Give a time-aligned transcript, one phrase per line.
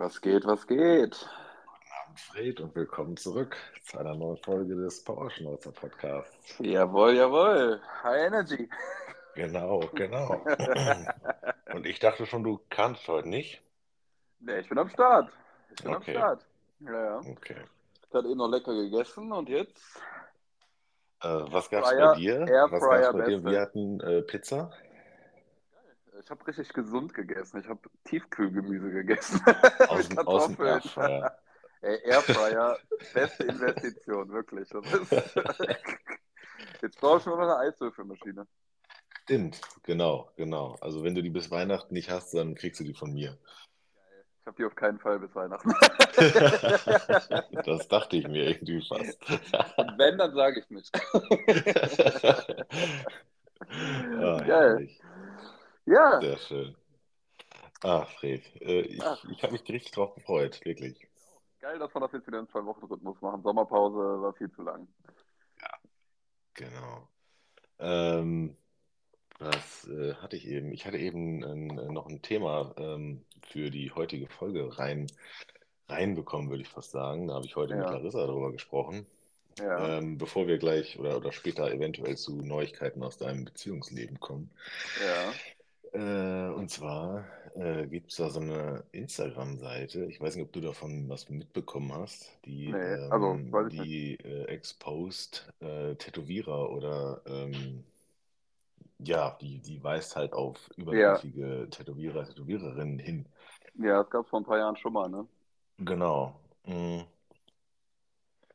[0.00, 1.28] Was geht, was geht?
[1.66, 6.54] Guten Abend, Fred, und willkommen zurück zu einer neuen Folge des Powerschnauzer Podcasts.
[6.60, 7.80] Jawohl, jawohl.
[8.04, 8.68] High Energy.
[9.34, 10.44] Genau, genau.
[11.74, 13.60] Und ich dachte schon, du kannst heute nicht.
[14.38, 15.30] Nee, ich bin am Start.
[15.76, 16.14] Ich bin Okay.
[16.14, 16.46] am Start.
[16.78, 17.16] Ja, ja.
[17.32, 17.56] Okay.
[18.08, 20.00] Ich hatte eben noch lecker gegessen und jetzt
[21.22, 22.46] Äh, was gab's Fryer, bei dir?
[22.46, 23.44] Air Was gab's bei dir?
[23.44, 24.70] Wir hatten äh, Pizza.
[26.22, 27.60] Ich habe richtig gesund gegessen.
[27.60, 29.40] Ich habe Tiefkühlgemüse gegessen.
[29.88, 31.10] Aus, Mit aus dem Kartoffeln.
[31.10, 31.38] Airfryer.
[31.80, 32.76] Ey, Airfryer,
[33.14, 34.68] beste Investition, wirklich.
[36.82, 38.48] Jetzt brauchst du nur noch eine Eiswürfelmaschine.
[39.22, 40.76] Stimmt, genau, genau.
[40.80, 43.38] Also wenn du die bis Weihnachten nicht hast, dann kriegst du die von mir.
[44.40, 45.72] Ich habe die auf keinen Fall bis Weihnachten.
[47.64, 49.20] Das dachte ich mir irgendwie fast.
[49.96, 50.90] Wenn, dann sage ich nicht.
[53.60, 54.46] Ah, Geil.
[54.46, 55.00] herrlich.
[55.88, 56.76] Ja, Sehr schön.
[57.82, 59.24] Ah, Fred, äh, ich, Ach.
[59.30, 61.08] ich habe mich richtig drauf gefreut, wirklich.
[61.60, 63.42] geil, dass wir das jetzt wieder in zwei Wochen Rhythmus machen.
[63.42, 64.86] Sommerpause war viel zu lang.
[66.54, 67.08] Genau.
[67.78, 68.56] Ähm,
[69.38, 70.72] was äh, hatte ich eben?
[70.72, 75.06] Ich hatte eben äh, noch ein Thema ähm, für die heutige Folge rein,
[75.88, 77.28] reinbekommen, würde ich fast sagen.
[77.28, 77.92] Da habe ich heute mit Ja.
[77.92, 79.06] Larissa darüber gesprochen.
[79.58, 84.50] Ja, Ähm, bevor wir gleich oder, oder später eventuell zu Neuigkeiten aus deinem Beziehungsleben kommen.
[85.00, 85.32] ja.
[85.92, 90.60] Äh, und zwar äh, gibt es da so eine Instagram-Seite, ich weiß nicht, ob du
[90.60, 96.70] davon was mitbekommen hast, die, Nee, ähm, also, weiß ich die äh, exposed äh, Tätowierer
[96.70, 97.84] oder ähm,
[98.98, 103.26] ja, die, die weist halt auf übergriffige Tätowierer, Tätowiererinnen hin.
[103.78, 105.26] Ja, das gab es vor ein paar Jahren schon mal, ne?
[105.78, 106.38] Genau.
[106.64, 107.00] Mm.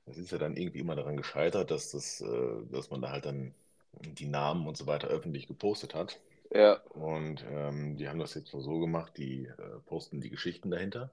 [0.06, 3.26] Es ist ja dann irgendwie immer daran gescheitert, dass das, äh, dass man da halt
[3.26, 3.54] dann
[4.02, 6.20] die Namen und so weiter öffentlich gepostet hat.
[6.54, 11.12] Ja, Und ähm, die haben das jetzt so gemacht, die äh, posten die Geschichten dahinter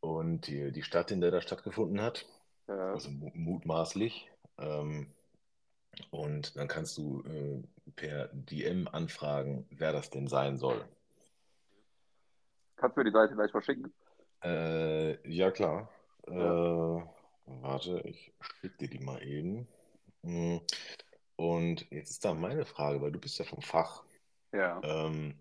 [0.00, 2.26] und die, die Stadt, in der das stattgefunden hat,
[2.68, 2.92] ja.
[2.92, 4.30] also mu- mutmaßlich.
[4.58, 5.06] Ähm,
[6.10, 7.62] und dann kannst du äh,
[7.94, 10.84] per DM anfragen, wer das denn sein soll.
[12.76, 13.92] Kannst du mir die Seite gleich mal schicken?
[14.42, 15.88] Äh, ja, klar.
[16.28, 16.98] Ja.
[16.98, 17.02] Äh,
[17.46, 19.66] warte, ich schicke dir die mal eben.
[20.22, 20.58] Mm,
[21.36, 24.04] Und jetzt ist da meine Frage, weil du bist ja vom Fach.
[24.52, 24.82] Ja.
[24.82, 25.34] Ähm,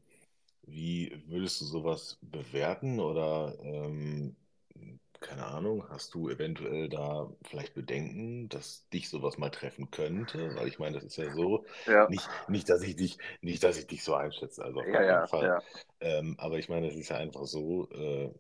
[0.64, 4.38] wie würdest du sowas bewerten oder ähm,
[5.22, 10.56] keine Ahnung, hast du eventuell da vielleicht Bedenken, dass dich sowas mal treffen könnte?
[10.56, 12.08] Weil ich meine, das ist ja so, Ja.
[12.08, 15.24] nicht, nicht, dass ich dich, nicht, dass ich dich so einschätze, also auf Ja, keinen
[15.24, 15.56] ja, Fall.
[16.02, 18.32] Ähm, aber ich meine, es ist ja einfach so, äh,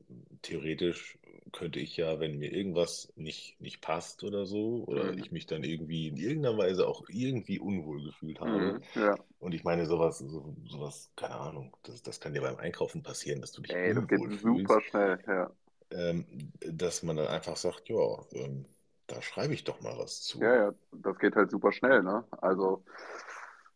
[0.41, 1.17] theoretisch
[1.55, 5.19] könnte ich ja, wenn mir irgendwas nicht, nicht passt oder so, oder Mhm.
[5.19, 8.87] ich mich dann irgendwie in irgendeiner Weise auch irgendwie unwohl gefühlt habe, Mhm.
[8.95, 9.17] Ja.
[9.39, 13.41] und ich meine, sowas, so, sowas, keine Ahnung, das, das kann dir beim Einkaufen passieren,
[13.41, 15.51] dass du dich Ey, das geht unwohl super fühlst, schnell, ja.
[15.91, 17.97] ähm, dass man dann einfach sagt, ja,
[18.33, 18.65] ähm,
[19.07, 20.39] da schreibe ich doch mal was zu.
[20.39, 22.25] Ja, ja, das geht halt super schnell, ne?
[22.41, 22.83] Also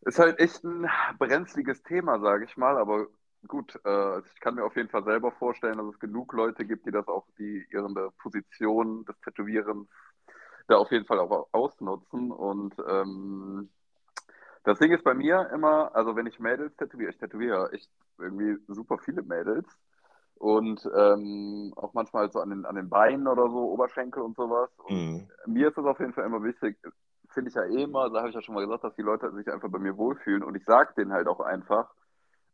[0.02, 0.88] ist halt echt ein
[1.20, 3.08] brenzliges Thema, sage ich mal, aber
[3.48, 6.86] gut, äh, ich kann mir auf jeden Fall selber vorstellen, dass es genug Leute gibt,
[6.86, 9.88] die das auch, die ihre Position des Tätowierens
[10.68, 12.32] da auf jeden Fall auch ausnutzen.
[12.32, 13.70] Und ähm,
[14.64, 18.58] das Ding ist bei mir immer, also wenn ich Mädels tätowiere, ich tätowiere echt irgendwie
[18.68, 19.68] super viele Mädels.
[20.36, 24.70] Und ähm, auch manchmal so an den, an den Beinen oder so, Oberschenkel und sowas.
[24.78, 25.30] Und Mhm.
[25.48, 26.78] mir ist es auf jeden Fall immer wichtig,
[27.30, 29.32] finde ich ja eh immer, da habe ich ja schon mal gesagt, dass die Leute
[29.34, 31.94] sich einfach bei mir wohlfühlen und ich sage denen halt auch einfach.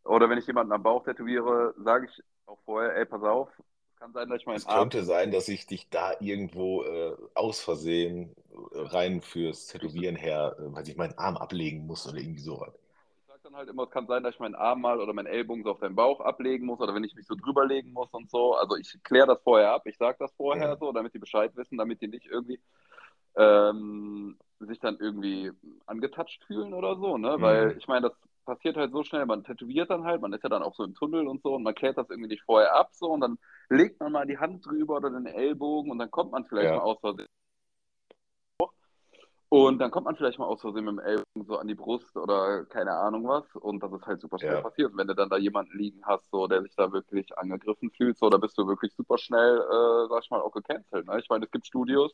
[0.05, 3.95] Oder wenn ich jemanden am Bauch tätowiere, sage ich auch vorher, ey, pass auf, es
[3.97, 4.89] kann sein, dass ich meinen Es Arm.
[4.89, 8.35] könnte sein, dass ich dich da irgendwo äh, aus Versehen
[8.73, 12.73] äh, rein fürs Tätowieren her, äh, weil ich meinen Arm ablegen muss oder irgendwie sowas.
[13.21, 15.25] Ich sage dann halt immer, es kann sein, dass ich meinen Arm mal oder meinen
[15.27, 18.09] Ellbogen so auf deinen Bauch ablegen muss oder wenn ich mich so drüber legen muss
[18.11, 18.55] und so.
[18.55, 20.77] Also ich kläre das vorher ab, ich sage das vorher Ja.
[20.77, 22.59] so, damit die Bescheid wissen, damit die nicht irgendwie
[23.37, 25.51] ähm, sich dann irgendwie
[25.87, 27.41] angetatscht fühlen oder so, ne?
[27.41, 27.77] Weil Mhm.
[27.77, 30.63] ich meine, das passiert halt so schnell, man tätowiert dann halt, man ist ja dann
[30.63, 33.11] auch so im Tunnel und so und man klärt das irgendwie nicht vorher ab so
[33.11, 33.37] und dann
[33.69, 36.77] legt man mal die Hand drüber oder den Ellbogen und dann kommt man vielleicht Ja.
[36.77, 37.27] mal aus Versehen
[39.49, 42.15] und dann kommt man vielleicht mal aus Versehen mit dem Ellbogen so an die Brust
[42.17, 43.45] oder keine Ahnung was.
[43.55, 44.61] Und das ist halt super schnell Ja.
[44.61, 44.91] passiert.
[44.91, 48.17] Und wenn du dann da jemanden liegen hast, so, der sich da wirklich angegriffen fühlt,
[48.17, 51.07] so, da bist du wirklich super schnell, äh, sag ich mal, auch gecancelt.
[51.07, 51.19] Ne?
[51.19, 52.11] Ich meine, es gibt Studios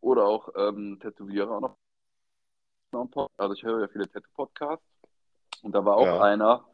[0.00, 1.76] oder auch ähm, Tätowierer auch noch.
[3.36, 4.86] Also ich höre ja viele Tattoo-Podcasts.
[5.64, 6.18] Und da war auch Ja.
[6.18, 6.64] einer,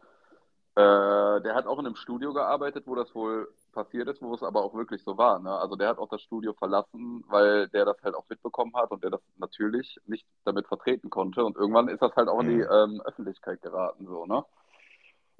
[0.76, 4.43] äh, der hat auch in einem Studio gearbeitet, wo das wohl passiert ist, wo es
[4.43, 5.38] aber auch wirklich so war.
[5.40, 5.50] Ne?
[5.50, 9.02] Also der hat auch das Studio verlassen, weil der das halt auch mitbekommen hat und
[9.05, 11.44] der das natürlich nicht damit vertreten konnte.
[11.44, 12.62] Und irgendwann ist das halt auch in die Mhm.
[12.62, 14.44] ähm, Öffentlichkeit geraten, so, ne?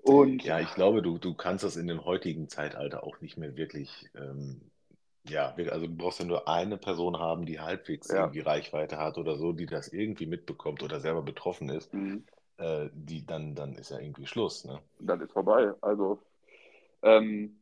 [0.03, 3.57] Und Ja, ich glaube, du, du kannst das in dem heutigen Zeitalter auch nicht mehr
[3.57, 4.71] wirklich, ähm,
[5.25, 9.19] ja, also du brauchst ja nur eine Person haben, die halbwegs ja, irgendwie Reichweite hat
[9.19, 12.25] oder so, die das irgendwie mitbekommt oder selber betroffen ist, mhm.
[12.63, 14.81] Äh, die, dann, dann ist ja irgendwie Schluss, ne?
[15.01, 15.73] dann ist vorbei.
[15.81, 16.23] Also,
[17.03, 17.59] ähm,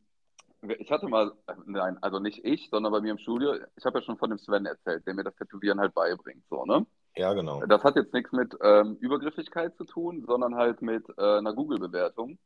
[0.79, 1.33] ich hatte mal,
[1.65, 4.39] nein, also nicht ich, sondern bei mir im Studio, ich habe ja schon von dem
[4.39, 6.87] Sven erzählt, der mir das Tätowieren halt beibringt, so, ne?
[7.17, 7.65] Ja, genau.
[7.67, 12.39] Das hat jetzt nichts mit ähm, Übergriffigkeit zu tun, sondern halt mit äh, einer Google-Bewertung.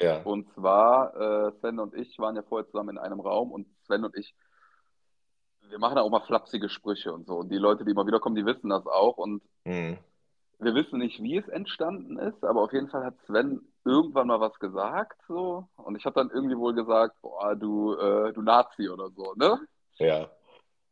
[0.00, 0.22] Ja.
[0.22, 4.04] Und zwar, äh, Sven und ich waren ja vorher zusammen in einem Raum und Sven
[4.04, 4.34] und ich,
[5.68, 7.36] wir machen ja auch mal flapsige Sprüche und so.
[7.36, 9.18] Und die Leute, die immer wieder kommen, die wissen das auch.
[9.18, 9.98] Und Mhm.
[10.62, 14.40] Wir wissen nicht, wie es entstanden ist, aber auf jeden Fall hat Sven irgendwann mal
[14.40, 15.68] was gesagt, so.
[15.76, 19.60] Und ich habe dann irgendwie wohl gesagt, boah, du, äh, du Nazi oder so, ne?
[19.98, 20.30] Ja.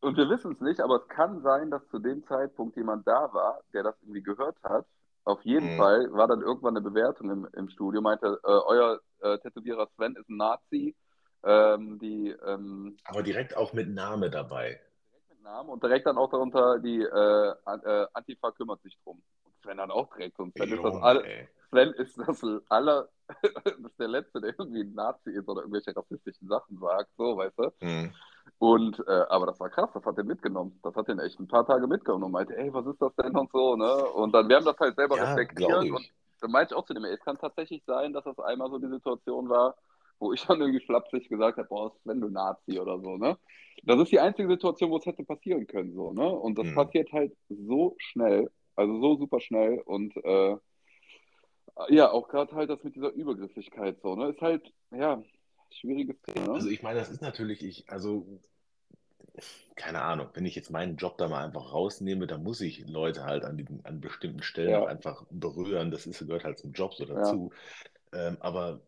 [0.01, 3.33] Und wir wissen es nicht, aber es kann sein, dass zu dem Zeitpunkt jemand da
[3.35, 4.87] war, der das irgendwie gehört hat.
[5.25, 5.77] Auf jeden Mhm.
[5.77, 10.17] Fall war dann irgendwann eine Bewertung im, im Studio, meinte, äh, euer äh, Tätowierer Sven
[10.17, 10.97] ist ein Nazi.
[11.43, 14.81] Ähm, die ähm, Aber direkt auch mit Name dabei.
[15.11, 19.23] direkt mit Namen und direkt dann auch darunter die äh, äh, Antifa kümmert sich drum.
[19.63, 20.39] Sven dann auch direkt.
[20.39, 21.49] Und Sven ist das Junge, ey.
[21.71, 23.09] Sven ist das aller,
[23.65, 27.37] das ist der Letzte, der irgendwie ein Nazi ist oder irgendwelche rassistischen Sachen sagt, so,
[27.37, 27.73] weißt du?
[27.83, 28.11] Mhm.
[28.59, 30.79] Und, äh, aber das war krass, das hat er mitgenommen.
[30.83, 33.37] Das hat er echt ein paar Tage mitgenommen und meinte, ey, was ist das denn
[33.37, 33.93] und so, ne?
[34.13, 36.09] Und dann, wir haben das halt selber Ja, reflektiert und
[36.41, 38.79] dann meinte ich auch zu dem, ey, es kann tatsächlich sein, dass das einmal so
[38.79, 39.77] die Situation war,
[40.19, 43.39] wo ich dann irgendwie flapsig gesagt habe, boah, Sven, du Nazi oder so, ne?
[43.85, 46.29] Das ist die einzige Situation, wo es hätte passieren können, so, ne?
[46.29, 46.73] Und das Mhm.
[46.73, 50.57] passiert halt so schnell, also so super schnell und, äh,
[51.89, 54.31] ja, auch gerade halt das mit dieser Übergriffigkeit, so, ne?
[54.31, 55.23] Ist halt, ja,
[55.71, 56.55] schwieriges Thema, ne?
[56.59, 58.41] Also ich meine, das ist natürlich, ich, also
[59.77, 63.25] keine Ahnung, wenn ich jetzt meinen Job da mal einfach rausnehme, dann muss ich Leute
[63.25, 64.87] halt an, diesen, an bestimmten Stellen Ja.
[64.87, 65.91] einfach berühren.
[65.91, 67.17] Das ist, gehört halt zum Job so Ja.
[67.17, 67.51] dazu.
[68.13, 68.81] Ähm, aber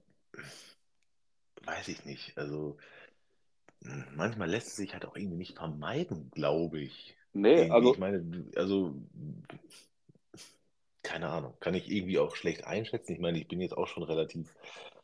[1.65, 2.37] weiß ich nicht.
[2.39, 2.77] Also
[3.83, 7.17] mh, manchmal lässt es sich halt auch irgendwie nicht vermeiden, glaube ich.
[7.35, 8.95] Nee, also, ich meine, du- also
[11.03, 13.13] keine Ahnung, kann ich irgendwie auch schlecht einschätzen.
[13.13, 14.55] Ich meine, ich bin jetzt auch schon relativ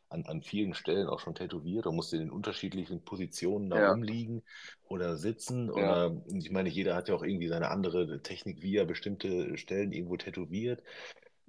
[0.09, 3.91] an, an vielen Stellen auch schon tätowiert und musste in unterschiedlichen Positionen da Ja.
[3.91, 4.41] rumliegen
[4.87, 5.69] oder sitzen.
[5.69, 5.73] Ja.
[5.75, 9.91] Oder ich meine, jeder hat ja auch irgendwie seine andere Technik, wie er bestimmte Stellen
[9.91, 10.81] irgendwo tätowiert.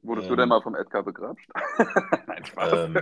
[0.03, 1.49] wurdest du Ähm, denn mal vom Edgar begrapscht?
[2.27, 2.81] Nein, Spaß.
[2.87, 2.97] Ähm,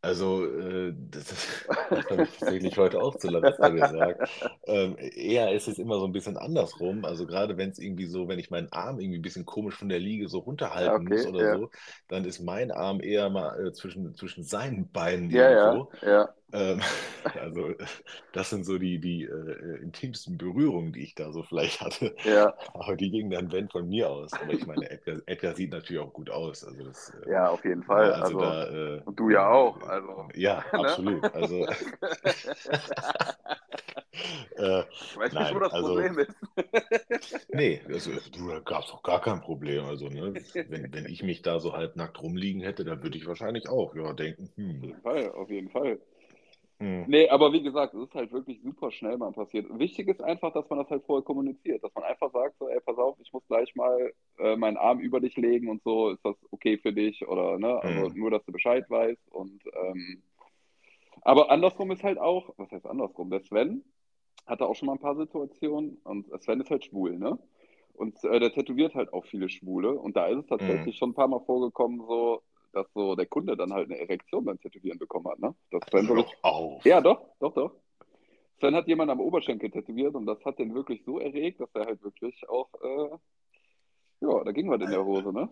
[0.00, 1.26] also, äh, das,
[1.92, 4.22] das habe ich tatsächlich heute auch zu Larissa gesagt.
[4.66, 7.04] Ähm, eher ist es immer so ein bisschen andersrum.
[7.04, 9.88] Also gerade wenn es irgendwie so, wenn ich meinen Arm irgendwie ein bisschen komisch von
[9.88, 11.58] der Liege so runterhalten Ja, muss okay, oder ja.
[11.58, 11.70] so,
[12.08, 15.90] dann ist mein Arm eher mal äh, zwischen, zwischen seinen Beinen Ja, ja, irgendwo.
[16.02, 16.34] ja.
[16.52, 16.80] Ähm,
[17.34, 17.74] also
[18.32, 22.14] das sind so die, die äh, intimsten Berührungen, die ich da so vielleicht hatte.
[22.24, 24.38] Ja, Aber die gingen dann wenn von mir aus.
[24.40, 26.64] Aber ich meine, Edgar, Edgar sieht natürlich auch gut aus.
[26.64, 28.12] Also das, äh, ja, auf jeden ja, Fall.
[28.12, 28.66] also Also, da,
[28.96, 29.82] äh, und du ja auch.
[29.88, 30.80] Also, ja, ne?
[30.80, 31.34] absolut.
[31.34, 31.66] Also,
[34.56, 36.34] äh, Ich weiß nicht, nein, wo das also, Problem ist.
[37.52, 39.84] nee, also, du, da gab es doch gar kein Problem.
[39.84, 43.68] Also, ne, wenn, wenn ich mich da so halbnackt rumliegen hätte, dann würde ich wahrscheinlich
[43.68, 46.00] auch ja, denken, Auf hm, jeden Fall, auf jeden Fall.
[46.80, 49.66] Hm, Nee, aber wie gesagt, es ist halt wirklich super schnell mal passiert.
[49.78, 52.80] Wichtig ist einfach, dass man das halt vorher kommuniziert, dass man einfach sagt, so, ey,
[52.80, 56.24] pass auf, ich muss gleich mal äh, meinen Arm über dich legen und so, ist
[56.24, 60.22] das okay für dich oder, ne, also hm, nur, dass du Bescheid weißt und, ähm,
[61.22, 63.82] aber andersrum ist halt auch, was heißt andersrum, der Sven
[64.46, 67.38] hatte auch schon mal ein paar Situationen und Sven ist halt schwul, ne?
[67.94, 70.58] Und äh, der tätowiert halt auch viele Schwule und da ist es hm.
[70.58, 74.44] tatsächlich schon ein paar Mal vorgekommen, so, dass so der Kunde dann halt eine Erektion
[74.44, 75.54] beim Tätowieren bekommen hat, ne?
[75.70, 76.84] Dass Sven so richtig doch auf.
[76.84, 77.72] ja, doch, doch, doch.
[78.60, 81.86] Sven hat jemanden am Oberschenkel tätowiert und das hat den wirklich so erregt, dass er
[81.86, 83.16] halt wirklich auch, äh,
[84.20, 85.48] ja, da ging was in der Hose, ne?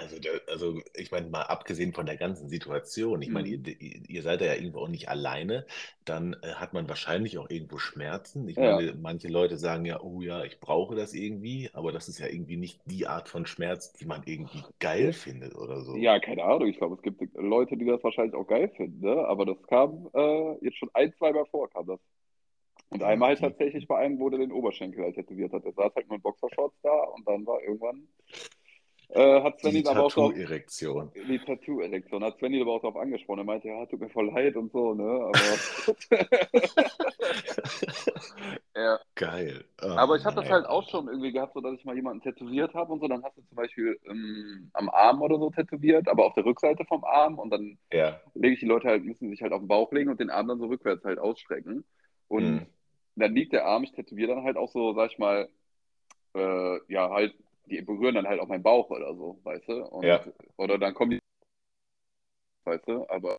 [0.00, 0.16] Also,
[0.48, 3.48] also ich meine, mal abgesehen von der ganzen Situation, ich meine, Mhm.
[3.48, 3.60] ihr,
[4.08, 5.66] ihr seid ja irgendwo auch nicht alleine,
[6.04, 8.48] dann äh, hat man wahrscheinlich auch irgendwo Schmerzen.
[8.48, 12.08] Ich Ja, meine, manche Leute sagen ja, oh ja, ich brauche das irgendwie, aber das
[12.08, 16.04] ist ja irgendwie nicht die Art von Schmerz, die man irgendwie geil findet oder so.
[16.04, 16.68] ja, keine Ahnung.
[16.68, 19.24] Ich glaube, es gibt Leute, die das wahrscheinlich auch geil finden, ne?
[19.26, 22.00] Aber das kam äh, jetzt schon ein, zwei Mal vor, kam das.
[22.90, 25.64] Und einmal halt tatsächlich bei einem, wo der den Oberschenkel halt tätowiert hat.
[25.64, 28.08] Der saß halt nur in Boxershorts da und dann war irgendwann,
[29.12, 31.12] äh, hat Sven die aber Tattoo-Erektion.
[31.14, 33.40] die Tattoo-Erektion, hat Sven ihn aber auch drauf angesprochen.
[33.40, 35.04] Er meinte, ja, tut mir voll leid und so, ne?
[35.04, 35.56] Aber
[38.76, 38.98] ja.
[39.14, 39.64] Geil.
[39.80, 42.22] Aber Oh ich habe das halt auch schon irgendwie gehabt, so dass ich mal jemanden
[42.22, 43.08] tätowiert habe und so.
[43.08, 46.84] Dann hast du zum Beispiel ähm, am Arm oder so tätowiert, aber auf der Rückseite
[46.84, 48.20] vom Arm und dann Ja.
[48.34, 50.48] lege ich die Leute halt, müssen sich halt auf den Bauch legen und den Arm
[50.48, 51.84] dann so rückwärts halt ausstrecken.
[52.28, 52.66] Und Hm.
[53.16, 55.48] dann liegt der Arm, ich tätowiere dann halt auch so, sag ich mal,
[56.34, 57.34] äh, ja, halt,
[57.70, 59.84] die berühren dann halt auch meinen Bauch oder so, weißt du?
[59.86, 60.24] Und, Ja.
[60.56, 61.20] oder dann kommen die
[62.64, 63.06] weißt du?
[63.08, 63.38] Aber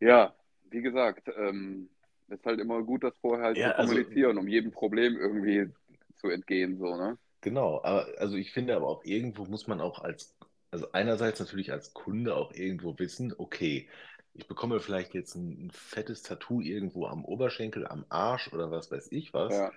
[0.00, 0.34] ja,
[0.70, 1.88] wie gesagt, ähm,
[2.28, 5.72] ist halt immer gut, das vorher halt Ja, zu also kommunizieren, um jedem Problem irgendwie
[6.16, 7.18] zu entgehen, so, ne?
[7.40, 10.36] genau, aber also ich finde aber auch irgendwo muss man auch als,
[10.70, 13.88] also einerseits natürlich als Kunde auch irgendwo wissen, okay,
[14.32, 18.90] ich bekomme vielleicht jetzt ein, ein fettes Tattoo irgendwo am Oberschenkel, am Arsch oder was
[18.90, 19.54] weiß ich was.
[19.54, 19.72] Ja,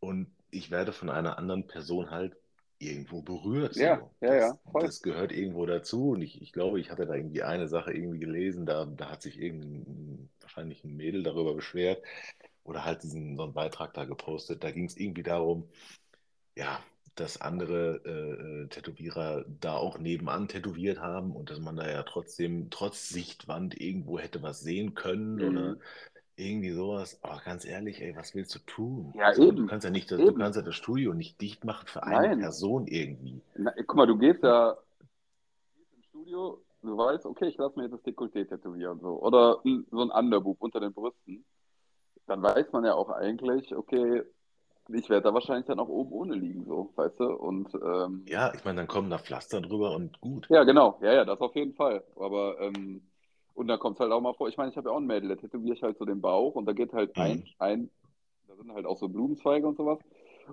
[0.00, 2.36] Und ich werde von einer anderen Person halt
[2.78, 3.74] irgendwo berührt.
[3.74, 4.14] ja, So.
[4.20, 4.88] ja, ja, Das, voll.
[4.88, 6.10] das gehört irgendwo dazu.
[6.10, 9.22] Und ich, ich glaube, ich hatte da irgendwie eine Sache irgendwie gelesen, da, da hat
[9.22, 12.02] sich irgendein, wahrscheinlich ein Mädel darüber beschwert
[12.64, 14.64] oder halt diesen so einen Beitrag da gepostet.
[14.64, 15.68] Da ging es irgendwie darum,
[16.56, 16.80] ja,
[17.14, 22.02] dass andere äh, äh, Tätowierer da auch nebenan tätowiert haben und dass man da ja
[22.02, 25.80] trotzdem, trotz Sichtwand irgendwo hätte was sehen können oder Mhm.
[26.36, 27.18] Irgendwie sowas.
[27.22, 29.14] Aber ganz ehrlich, ey, was willst du tun?
[29.14, 31.64] Ja, So, du eben, kannst ja nicht, das, du kannst ja das Studio nicht dicht
[31.64, 32.38] machen für eine Nein.
[32.40, 33.40] Person irgendwie.
[33.58, 34.76] Na, guck mal, du gehst ja
[35.96, 39.20] ins Studio, du weißt, okay, ich lasse mir jetzt das Dekolleté tätowieren, so.
[39.22, 41.44] Oder so ein Underboob unter den Brüsten.
[42.26, 44.22] Dann weiß man ja auch eigentlich, okay,
[44.88, 47.26] ich werde da wahrscheinlich dann auch oben ohne liegen, so, weißt du?
[47.34, 50.48] Und ähm, Ja, ich meine, dann kommen da Pflaster drüber und gut.
[50.48, 52.04] ja, genau, ja, ja, das auf jeden Fall.
[52.16, 53.02] Aber ähm,
[53.56, 55.06] und da kommt es halt auch mal vor, ich meine, ich habe ja auch ein
[55.06, 57.44] Mädel, da tätowiere ich halt so den Bauch und da geht halt ein, Mhm.
[57.58, 57.90] ein,
[58.48, 59.98] da sind halt auch so Blumenzweige und sowas.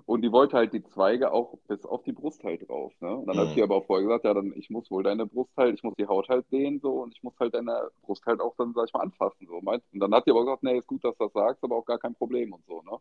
[0.06, 3.14] Und die wollte halt die Zweige auch bis auf die Brust halt drauf, ne?
[3.16, 3.58] Und dann habe ich Mhm.
[3.58, 5.94] ihr aber auch vorher gesagt, ja, dann ich muss wohl deine Brust halt, ich muss
[5.96, 8.86] die Haut halt dehnen so und ich muss halt deine Brust halt auch dann, sag
[8.88, 9.46] ich mal, anfassen.
[9.46, 9.56] So.
[9.58, 11.84] Und dann hat die aber gesagt, nee, ist gut, dass du das sagst, aber auch
[11.86, 12.98] gar kein Problem und so, ne?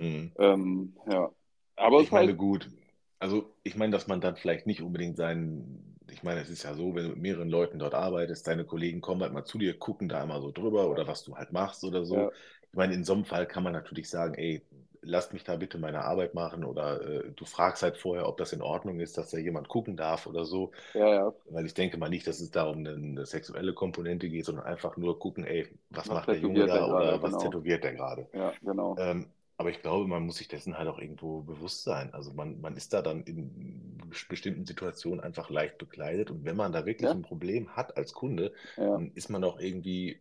[0.00, 0.32] Mhm.
[0.38, 1.30] Ähm, ja.
[1.76, 2.70] Aber es Ich ist meine, halt, gut,
[3.18, 6.74] also ich meine, dass man dann vielleicht nicht unbedingt seinen, ich meine, es ist ja
[6.74, 9.78] so, wenn du mit mehreren Leuten dort arbeitest, deine Kollegen kommen halt mal zu dir,
[9.78, 12.16] gucken da einmal so drüber oder was du halt machst oder so.
[12.16, 12.30] ja,
[12.70, 14.62] Ich meine, in so einem Fall kann man natürlich sagen, ey,
[15.02, 18.52] lasst mich da bitte meine Arbeit machen oder äh, du fragst halt vorher, ob das
[18.52, 20.72] in Ordnung ist, dass da jemand gucken darf oder so.
[20.94, 24.44] ja, ja, Weil ich denke mal nicht, dass es da um eine, sexuelle Komponente geht,
[24.44, 27.38] sondern einfach nur gucken, ey, was was macht der Junge da oder was genau.
[27.38, 28.28] tätowiert der gerade?
[28.32, 28.96] Ja, genau.
[28.96, 32.14] Ähm, aber ich glaube, man muss sich dessen halt auch irgendwo bewusst sein.
[32.14, 33.98] Also man, man ist da dann in
[34.28, 38.14] bestimmten Situationen einfach leicht bekleidet und wenn man da wirklich Ja, ein Problem hat als
[38.14, 40.20] Kunde, ja, dann ist man auch irgendwie,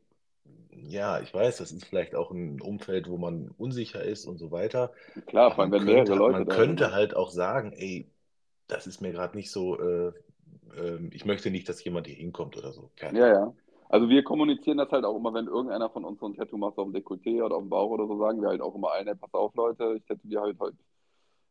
[0.72, 4.52] ja, ich weiß, das ist vielleicht auch ein Umfeld, wo man unsicher ist und so
[4.52, 4.94] weiter.
[5.28, 8.10] klar, vor allem, wenn mehrere könnte, Leute man sind, könnte halt auch sagen, ey,
[8.68, 10.14] das ist mir gerade nicht so, äh,
[10.78, 12.92] ähm, ich möchte nicht, dass jemand hier hinkommt oder so.
[13.10, 13.28] Ja, Fertig.
[13.28, 13.54] ja.
[13.90, 16.78] Also wir kommunizieren das halt auch immer, wenn irgendeiner von uns so ein Tattoo macht
[16.78, 19.08] auf dem Dekolleté oder auf dem Bauch oder so, sagen wir halt auch immer allen,
[19.08, 20.76] ey, pass auf, Leute, ich tätowiere halt halt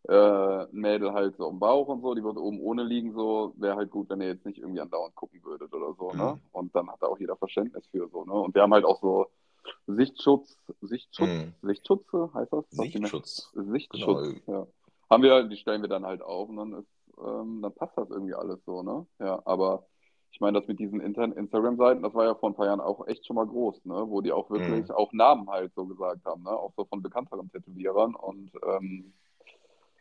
[0.09, 3.53] äh, ein Mädel halt so am Bauch und so, die wird oben ohne liegen, so,
[3.57, 6.35] wäre halt gut, wenn ihr jetzt nicht irgendwie andauernd gucken würdet oder so, ne?
[6.35, 6.41] Mhm.
[6.53, 8.33] Und dann hat da auch jeder Verständnis für so, ne?
[8.33, 9.27] Und wir haben halt auch so
[9.87, 11.55] Sichtschutz, Sichtschutz, Mhm.
[11.63, 12.65] Sichtschutze, heißt das?
[12.71, 13.51] Sichtschutz.
[13.55, 14.59] Sichtschutz, Genau.
[14.61, 14.67] ja.
[15.11, 16.89] Haben wir, die stellen wir dann halt auf und dann ist,
[17.25, 19.07] ähm, dann passt das irgendwie alles so, ne?
[19.19, 19.87] Ja, aber
[20.37, 23.07] ich meine, das mit diesen internen Instagram-Seiten, das war ja vor ein paar Jahren auch
[23.09, 23.95] echt schon mal groß, ne?
[24.09, 24.93] Wo die auch wirklich Mhm.
[24.93, 26.51] auch Namen halt so gesagt haben, ne?
[26.51, 29.15] Auch so von bekannteren Tätowierern und ähm,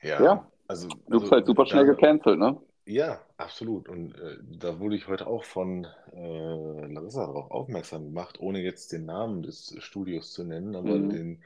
[0.01, 2.57] Ja, ja, also, du bist also halt super schnell da, gecancelt, ne?
[2.85, 3.89] ja, absolut.
[3.89, 8.91] Und äh, da wurde ich heute auch von äh, Larissa darauf aufmerksam gemacht, ohne jetzt
[8.91, 11.01] den Namen des Studios zu nennen, aber Mhm.
[11.01, 11.43] den,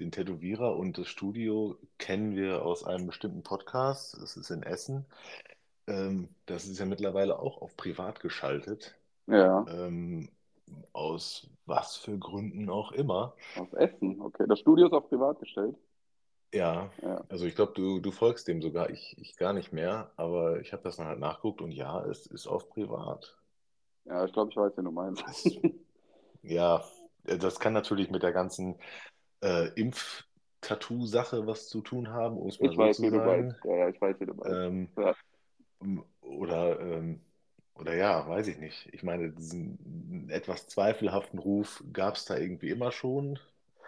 [0.00, 4.14] den Tätowierer und das Studio kennen wir aus einem bestimmten Podcast.
[4.20, 5.06] Das ist in Essen.
[5.86, 8.96] Ähm, das ist ja mittlerweile auch auf privat geschaltet.
[9.26, 10.30] Ja, Ähm,
[10.92, 13.36] aus was für Gründen auch immer.
[13.54, 14.44] aus Essen, okay.
[14.46, 15.76] Das Studio ist auch privat gestellt.
[16.52, 20.12] Ja, Ja, also ich glaube, du, du folgst dem sogar, ich, ich gar nicht mehr,
[20.16, 23.36] aber ich habe das dann halt nachgeguckt und ja, es ist auf privat.
[24.04, 25.60] ja, ich glaube, ich weiß, wen du meinst.
[26.42, 26.84] Ja,
[27.24, 28.78] das kann natürlich mit der ganzen
[29.42, 33.20] äh, Impf-Tattoo-Sache was zu tun haben, um es mal Ich so weiß, zu wie du
[33.20, 33.52] meinst.
[33.52, 33.56] sagen.
[33.64, 34.62] Ja, ja, ich weiß, wie du meinst.
[34.66, 35.14] Ähm, Ja,
[36.22, 37.20] oder, ähm,
[37.74, 38.88] oder ja, weiß ich nicht.
[38.92, 43.38] Ich meine, diesen etwas zweifelhaften Ruf gab es da irgendwie immer schon,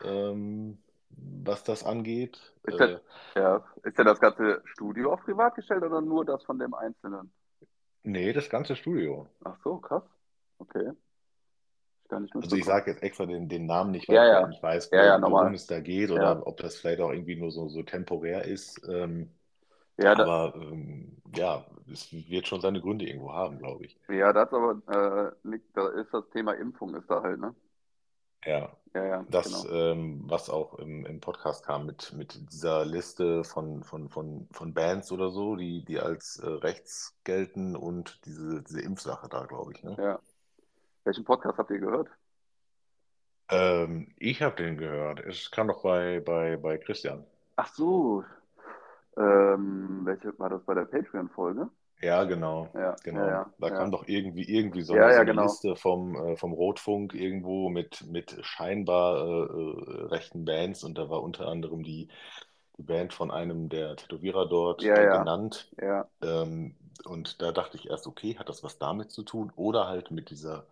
[0.02, 0.78] ähm,
[1.10, 2.54] was das angeht.
[2.62, 2.98] ist der, Äh,
[3.36, 7.32] ja, ist ja das ganze Studio auf privat gestellt oder nur das von dem Einzelnen?
[8.02, 9.28] nee, das ganze Studio.
[9.44, 10.04] Ach so, krass.
[10.58, 10.92] Okay.
[12.40, 14.48] Also ich sage jetzt extra den, den Namen nicht, weil Ja, ich halt ja.
[14.48, 17.36] nicht weiß, Ja, ja, wo, worum es da geht oder ob das vielleicht auch irgendwie
[17.36, 18.80] nur so, so temporär ist.
[18.88, 19.30] Ähm,
[19.98, 23.98] ja, aber ähm, ja, es wird schon seine Gründe irgendwo haben, glaube ich.
[24.08, 24.82] ja, das aber
[25.44, 27.54] äh, liegt, da ist das Thema Impfung ist da halt, ne?
[28.44, 29.74] Ja, Ja, ja, das, genau.
[29.74, 34.74] ähm, was auch im, im Podcast kam mit, mit dieser Liste von, von, von, von
[34.74, 39.72] Bands oder so, die, die als äh, rechts gelten und diese, diese Impfsache da, glaube
[39.72, 39.98] ich, ne?
[39.98, 40.20] Ja.
[41.04, 42.08] Welchen Podcast habt ihr gehört?
[43.50, 45.20] Ähm, ich habe den gehört.
[45.20, 47.26] Es kam doch bei, bei, bei Christian.
[47.56, 48.24] Ach so.
[49.18, 51.68] Ähm, welche war das bei der Patreon-Folge?
[52.00, 52.68] Ja, genau.
[52.74, 53.20] Ja, Genau.
[53.20, 55.42] ja, ja, Da kam doch irgendwie, irgendwie so eine, genau.
[55.42, 61.10] Liste vom, äh, vom Rotfunk irgendwo mit, mit scheinbar äh, äh, rechten Bands und da
[61.10, 62.08] war unter anderem die,
[62.76, 65.70] die Band von einem der Tätowierer dort äh, genannt.
[65.80, 66.06] ja.
[66.22, 70.10] Ähm, und da dachte ich erst, okay, hat das was damit zu tun oder halt
[70.10, 70.66] mit dieser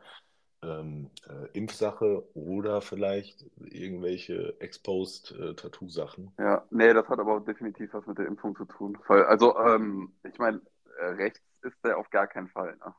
[0.62, 6.32] ähm, äh, Impfsache oder vielleicht irgendwelche Exposed-Tattoo-Sachen.
[6.38, 8.98] Ja, nee, das hat aber definitiv was mit der Impfung zu tun.
[9.08, 10.60] Also, ähm, ich meine,
[10.98, 12.76] äh, rechts ist der auf gar keinen Fall.
[12.76, 12.94] Ne?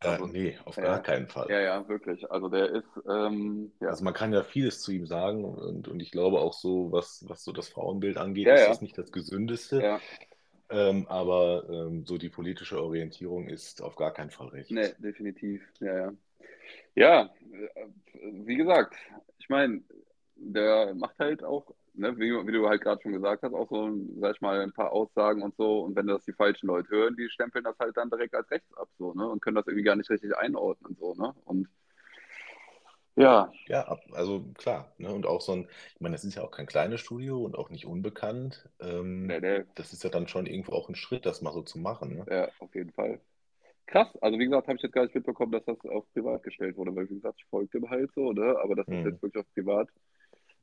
[0.00, 1.46] Äh, Also, nee, auf gar keinen Fall.
[1.50, 2.30] ja, ja, wirklich.
[2.30, 6.00] Also der ist, ähm, ja, Also man kann ja vieles zu ihm sagen und, und
[6.00, 8.98] ich glaube auch so, was, was so das Frauenbild angeht, ja, ist ja, das nicht
[8.98, 9.82] das gesündeste.
[9.82, 10.00] ja.
[10.68, 14.70] Ähm, aber ähm, so die politische Orientierung ist auf gar keinen Fall rechts.
[14.70, 15.62] Nee, definitiv.
[15.78, 16.12] Ja, ja.
[16.94, 17.86] Ja, äh,
[18.32, 18.96] wie gesagt,
[19.38, 19.82] ich meine,
[20.36, 23.90] der macht halt auch, ne, wie, wie du halt gerade schon gesagt hast, auch so,
[24.20, 25.80] sag ich mal, ein paar Aussagen und so.
[25.80, 28.72] Und wenn das die falschen Leute hören, die stempeln das halt dann direkt als rechts
[28.76, 29.28] ab, so, ne?
[29.28, 31.34] Und können das irgendwie gar nicht richtig einordnen, so, ne?
[31.44, 31.68] Und
[33.16, 34.92] ja, Ja, also klar.
[34.98, 35.12] Ne?
[35.12, 37.70] Und auch so ein, ich meine, das ist ja auch kein kleines Studio und auch
[37.70, 38.68] nicht unbekannt.
[38.78, 41.62] Ähm, der, der, das ist ja dann schon irgendwo auch ein Schritt, das mal so
[41.62, 42.14] zu machen.
[42.16, 42.26] Ne?
[42.30, 43.20] ja, auf jeden Fall.
[43.86, 46.76] Krass, also wie gesagt, habe ich jetzt gar nicht mitbekommen, dass das auf privat gestellt
[46.76, 48.56] wurde, weil wie gesagt, ich folge dem halt so, ne?
[48.62, 49.10] Aber dass das Hm.
[49.12, 49.88] jetzt wirklich auf privat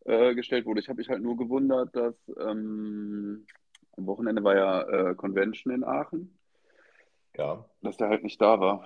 [0.05, 0.81] äh, gestellt wurde.
[0.81, 3.45] Ich habe mich halt nur gewundert, dass ähm,
[3.95, 6.37] am Wochenende war ja äh, Convention in Aachen,
[7.37, 7.63] Ja.
[7.81, 8.85] dass der halt nicht da war.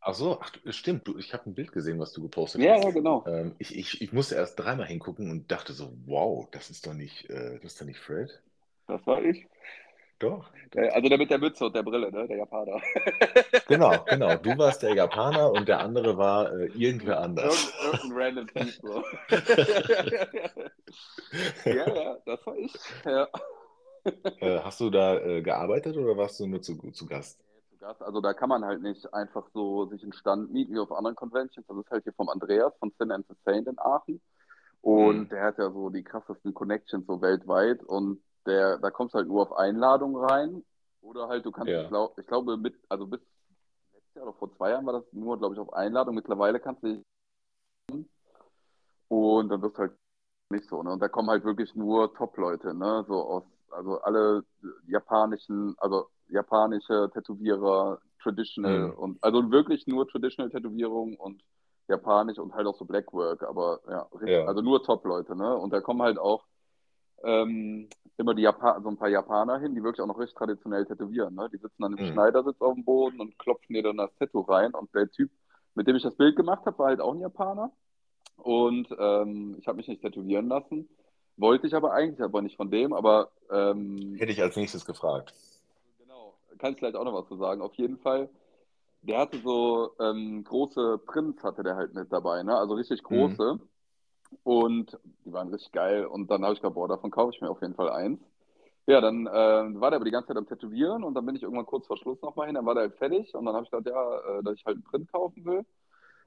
[0.00, 1.08] Ach so, ach, stimmt.
[1.08, 2.84] Du, ich habe ein Bild gesehen, was du gepostet Ja, hast.
[2.84, 3.24] ja, genau.
[3.26, 6.94] Ähm, ich, ich, ich musste erst dreimal hingucken und dachte so, wow, das ist doch
[6.94, 8.30] nicht, äh, das ist doch nicht Fred.
[8.86, 9.46] Das war ich.
[10.18, 10.50] Doch.
[10.74, 12.26] Äh, Also der mit der Mütze und der Brille, ne?
[12.28, 12.80] Der Japaner.
[13.68, 14.36] Genau, genau.
[14.36, 17.72] Du warst der Japaner und der andere war äh, irgendwer anders.
[17.80, 19.02] Irgend, irgendein random Typ so.
[21.64, 22.72] ja, ja, das war ich.
[23.04, 23.28] Ja.
[24.40, 27.40] Äh, hast du da äh, gearbeitet oder warst du nur zu, zu Gast?
[27.70, 28.02] Zu Gast.
[28.02, 31.16] Also da kann man halt nicht einfach so sich einen Stand mieten wie auf anderen
[31.16, 31.66] Conventions.
[31.66, 34.20] Das ist halt hier vom Andreas von Sin and the Saint in Aachen.
[34.80, 35.28] Und Hm.
[35.30, 37.82] der hat ja so die krassesten Connections so weltweit.
[37.82, 40.64] Und der, da kommst du halt nur auf Einladung rein.
[41.02, 41.82] Oder halt, du kannst, Ja.
[41.82, 43.20] ich, glaub, ich glaube, mit, also bis
[43.92, 46.14] letztes Jahr oder vor zwei Jahren war das nur, glaube ich, auf Einladung.
[46.14, 47.02] Mittlerweile kannst du dich
[49.08, 49.92] und dann wirst du halt
[50.50, 50.92] nicht so, ne?
[50.92, 53.04] Und da kommen halt wirklich nur Top-Leute, ne?
[53.08, 54.44] So aus, also alle
[54.86, 58.98] japanischen, also japanische Tätowierer, Traditional Hm.
[58.98, 61.42] und also wirklich nur Traditional Tätowierung und
[61.88, 64.46] Japanisch und halt auch so Blackwork, aber ja, richtig, Ja.
[64.46, 65.56] also nur Top-Leute, ne?
[65.56, 66.44] Und da kommen halt auch
[67.24, 70.86] ähm, immer die Japan so ein paar Japaner hin, die wirklich auch noch richtig traditionell
[70.86, 71.48] tätowieren, ne?
[71.52, 72.12] Die sitzen dann im Hm.
[72.12, 75.30] Schneidersitz auf dem Boden und klopfen dir dann das Tattoo rein und der Typ,
[75.74, 77.70] mit dem ich das Bild gemacht habe, war halt auch ein Japaner.
[78.36, 80.88] Und ähm, ich habe mich nicht tätowieren lassen.
[81.36, 82.92] Wollte ich aber eigentlich, aber nicht von dem.
[82.92, 85.34] Aber ähm, Hätte ich als nächstes gefragt.
[85.98, 87.60] genau, kann ich vielleicht auch noch was zu sagen.
[87.60, 88.28] Auf jeden Fall,
[89.02, 92.56] der hatte so ähm, große Prints, hatte der halt mit dabei, ne?
[92.56, 93.60] Also richtig Mhm.
[94.42, 96.06] Und die waren richtig geil.
[96.06, 98.20] Und dann habe ich gedacht, boah, davon kaufe ich mir auf jeden Fall eins.
[98.86, 99.30] Ja, dann äh,
[99.80, 101.96] war der aber die ganze Zeit am Tätowieren und dann bin ich irgendwann kurz vor
[101.96, 104.42] Schluss nochmal hin, dann war der halt fertig und dann habe ich gedacht, ja, äh,
[104.44, 105.64] dass ich halt einen Print kaufen will.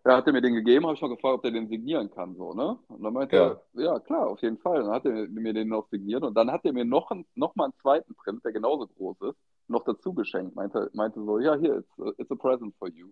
[0.06, 2.36] Ja, hat er mir den gegeben, habe ich noch gefragt, ob der den signieren kann,
[2.36, 2.78] so, ne?
[2.88, 3.62] Und dann meinte Ja.
[3.76, 4.82] er, ja, klar, auf jeden Fall.
[4.84, 7.56] Dann hat er mir den noch signiert und dann hat er mir noch, ein, noch
[7.56, 10.56] mal einen zweiten Print, der genauso groß ist, noch dazu geschenkt.
[10.56, 13.10] Meinte, meinte so, ja, hier, it's, a- it's a present for you.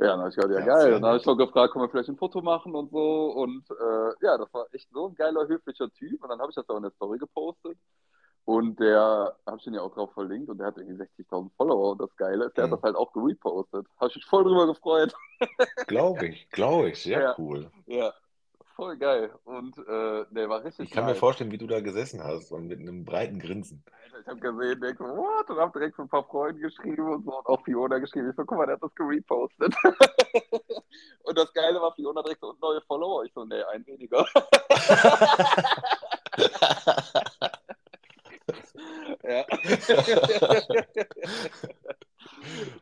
[0.00, 0.90] Ja, dann habe ich gedacht, ja, Ja, geil.
[0.92, 3.32] Dann habe ich noch gefragt, können wir vielleicht ein Foto machen und so.
[3.32, 6.22] Und äh, ja, das war echt so ein geiler, höflicher Typ.
[6.22, 7.76] Und dann habe ich das auch in der Story gepostet.
[8.46, 11.92] Und der, habe ich den ja auch drauf verlinkt und der hat irgendwie 60.000 Follower.
[11.92, 12.76] Und das Geile ist, der hat Hm.
[12.78, 13.86] das halt auch gerepostet.
[13.98, 15.14] Habe ich mich voll drüber gefreut.
[15.86, 17.02] Glaube ich, glaube ich.
[17.02, 17.34] Sehr Ja.
[17.38, 17.70] cool.
[17.86, 18.12] Ja,
[18.74, 19.30] voll geil.
[19.44, 21.18] Und äh, der war richtig Ich kann mir nice.
[21.18, 23.84] vorstellen, wie du da gesessen hast und mit einem breiten Grinsen.
[24.04, 25.50] Alter, Ich habe gesehen, denke, what?
[25.50, 27.38] Und habe direkt so ein paar Freunde geschrieben und so.
[27.38, 28.30] Und auch Fiona geschrieben.
[28.30, 29.74] Ich so, guck mal, der hat das gerepostet.
[31.24, 33.24] und das Geile war, Fiona direkt so neue Follower.
[33.24, 34.24] Ich so, nee, ein weniger.
[39.24, 39.44] ja.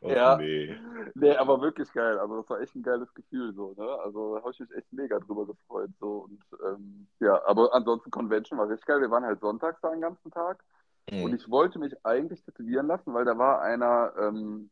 [0.03, 0.37] Ja.
[0.37, 0.77] nee.
[1.15, 2.19] Nee, aber wirklich geil.
[2.19, 3.89] Also das war echt ein geiles Gefühl so, ne?
[4.05, 5.91] Also da habe ich mich echt mega drüber gefreut.
[6.01, 6.29] So.
[6.29, 9.01] Und ähm, ja, aber ansonsten Convention war richtig geil.
[9.01, 10.63] Wir waren halt sonntags da den ganzen Tag.
[11.11, 11.35] Und Hm.
[11.35, 14.71] ich wollte mich eigentlich tätowieren lassen, weil da war einer, ähm,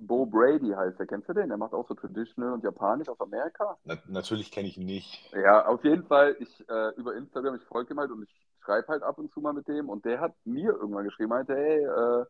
[0.00, 1.06] Bo Brady heißt der.
[1.06, 1.48] Kennst du den?
[1.48, 3.76] Der macht auch so Traditional und Japanisch aus Amerika.
[3.84, 5.32] Na, natürlich kenne ich ihn nicht.
[5.32, 6.36] Ja, auf jeden Fall.
[6.40, 9.40] Ich äh, über Instagram, ich folge ihm halt und ich schreibe halt ab und zu
[9.40, 9.88] mal mit dem.
[9.88, 12.24] Und der hat mir irgendwann geschrieben, meinte, hey, äh,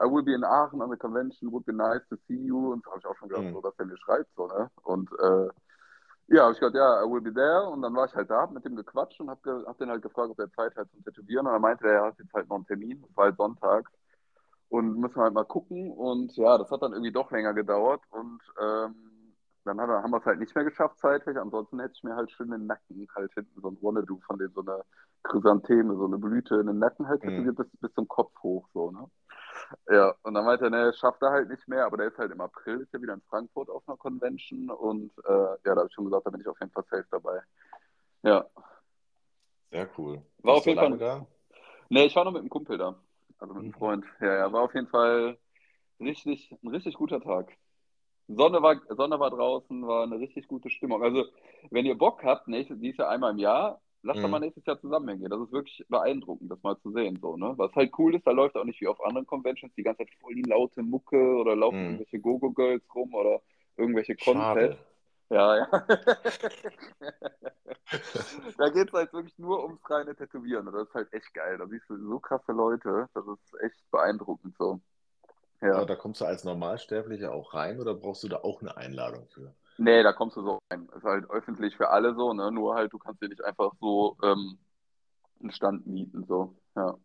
[0.00, 2.72] I will be in Aachen on the convention, would be nice to see you.
[2.72, 3.52] Und habe ich auch schon gedacht, Hm.
[3.52, 4.70] so, dass er mir schreibt, so, ne?
[4.84, 5.48] Und äh,
[6.28, 7.68] ja, habe ich gedacht, ja, I will be there.
[7.70, 9.90] Und dann war ich halt da, hab mit dem gequatscht und habe ge hab den
[9.90, 11.46] halt gefragt, ob er Zeit hat zum Tätowieren.
[11.46, 13.02] Und dann meinte er, er hat jetzt halt noch einen Termin.
[13.02, 13.90] Das war halt sonntags.
[14.70, 15.90] und müssen halt mal gucken.
[15.92, 18.94] Und ja, das hat dann irgendwie doch länger gedauert und ähm,
[19.64, 21.36] dann hat, haben wir es halt nicht mehr geschafft zeitlich.
[21.38, 24.52] Ansonsten hätte ich mir halt schön den Nacken halt hinten so ein Wonnedu von dem
[24.54, 24.82] so eine
[25.24, 27.54] Chrysantheme, so eine Blüte in den Nacken halt Mhm.
[27.54, 29.06] bis, bis zum Kopf hoch, so, ne?
[29.90, 32.30] Ja, und dann meinte er, ne, schafft er halt nicht mehr, aber der ist halt
[32.32, 35.86] im April, ist ja wieder in Frankfurt auf einer Convention und äh, ja, da habe
[35.88, 37.40] ich schon gesagt, da bin ich auf jeden Fall safe dabei.
[38.22, 38.44] Ja,
[39.70, 40.22] Sehr cool.
[40.38, 41.26] War Warst auf jeden Fall- da?
[41.90, 42.94] ne, ich war noch mit einem Kumpel da,
[43.38, 43.78] also mit einem Mhm.
[43.78, 44.04] Freund.
[44.20, 45.36] Ja, ja, war auf jeden Fall
[46.00, 47.52] richtig, ein richtig guter Tag.
[48.28, 51.02] Sonne war, Sonne war draußen, war eine richtig gute Stimmung.
[51.02, 51.24] Also,
[51.70, 53.80] wenn ihr Bock habt, nächstes, dies Jahr einmal im Jahr,
[54.16, 54.30] doch Mhm.
[54.30, 55.30] mal nächstes Jahr zusammen hingehen.
[55.30, 57.54] Das ist wirklich beeindruckend, das mal zu sehen, so, ne?
[57.56, 60.14] Was halt cool ist, da läuft auch nicht wie auf anderen Conventions die ganze Zeit
[60.20, 61.84] voll die laute Mucke oder laufen Mhm.
[61.86, 63.40] irgendwelche Go-Go-Girls rum oder
[63.76, 64.16] irgendwelche.
[64.16, 64.82] Contests.
[65.30, 65.68] Ja, ja.
[68.58, 70.66] da geht es halt wirklich nur ums reine Tätowieren.
[70.68, 71.58] Und das ist halt echt geil.
[71.58, 73.08] Da siehst du so krasse Leute.
[73.14, 74.80] Das ist echt beeindruckend so.
[75.60, 75.74] Ja.
[75.74, 79.26] Aber da kommst du als Normalsterblicher auch rein oder brauchst du da auch eine Einladung
[79.28, 79.52] für?
[79.78, 80.88] Nee, da kommst du so rein.
[80.96, 82.50] Ist halt öffentlich für alle so, ne?
[82.50, 84.58] Nur halt, du kannst dir nicht einfach so ähm,
[85.40, 86.54] einen Stand mieten, so.
[86.74, 86.96] Ja.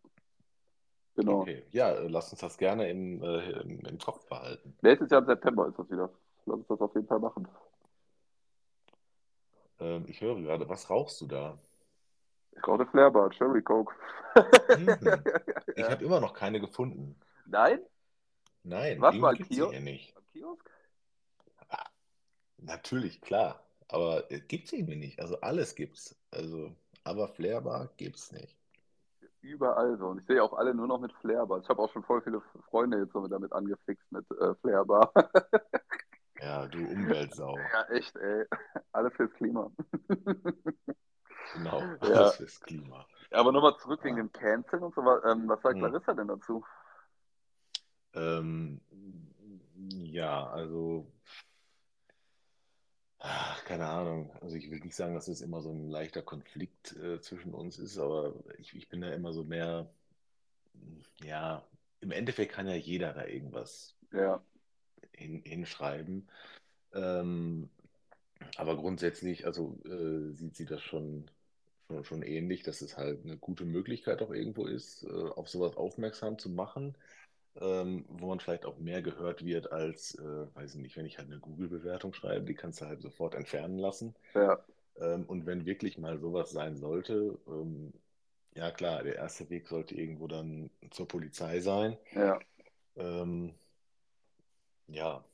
[1.16, 1.42] Genau.
[1.42, 4.76] Okay, ja, äh, lass uns das gerne im, äh, im, im Kopf behalten.
[4.82, 6.10] Nächstes Jahr im September ist das wieder.
[6.46, 7.46] Lass uns das auf jeden Fall machen.
[9.78, 11.58] Ähm, ich höre gerade, was rauchst du da?
[12.56, 13.94] Ich rauche Flairbar, Cherry Coke.
[14.76, 15.24] Mhm.
[15.76, 15.90] Ich Ja.
[15.90, 17.18] habe immer noch keine gefunden.
[17.46, 17.80] Nein?
[18.62, 19.72] Nein, Was, sie Kiosk?
[19.72, 20.16] hier nicht.
[20.16, 20.70] Am Kiosk?
[22.66, 23.62] Natürlich, klar.
[23.88, 25.20] Aber es gibt sie irgendwie nicht.
[25.20, 26.16] Also alles gibt's.
[26.30, 26.74] Also,
[27.04, 28.56] aber Flairbar gibt's nicht.
[29.42, 30.06] Überall so.
[30.06, 31.60] Und ich sehe auch alle nur noch mit Flairbar.
[31.60, 35.12] Ich habe auch schon voll viele Freunde jetzt so damit angefixt mit äh, Flairbar.
[36.40, 37.56] Ja, du Umweltsau.
[37.56, 38.44] ja, echt, ey.
[38.92, 39.70] Alles fürs Klima.
[41.54, 41.98] Genau, Ja.
[42.00, 43.06] alles fürs Klima.
[43.30, 45.00] Aber nochmal zurück wegen dem Canceln und so.
[45.24, 45.82] Ähm, was sagt Hm.
[45.82, 46.64] Larissa denn dazu?
[48.14, 48.80] Ähm,
[49.76, 51.06] ja, also,
[53.24, 54.30] ach, keine Ahnung.
[54.40, 57.78] Also ich will nicht sagen, dass es immer so ein leichter Konflikt äh, zwischen uns
[57.78, 59.92] ist, aber ich, ich bin da immer so mehr,
[61.22, 61.68] ja,
[62.00, 64.42] im Endeffekt kann ja jeder da irgendwas Ja,
[65.12, 66.28] hin, hinschreiben.
[66.94, 67.70] Ähm,
[68.56, 71.30] aber grundsätzlich, also äh, sieht sie das schon,
[71.88, 75.76] schon, schon ähnlich, dass es halt eine gute Möglichkeit auch irgendwo ist, äh, auf sowas
[75.76, 76.96] aufmerksam zu machen,
[77.60, 81.18] ähm, wo man vielleicht auch mehr gehört wird als, äh, weiß ich nicht, wenn ich
[81.18, 84.14] halt eine Google-Bewertung schreibe, die kannst du halt sofort entfernen lassen.
[84.34, 84.58] ja,
[85.00, 87.92] Ähm, und wenn wirklich mal sowas sein sollte, ähm,
[88.54, 91.96] ja klar, der erste Weg sollte irgendwo dann zur Polizei sein.
[92.12, 92.38] ja.
[92.96, 93.54] Ähm,
[94.88, 95.24] ja.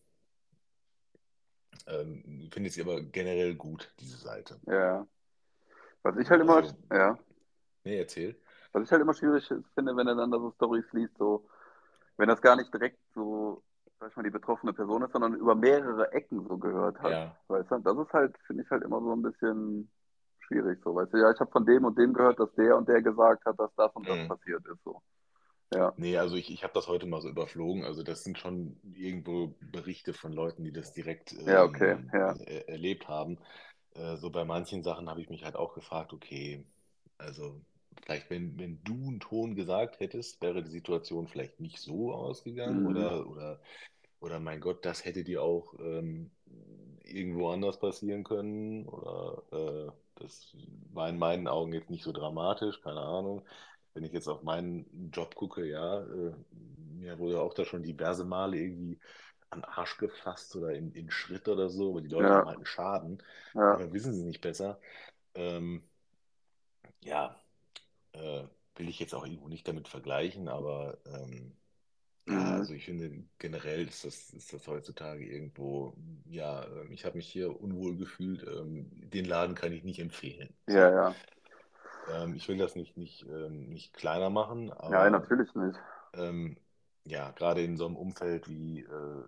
[1.86, 4.58] Ähm, finde ich aber generell gut, diese Seite.
[4.66, 5.06] Ja.
[6.02, 7.18] Was ich halt immer, Also- ja,
[7.84, 8.36] Nee, erzähl.
[8.72, 11.46] was ich halt immer schwierig finde, wenn er dann da so Storys liest, so,
[12.20, 13.64] wenn das gar nicht direkt so,
[14.00, 17.18] sag ich mal, die betroffene Person ist, sondern über mehrere Ecken so gehört hat.
[17.18, 17.78] Ja, Weißt du?
[17.80, 19.90] Das ist halt, finde ich halt immer so ein bisschen
[20.40, 22.88] schwierig, so, weißt du, ja, ich habe von dem und dem gehört, dass der und
[22.88, 24.26] der gesagt hat, dass das und das Mhm.
[24.26, 25.02] passiert ist, so.
[25.72, 27.84] Ja, nee, also ich, ich habe das heute mal so überflogen.
[27.84, 32.38] Also das sind schon irgendwo Berichte von Leuten, die das direkt Ja, okay, ähm, ja.
[32.46, 33.38] er- erlebt haben.
[33.94, 36.64] Äh, so bei manchen Sachen habe ich mich halt auch gefragt, okay,
[37.18, 37.60] also
[38.04, 42.84] vielleicht, wenn, wenn du einen Ton gesagt hättest, wäre die Situation vielleicht nicht so ausgegangen
[42.84, 42.86] Mhm.
[42.86, 43.60] oder, oder,
[44.20, 46.30] oder mein Gott, das hätte dir auch ähm,
[47.04, 50.56] irgendwo anders passieren können oder äh, das
[50.92, 53.44] war in meinen Augen jetzt nicht so dramatisch, keine Ahnung.
[53.94, 56.32] Wenn ich jetzt auf meinen Job gucke, ja, äh,
[56.94, 58.98] mir wurde auch da schon diverse Male irgendwie
[59.50, 62.36] an Arsch gefasst oder in, in Schritt oder so, aber die Leute Ja.
[62.36, 63.22] haben halt einen Schaden.
[63.72, 64.80] ja, wissen sie nicht besser.
[65.34, 65.84] Ähm,
[67.00, 67.36] ja,
[68.12, 68.44] äh,
[68.76, 71.56] will ich jetzt auch irgendwo nicht damit vergleichen, aber ähm,
[72.26, 72.56] ja, Mhm.
[72.56, 75.96] also ich finde generell ist das, ist das heutzutage irgendwo,
[76.26, 80.54] ja, ähm, ich habe mich hier unwohl gefühlt, ähm, den Laden kann ich nicht empfehlen.
[80.66, 81.20] Ja, ja.
[82.06, 85.78] Ähm, ich will das nicht, nicht, ähm, nicht kleiner machen, aber Nein, natürlich nicht.
[86.14, 86.56] ähm,
[87.04, 89.24] ja, gerade in so einem Umfeld wie äh,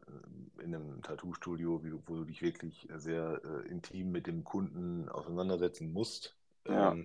[0.63, 6.37] in einem Tattoo-Studio, wo du dich wirklich sehr äh, intim mit dem Kunden auseinandersetzen musst,
[6.69, 6.97] Ja.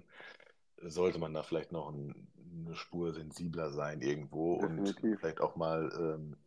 [0.84, 2.28] Sollte man da vielleicht noch ein,
[2.66, 4.94] eine Spur sensibler sein irgendwo Definitiv.
[5.08, 6.38] und vielleicht auch mal ähm,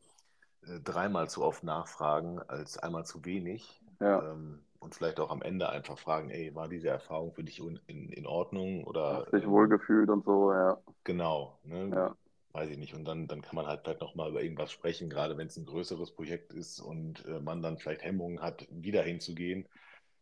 [0.62, 3.82] äh, dreimal zu oft nachfragen als einmal zu wenig.
[4.00, 7.60] Ja, Ähm, und vielleicht auch am Ende einfach fragen, ey, war diese Erfahrung für dich
[7.62, 11.92] un- in, in Ordnung oder hast dich ähm, wohlgefühlt und so, ja, genau, ne?
[11.92, 12.14] ja,
[12.52, 12.94] weiß ich nicht.
[12.94, 15.66] Und dann, dann kann man halt vielleicht nochmal über irgendwas sprechen, gerade wenn es ein
[15.66, 19.68] größeres Projekt ist und äh, man dann vielleicht Hemmungen hat, wieder hinzugehen,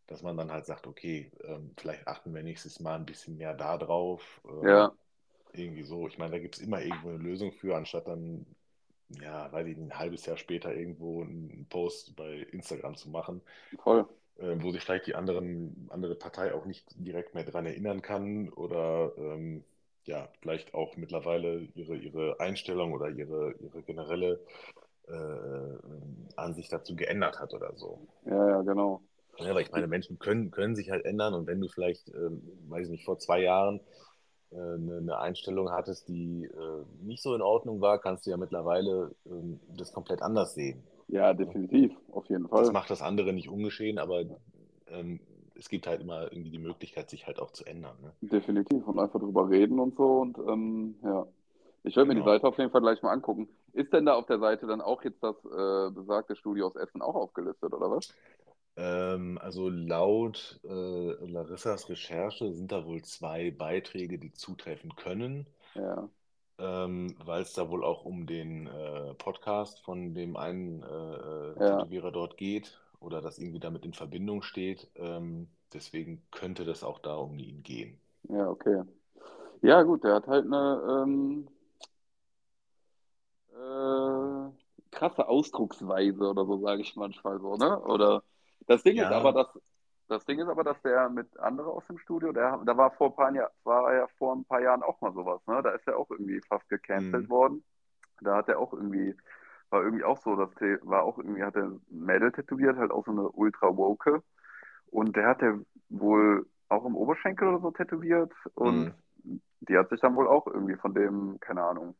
[0.09, 3.53] dass man dann halt sagt, okay, ähm, vielleicht achten wir nächstes Mal ein bisschen mehr
[3.53, 4.41] da drauf.
[4.45, 4.91] ähm, ja,
[5.53, 6.07] Irgendwie so.
[6.07, 8.45] Ich meine, da gibt es immer irgendwo eine Lösung für, anstatt dann
[9.21, 13.41] ja, weiß ich ein halbes Jahr später irgendwo einen Post bei Instagram zu machen.
[13.83, 14.05] Voll.
[14.37, 18.49] Äh, wo sich vielleicht die anderen, andere Partei auch nicht direkt mehr daran erinnern kann
[18.49, 19.63] oder ähm,
[20.05, 24.39] ja, vielleicht auch mittlerweile ihre, ihre Einstellung oder ihre, ihre generelle
[25.07, 27.99] äh, Ansicht dazu geändert hat oder so.
[28.25, 29.01] Ja, ja, genau.
[29.39, 32.41] Ja, weil ich meine, Menschen können, können sich halt ändern und wenn du vielleicht, ähm,
[32.67, 33.79] weiß ich nicht, vor zwei Jahren
[34.51, 38.37] äh, eine, eine, Einstellung hattest, die äh, nicht so in Ordnung war, kannst du ja
[38.37, 40.83] mittlerweile ähm, das komplett anders sehen.
[41.07, 42.63] Ja, definitiv, auf jeden Fall.
[42.63, 44.25] Das macht das andere nicht ungeschehen, aber
[44.87, 45.19] ähm,
[45.55, 47.95] es gibt halt immer irgendwie die Möglichkeit, sich halt auch zu ändern.
[48.01, 48.13] Ne?
[48.21, 51.27] Definitiv und einfach drüber reden und so und ähm, ja.
[51.83, 52.25] Ich werde mir genau.
[52.25, 53.47] die Seite auf jeden Fall gleich mal angucken.
[53.73, 57.01] Ist denn da auf der Seite dann auch jetzt das äh, besagte Studio aus Essen
[57.01, 58.13] auch aufgelistet, oder was?
[58.81, 65.45] Ähm, also laut äh, Larissas Recherche sind da wohl zwei Beiträge, die zutreffen können.
[65.75, 66.07] Ja.
[66.59, 71.59] Ähm, weil es da wohl auch um den äh, Podcast von dem einen äh, äh
[71.59, 71.77] ja.
[71.77, 74.89] Tätowierer dort geht oder das irgendwie damit in Verbindung steht.
[74.95, 77.99] Ähm, deswegen könnte das auch da um ihn gehen.
[78.29, 78.83] Ja, okay.
[79.61, 81.47] Ja, gut, der hat halt eine ähm,
[83.51, 84.51] äh,
[84.91, 87.77] krasse Ausdrucksweise oder so, sage ich manchmal so, ne?
[87.81, 88.23] Oder
[88.69, 89.09] das Ding ja.
[89.09, 89.47] ist aber, dass
[90.07, 93.09] das Ding ist aber, dass der mit anderen aus dem Studio, der, da war vor
[93.09, 95.61] ein paar Jahren, war ja vor ein paar Jahren auch mal sowas, ne?
[95.61, 97.29] Da ist er auch irgendwie fast gecancelt mhm.
[97.29, 97.63] worden.
[98.21, 99.15] Da hat er auch irgendwie,
[99.69, 102.91] war irgendwie auch so, dass der war auch irgendwie, hat er ein Mädel tätowiert, halt
[102.91, 104.23] auch so eine ultra woke.
[104.87, 109.41] Und der hat er wohl auch im Oberschenkel oder so tätowiert und mhm.
[109.61, 111.95] die hat sich dann wohl auch irgendwie von dem, keine Ahnung,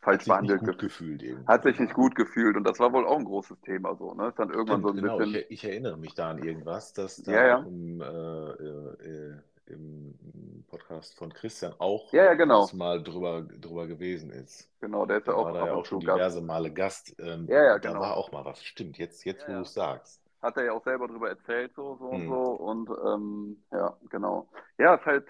[0.00, 1.22] falsch behandelt ge gefühlt.
[1.22, 1.46] Irgendwie.
[1.46, 4.14] Hat sich nicht gut gefühlt und das war wohl auch ein großes Thema so.
[4.14, 4.28] Ne?
[4.28, 5.18] Ist dann irgendwann Stimmt, so ein genau.
[5.18, 5.34] bisschen.
[5.48, 7.58] Ich, ich, erinnere mich da an irgendwas, dass da ja, ja.
[7.58, 9.34] Im, äh, äh,
[9.66, 10.14] im,
[10.68, 12.68] Podcast von Christian auch ja, ja, genau.
[12.74, 14.70] mal drüber, drüber gewesen ist.
[14.80, 16.46] Genau, der ist ja auch, war da ja auch schon diverse Gast.
[16.46, 17.16] Male Gast.
[17.18, 17.94] Ähm, ja, ja, genau.
[17.94, 18.62] Da war auch mal was.
[18.62, 20.22] Stimmt, jetzt, jetzt wo du es sagst.
[20.42, 22.20] Hat er ja auch selber drüber erzählt, so, so hm.
[22.20, 22.42] und so.
[22.52, 24.48] Und ähm, ja, genau.
[24.78, 25.26] Ja, ist halt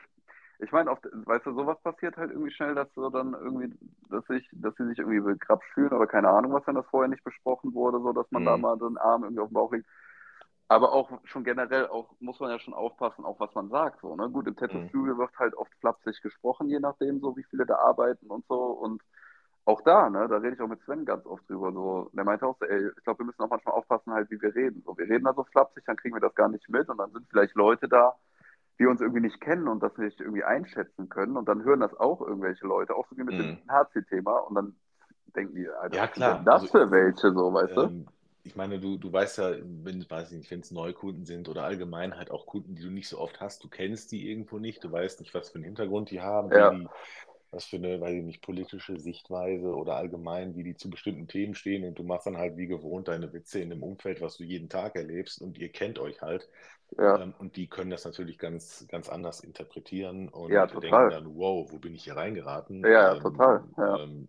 [0.62, 3.75] ich meine, weißt du, sowas passiert halt irgendwie schnell, dass du dann irgendwie,
[4.09, 7.09] dass ich, dass sie sich irgendwie begrapscht fühlen oder keine Ahnung, was wenn das vorher
[7.09, 8.46] nicht besprochen wurde, so dass man mhm.
[8.46, 9.87] da mal den Arm irgendwie auf den Bauch legt.
[10.68, 14.01] Aber auch schon generell auch muss man ja schon aufpassen, auch was man sagt.
[14.03, 14.31] So, ne?
[14.31, 15.18] Gut, im Tattoo-Studio mhm.
[15.18, 18.55] wird halt oft flapsig gesprochen, je nachdem, so wie viele da arbeiten und so.
[18.55, 19.03] Und
[19.64, 21.73] auch da, ne, da rede ich auch mit Sven ganz oft drüber.
[21.73, 24.40] So, der meinte auch so, ey, ich glaube, wir müssen auch manchmal aufpassen, halt, wie
[24.40, 24.83] wir reden.
[24.87, 27.11] So, wir reden da so flapsig, dann kriegen wir das gar nicht mit und dann
[27.12, 28.14] sind vielleicht Leute da,
[28.81, 31.37] die uns irgendwie nicht kennen und das nicht irgendwie einschätzen können.
[31.37, 33.59] Und dann hören das auch irgendwelche Leute, auch so wie mit mhm.
[33.59, 34.38] dem HC-Thema.
[34.38, 34.75] Und dann
[35.37, 36.38] denken die, Alter, ja, klar.
[36.38, 38.12] was das also, für welche so, weißt ähm, du?
[38.43, 39.53] Ich meine, du, du weißt ja,
[39.85, 43.07] wenn, weiß nicht, wenn es Neukunden sind oder allgemein halt auch Kunden, die du nicht
[43.07, 46.11] so oft hast, du kennst die irgendwo nicht, du weißt nicht, was für einen Hintergrund
[46.11, 46.71] die haben, ja.
[46.71, 46.88] die,
[47.51, 51.55] was für eine, weiß ich nicht, politische Sichtweise oder allgemein, wie die zu bestimmten Themen
[51.55, 54.45] stehen und du machst dann halt wie gewohnt deine Witze in einem Umfeld, was du
[54.45, 56.49] jeden Tag erlebst und ihr kennt euch halt.
[56.97, 57.21] Ja.
[57.21, 61.71] Ähm, und die können das natürlich ganz, ganz anders interpretieren und ja, denken dann, wow,
[61.71, 62.85] wo bin ich hier reingeraten?
[62.85, 63.65] Ja, ähm, total.
[63.77, 63.99] Ja.
[63.99, 64.29] Ähm,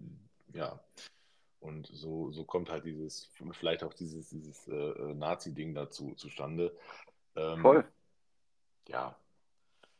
[0.53, 0.79] ja.
[1.59, 6.75] Und so, so kommt halt dieses, vielleicht auch dieses, dieses äh, äh Nazi-Ding dazu zustande.
[7.35, 7.85] Ähm, Voll.
[8.87, 9.15] Ja,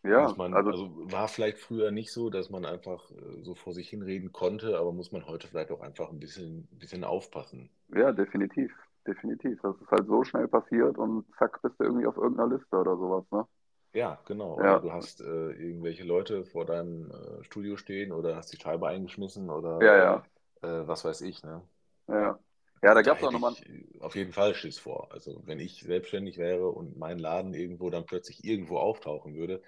[0.04, 3.74] ja, man, also, also, war vielleicht früher nicht so, dass man einfach äh, so vor
[3.74, 7.70] sich hinreden konnte, aber muss man heute vielleicht auch einfach ein bisschen, bisschen aufpassen.
[7.94, 8.72] Ja, definitiv,
[9.06, 9.60] definitiv.
[9.62, 12.98] Das ist halt so schnell passiert und zack, bist du irgendwie auf irgendeiner Liste oder
[12.98, 13.46] sowas, ne?
[13.94, 14.58] Ja, genau.
[14.60, 14.78] Ja.
[14.78, 18.88] Oder du hast äh, irgendwelche Leute vor deinem äh, Studio stehen oder hast die Scheibe
[18.88, 20.24] eingeschmissen oder ja, ja.
[20.62, 21.62] Äh, was weiß ich, ne?
[22.08, 22.40] Ja.
[22.84, 23.54] Ja, da gab es auch nochmal.
[24.00, 25.12] Auf jeden Fall Schiss vor.
[25.12, 29.62] Also, wenn ich selbstständig wäre und mein Laden irgendwo dann plötzlich irgendwo auftauchen würde,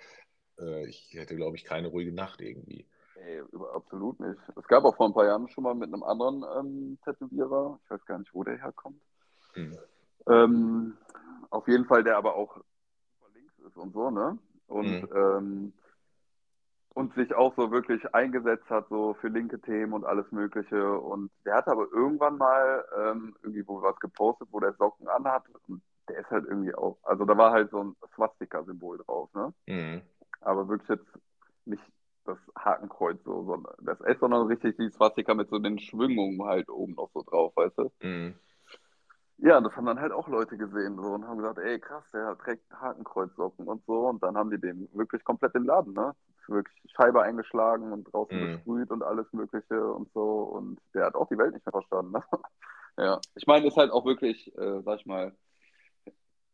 [0.64, 2.86] äh, ich hätte, glaube ich, keine ruhige Nacht irgendwie.
[3.16, 3.42] Nee,
[3.74, 4.40] absolut nicht.
[4.58, 7.90] Es gab auch vor ein paar Jahren schon mal mit einem anderen ähm, Tätowierer, ich
[7.90, 9.00] weiß gar nicht, wo der herkommt.
[9.54, 9.78] Hm.
[10.28, 10.98] Ähm,
[11.50, 12.58] auf jeden Fall, der aber auch
[13.34, 14.38] links ist und so, ne?
[14.68, 15.10] Und, hm.
[15.16, 15.74] ähm,
[16.96, 20.98] und sich auch so wirklich eingesetzt hat, so für linke Themen und alles Mögliche.
[21.00, 25.44] Und der hat aber irgendwann mal ähm, irgendwie wo was gepostet, wo der Socken anhat.
[25.68, 29.54] Und der ist halt irgendwie auch, also da war halt so ein Swastika-Symbol drauf, ne?
[29.68, 30.02] Mhm
[30.46, 31.08] aber wirklich jetzt
[31.66, 31.84] nicht
[32.26, 36.70] das Hakenkreuz so, sondern das S, sondern richtig die Swastika mit so den Schwingungen halt
[36.70, 37.92] oben noch so drauf, weißt du?
[38.02, 38.36] Mhm.
[39.40, 42.38] Ja, das haben dann halt auch Leute gesehen so und haben gesagt, ey krass, der
[42.38, 46.14] trägt Hakenkreuzsocken und so und dann haben die den wirklich komplett im Laden, ne?
[46.48, 48.54] Wirklich Scheibe eingeschlagen und draußen mhm.
[48.54, 52.14] besprüht und alles mögliche und so und der hat auch die Welt nicht mehr verstanden,
[52.14, 52.24] ne?
[52.98, 55.36] ja, ich meine, ist halt auch wirklich, äh, sag ich mal,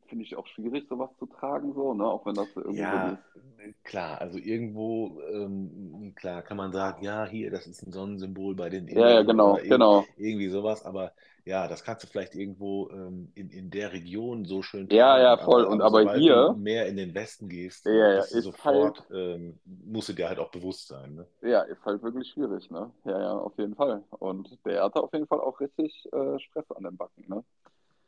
[0.10, 2.06] finde ich auch schwierig, sowas zu tragen, so, ne?
[2.06, 3.24] Auch wenn das irgendwie Ja,
[3.58, 8.56] äh, klar, also irgendwo, ähm, klar, kann man sagen, ja, hier, das ist ein Sonnensymbol
[8.56, 10.08] bei den Ja, ja, Indern genau, genau.
[10.18, 11.14] irgendwie sowas, aber
[11.46, 15.38] ja, das kannst du vielleicht irgendwo ähm, in, in der Region so schön Ja, ja,
[15.38, 15.64] tragen, voll.
[15.64, 18.94] aber, Und aber sobald du hier, mehr in den Westen gehst, ja, ja, ist halt,
[18.94, 21.28] sofort, ähm, musst du dir halt auch bewusst sein, ne?
[21.42, 22.92] ja, ist halt wirklich schwierig, ne?
[23.06, 24.04] Ja, ja, auf jeden Fall.
[24.20, 27.44] Und der hatte auf jeden Fall auch richtig äh, Stress an den Backen, ne?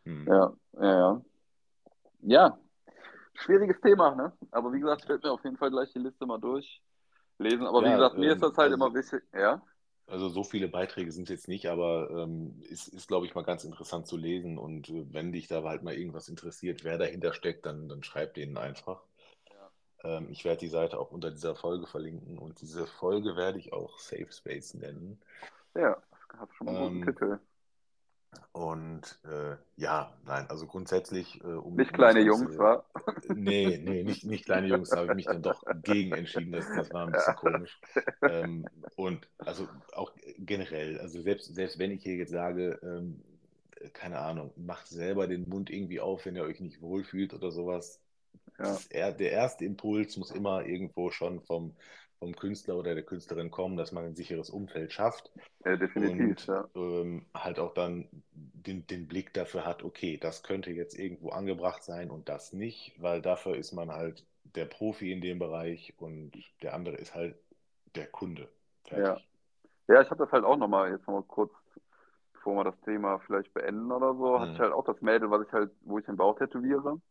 [0.06, 0.28] Hm.
[0.28, 1.22] Ja, ja, ja.
[2.22, 2.58] Ja,
[3.36, 4.34] schwieriges Thema, ne?
[4.52, 7.68] Aber wie gesagt, ich werde mir auf jeden Fall gleich die Liste mal durchlesen.
[7.68, 9.62] Aber wie Ja, gesagt, mir ist das ähm, halt immer also wichtig, ja?
[10.08, 13.44] Also so viele Beiträge sind es jetzt nicht, aber ähm, ist, ist glaube ich, mal
[13.44, 14.58] ganz interessant zu lesen.
[14.60, 18.34] Und äh, wenn dich da halt mal irgendwas interessiert, wer dahinter steckt, dann, dann schreib
[18.36, 19.02] denen einfach.
[19.50, 19.72] Ja,
[20.04, 23.74] Ähm, ich werde die Seite auch unter dieser Folge verlinken und diese Folge werde ich
[23.74, 25.20] auch Safe Space nennen.
[25.76, 25.96] ja,
[26.30, 27.40] das hat schon mal einen guten Ähm, Titel.
[28.54, 32.84] Und äh, ja, nein, also grundsätzlich, äh, um, Nicht um das kleine Jungs, Ganze, wa?
[33.28, 36.72] nee, nee, nicht, nicht kleine Jungs, da habe ich mich dann doch gegen entschieden, das,
[36.72, 37.36] das war ein bisschen Ja.
[37.36, 37.82] komisch.
[38.26, 43.24] Ähm, und also auch generell, also selbst, selbst wenn ich hier jetzt sage, ähm,
[43.94, 48.02] keine Ahnung, macht selber den Mund irgendwie auf, wenn ihr euch nicht wohlfühlt oder sowas.
[48.60, 51.76] Ja, er, der erste Impuls muss immer irgendwo schon vom,
[52.22, 55.32] vom Künstler oder der Künstlerin kommen, dass man ein sicheres Umfeld schafft
[55.66, 56.70] ja, definitiv, und ja.
[56.76, 61.84] ähm, halt auch dann den, den Blick dafür hat, okay, das könnte jetzt irgendwo angebracht
[61.84, 66.32] sein und das nicht, weil dafür ist man halt der Profi in dem Bereich und
[66.62, 67.36] der andere ist halt
[67.96, 68.50] der Kunde.
[68.92, 69.28] Ja, Fertig.
[69.88, 71.52] ja, ich habe das halt auch nochmal, jetzt nochmal kurz,
[72.34, 75.48] bevor wir das Thema vielleicht beenden oder so, hatte ich halt auch das Mädel, was
[75.48, 77.02] ich halt, wo ich den Bauch tätowiere.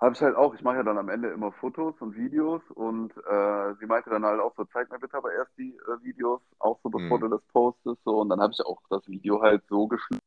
[0.00, 3.14] Habe ich halt auch, ich mache ja dann am Ende immer Fotos und Videos und
[3.18, 6.40] äh, sie meinte dann halt auch so, zeig mir bitte aber erst die äh, Videos,
[6.58, 7.28] auch so bevor Hm.
[7.28, 10.20] du das postest, so und dann habe ich auch das Video halt so geschnitten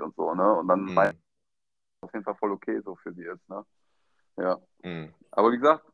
[0.00, 0.52] und so, ne?
[0.52, 1.20] Und dann meinte Hm.
[2.02, 3.64] ich auf jeden Fall voll okay so für sie ist, ne?
[4.36, 4.58] Ja.
[4.82, 5.14] Hm.
[5.30, 5.84] Aber wie gesagt,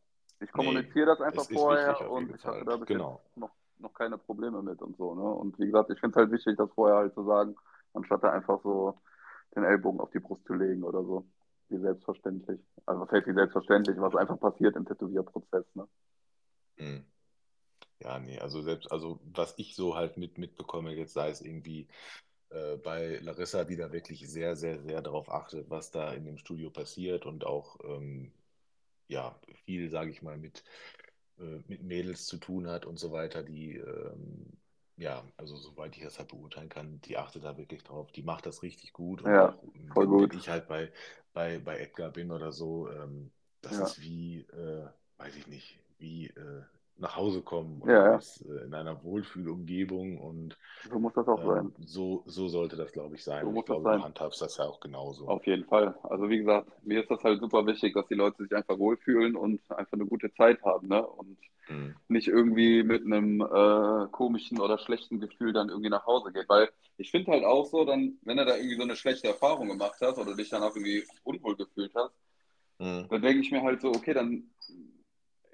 [0.40, 3.20] ich Nee, kommuniziere das einfach vorher wichtig und ich hatte da bis Genau.
[3.34, 5.22] noch, noch keine Probleme mit und so, ne?
[5.22, 7.54] Und wie gesagt, ich finde es halt wichtig, das vorher halt zu sagen,
[7.92, 8.98] anstatt da einfach so
[9.54, 11.26] den Ellbogen auf die Brust zu legen oder so.
[11.68, 12.60] Wie selbstverständlich.
[12.86, 15.88] Also was heißt wie selbstverständlich, was einfach passiert im Tätowierprozess, ne?
[16.78, 17.04] Hm.
[18.00, 21.88] Ja, nee, also selbst, also was ich so halt mit, mitbekomme, jetzt sei es irgendwie
[22.50, 26.38] äh, bei Larissa, die da wirklich sehr, sehr, sehr darauf achtet, was da in dem
[26.38, 28.32] Studio passiert und auch ähm,
[29.08, 30.62] ja, viel, sage ich mal, mit,
[31.38, 34.52] äh, mit Mädels zu tun hat und so weiter, die ähm,
[34.96, 38.46] ja, also soweit ich das halt beurteilen kann, die achtet da wirklich drauf, die macht
[38.46, 39.58] das richtig gut und Ja,
[39.92, 40.32] voll wenn, wenn gut.
[40.32, 40.92] ich halt bei,
[41.32, 43.30] bei, bei Edgar bin oder so, ähm,
[43.62, 43.80] das Ja.
[43.80, 46.62] ist wie, äh, weiß ich nicht, wie äh,
[46.98, 48.20] nach Hause kommen und Ja, ja.
[48.20, 51.74] ist äh, in einer Wohlfühlumgebung und So muss das auch ähm, sein.
[51.84, 53.46] so, so sollte das, glaube ich, sein.
[53.46, 55.28] So ich muss das glaube, du handhabst das ja auch genauso.
[55.28, 55.94] Auf jeden Fall.
[56.04, 59.34] Also wie gesagt, mir ist das halt super wichtig, dass die Leute sich einfach wohlfühlen
[59.36, 61.04] und einfach eine gute Zeit haben, ne?
[61.06, 61.36] Und
[61.68, 61.96] Mhm.
[62.08, 66.48] nicht irgendwie mit einem äh, komischen oder schlechten Gefühl dann irgendwie nach Hause geht.
[66.48, 69.68] Weil ich finde halt auch so, dann, wenn du da irgendwie so eine schlechte Erfahrung
[69.68, 72.14] gemacht hast oder dich dann auch irgendwie unwohl gefühlt hast,
[72.80, 73.08] Mhm.
[73.08, 74.50] dann denke ich mir halt so, okay, dann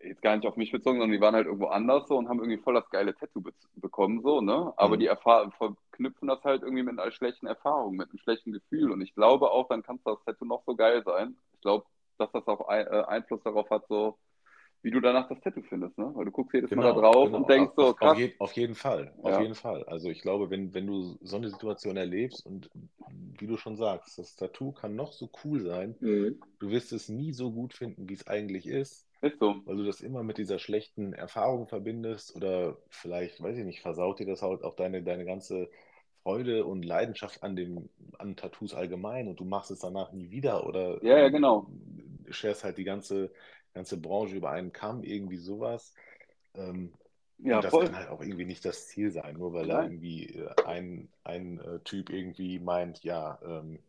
[0.02, 2.38] jetzt gar nicht auf mich bezogen, sondern die waren halt irgendwo anders so und haben
[2.40, 4.72] irgendwie voll das geile Tattoo be bekommen, so, ne?
[4.76, 5.06] Aber die Mhm.
[5.06, 8.90] Erfahr verknüpfen das halt irgendwie mit einer schlechten Erfahrung, mit einem schlechten Gefühl.
[8.92, 11.36] Und ich glaube auch, dann kann das Tattoo noch so geil sein.
[11.54, 11.86] Ich glaube,
[12.18, 14.18] dass das auch ein, äh, Einfluss darauf hat, so
[14.82, 16.10] wie du danach das Tattoo findest, ne?
[16.14, 17.38] Weil du guckst jedes Mal da Genau, drauf genau.
[17.38, 19.84] und denkst so, auf, auf, krass, je, auf jeden Fall, auf ja, jeden Fall.
[19.84, 22.70] Also ich glaube, wenn, wenn du so eine Situation erlebst und
[23.06, 26.38] wie du schon sagst, das Tattoo kann noch so cool sein, mhm.
[26.60, 29.62] du wirst es nie so gut finden, wie es eigentlich ist, ist so.
[29.64, 34.18] weil du das immer mit dieser schlechten Erfahrung verbindest oder vielleicht, weiß ich nicht, versaut
[34.20, 35.70] dir das halt auch deine, deine ganze
[36.22, 40.66] Freude und Leidenschaft an dem, an Tattoos allgemein und du machst es danach nie wieder
[40.66, 41.66] oder Ja, ja, genau.
[42.30, 43.32] scherst halt die ganze,
[43.74, 45.94] ganze Branche über einen Kamm, irgendwie sowas.
[46.54, 46.92] Ähm,
[47.38, 47.78] Ja, und das voll.
[47.78, 49.80] kann halt auch irgendwie nicht das Ziel sein, nur weil da Nein.
[49.80, 53.80] irgendwie äh, ein, ein äh, Typ irgendwie meint, ja, ähm,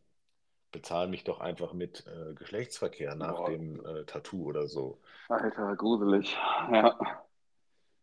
[0.73, 4.99] bezahl mich doch einfach mit äh, Geschlechtsverkehr nach Boah, dem äh, Tattoo oder so.
[5.29, 6.35] Alter, gruselig.
[6.71, 6.97] Ja,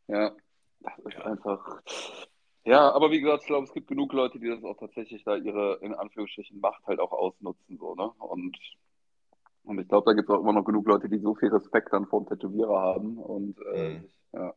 [0.09, 0.33] ja.
[0.81, 1.83] Das ist Ja, einfach.
[2.65, 5.37] Ja, aber wie gesagt, ich glaube, es gibt genug Leute, die das auch tatsächlich da
[5.37, 8.11] ihre, in Anführungsstrichen, Macht halt auch ausnutzen, so, ne?
[8.19, 8.59] Und,
[9.65, 11.93] und ich glaube, da gibt es auch immer noch genug Leute, die so viel Respekt
[11.93, 14.03] dann vor dem Tätowierer haben und äh, mhm.
[14.03, 14.55] sich, ja,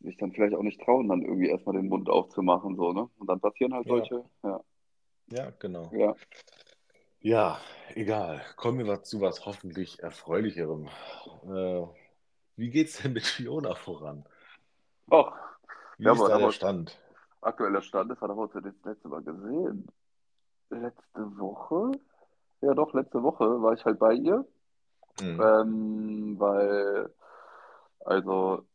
[0.00, 3.08] sich dann vielleicht auch nicht trauen, dann irgendwie erstmal den Mund aufzumachen, so, ne?
[3.18, 4.60] Und dann passieren halt Ja, solche, ja,
[5.28, 5.90] ja, genau.
[5.92, 6.14] ja.
[7.24, 7.60] Ja,
[7.96, 8.44] egal.
[8.56, 10.88] Kommen wir zu was hoffentlich Erfreulicherem.
[11.44, 11.86] Äh,
[12.56, 14.24] wie geht's denn mit Fiona voran?
[15.10, 15.32] Och,
[15.98, 16.96] Wie ja, ist da der Stand?
[17.42, 19.88] aktueller Stand ist, hat er uns das letzte Mal gesehen.
[20.70, 22.00] Letzte Woche?
[22.62, 24.46] Ja, ja doch, letzte Woche war ich halt bei ihr,
[25.20, 25.40] Mhm.
[25.40, 27.10] ähm, weil,
[28.00, 28.66] also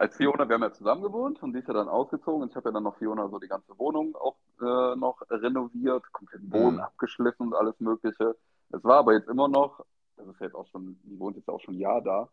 [0.00, 2.56] als Fiona, wir haben ja zusammen gewohnt und sie ist ja dann ausgezogen und ich
[2.56, 6.50] habe ja dann noch Fiona so die ganze Wohnung auch äh, noch renoviert, komplett den
[6.50, 6.82] Boden Mhm.
[6.84, 8.36] abgeschliffen und alles Mögliche.
[8.70, 9.84] Es war aber jetzt immer noch,
[10.16, 12.28] das ist ja jetzt auch schon, die wohnt jetzt auch schon ein Jahr da,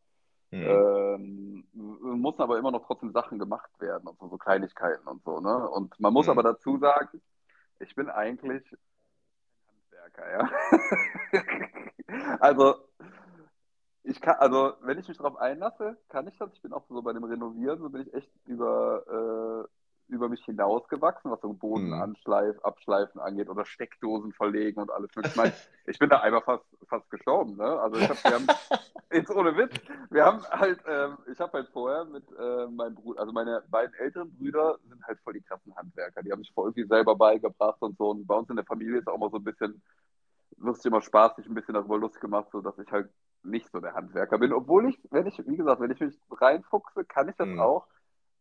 [0.51, 0.61] Mhm.
[0.61, 5.39] ähm, mussten aber immer noch trotzdem Sachen gemacht werden und so, so Kleinigkeiten und so,
[5.41, 5.69] ne?
[5.69, 6.31] Und man muss Mhm.
[6.31, 7.21] aber dazu sagen,
[7.79, 8.63] ich bin eigentlich
[9.67, 10.49] Handwerker, ja.
[12.39, 12.86] Also,
[14.07, 16.51] ich kann, also, wenn ich mich darauf einlasse, kann ich das.
[16.53, 19.67] Ich bin auch so bei dem Renovieren, so bin ich echt über,
[20.09, 22.15] äh, über mich hinausgewachsen, was so Boden Mhm.
[22.63, 25.11] abschleifen angeht oder Steckdosen verlegen und alles.
[25.17, 25.51] Ich, mein,
[25.85, 27.79] ich bin da einmal fast, fast gestorben, ne?
[27.81, 28.49] Also, ich hab, wir haben,
[29.11, 29.73] jetzt ohne Witz,
[30.09, 33.93] wir haben halt, ähm, ich habe halt vorher mit äh, meinem Bruder, also meine beiden
[33.95, 36.23] älteren Brüder sind halt voll die krassen Handwerker.
[36.23, 38.11] Die haben sich voll irgendwie selber beigebracht und so.
[38.11, 39.81] Und bei uns in der Familie ist auch immer so ein bisschen
[40.57, 43.09] lustig, immer spaßig, ein bisschen darüber lustig gemacht, so dass ich halt
[43.43, 44.53] nicht so der Handwerker bin.
[44.53, 47.59] Obwohl ich, wenn ich, wie gesagt, wenn ich mich reinfuchse, kann ich das Mhm.
[47.59, 47.87] auch.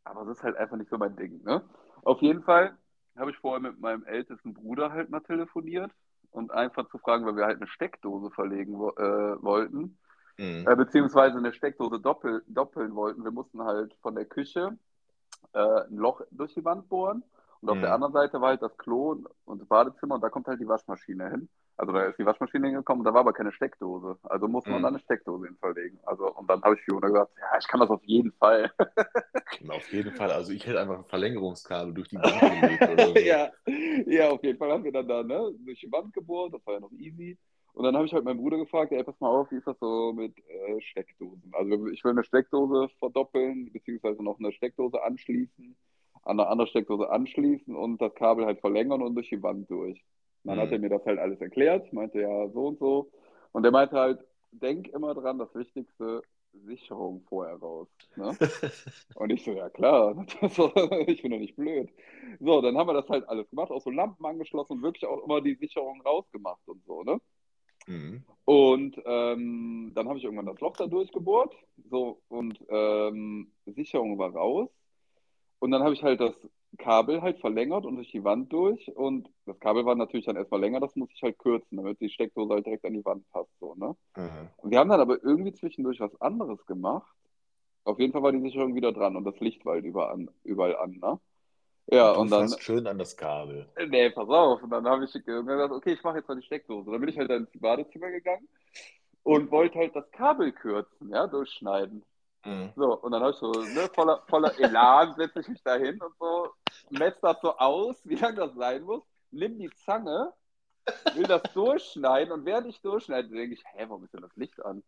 [0.04, 1.62] Aber es ist halt einfach nicht so mein Ding, ne?
[2.04, 2.76] Auf jeden Fall
[3.16, 5.90] habe ich vorher mit meinem ältesten Bruder halt mal telefoniert
[6.30, 9.98] und einfach zu fragen, weil wir halt eine Steckdose verlegen äh, wollten,
[10.38, 10.66] Mhm.
[10.66, 13.24] äh, beziehungsweise eine Steckdose doppel, doppeln wollten.
[13.24, 14.78] Wir mussten halt von der Küche
[15.54, 17.24] äh, ein Loch durch die Wand bohren
[17.60, 17.82] und auf Mhm.
[17.82, 20.68] der anderen Seite war halt das Klo und das Badezimmer und da kommt halt die
[20.68, 21.48] Waschmaschine hin.
[21.78, 24.18] Also da ist die Waschmaschine hingekommen da war aber keine Steckdose.
[24.24, 24.82] Also musste man Mhm.
[24.84, 25.98] da eine Steckdose hin verlegen.
[26.04, 28.70] Also, und dann habe ich Fiona gesagt, ja, ich kann das auf jeden Fall.
[29.68, 30.30] Auf jeden Fall.
[30.30, 32.40] Also ich hätte einfach ein Verlängerungskabel durch die Wand
[32.86, 33.20] gelegt so.
[33.20, 33.50] ja,
[34.06, 36.74] ja, auf jeden Fall haben wir dann da ne, durch die Wand gebohrt, das war
[36.74, 37.36] ja noch easy.
[37.74, 39.78] Und dann habe ich halt meinen Bruder gefragt, ey, pass mal auf, wie ist das
[39.78, 41.52] so mit äh, Steckdosen?
[41.52, 45.76] Also ich will eine Steckdose verdoppeln, beziehungsweise noch eine Steckdose anschließen,
[46.22, 50.02] an eine andere Steckdose anschließen und das Kabel halt verlängern und durch die Wand durch.
[50.46, 50.72] Dann hat Mhm.
[50.72, 53.12] er mir das halt alles erklärt, meinte ja so und so.
[53.52, 57.88] Und er meinte halt, denk immer dran, das Wichtigste, Sicherung vorher raus.
[58.16, 58.38] Ne?
[59.14, 60.26] Und ich so, ja klar,
[61.08, 61.90] ich bin doch nicht blöd.
[62.40, 65.24] So, dann haben wir das halt alles gemacht, auch so Lampen angeschlossen und wirklich auch
[65.24, 67.20] immer die Sicherung rausgemacht und so, ne?
[67.88, 68.24] Mhm.
[68.44, 71.54] Und ähm, dann habe ich irgendwann das Loch da durchgebohrt,
[71.90, 74.68] so, und ähm, Sicherung war raus.
[75.60, 76.34] Und dann habe ich halt das
[76.78, 78.88] Kabel halt verlängert und durch die Wand durch.
[78.96, 82.10] Und das Kabel war natürlich dann erstmal länger, das muss ich halt kürzen, damit die
[82.10, 83.96] Steckdose halt direkt an die Wand passt, so, ne?
[84.16, 84.48] Mhm.
[84.58, 87.14] Und wir haben dann aber irgendwie zwischendurch was anderes gemacht.
[87.84, 90.30] Auf jeden Fall war die Sicherung wieder dran und das Licht war halt überall an,
[90.44, 91.18] überall an ne?
[91.88, 93.68] Ja, Du und dann, schön an das Kabel.
[93.88, 94.60] nee, pass auf.
[94.62, 96.90] Und dann habe ich gesagt, okay, ich mache jetzt mal die Steckdose.
[96.90, 98.48] Dann bin ich halt ins Badezimmer gegangen
[99.22, 102.02] und wollte halt das Kabel kürzen, ja, durchschneiden.
[102.46, 102.72] Mhm.
[102.76, 106.00] So, und dann habe ich so, ne, voller, voller Elan setze ich mich da hin
[106.00, 106.52] und so,
[106.90, 110.32] messe das so aus, wie lang das sein muss, nimm die Zange,
[111.14, 114.64] will das durchschneiden und während ich durchschneide, denke ich, hä, warum ist denn das Licht
[114.64, 114.82] an?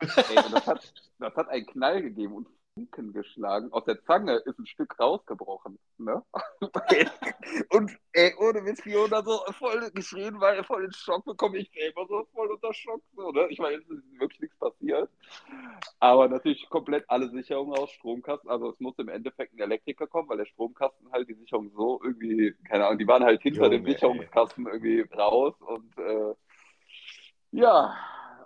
[0.00, 3.72] Ey, das hat, das hat einen Knall gegeben und Funken geschlagen.
[3.72, 5.78] Aus der Zange ist ein Stück rausgebrochen.
[5.96, 6.22] Ne?
[7.70, 12.06] und ey, ohne Witz, Fiona so voll geschrien, weil voll in Schock bekomme ich selber
[12.06, 13.00] so voll unter Schock.
[13.14, 13.46] So, ne?
[13.48, 15.08] Ich meine, es ist wirklich nichts passiert.
[16.00, 18.50] Aber natürlich komplett alle Sicherungen aus Stromkasten.
[18.50, 22.00] Also es musste im Endeffekt ein Elektriker kommen, weil der Stromkasten halt die Sicherung so
[22.04, 23.94] irgendwie, keine Ahnung, die waren halt hinter dem Junge, ey.
[23.94, 26.34] Sicherungskasten irgendwie raus und äh,
[27.52, 27.96] ja,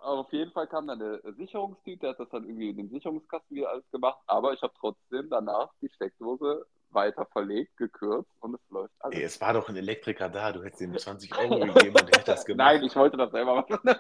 [0.01, 3.57] auf jeden Fall kam dann der Sicherungstyp, der hat das dann irgendwie in den Sicherungskasten
[3.57, 8.71] wieder alles gemacht, aber ich habe trotzdem danach die Steckdose weiter verlegt, gekürzt und es
[8.71, 9.17] läuft alles.
[9.17, 12.19] Ey, es war doch ein Elektriker da, du hättest ihm 20 Euro gegeben und der
[12.19, 12.59] hätte das gemacht.
[12.59, 13.79] Nein, ich wollte das selber machen.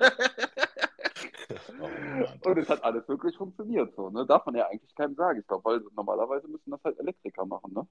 [1.80, 2.40] Oh Mann.
[2.44, 4.26] und es hat alles wirklich funktioniert so, ne?
[4.26, 5.40] Darf man ja eigentlich keinem sagen.
[5.40, 7.86] Ich glaube, weil normalerweise müssen das halt Elektriker machen, ne?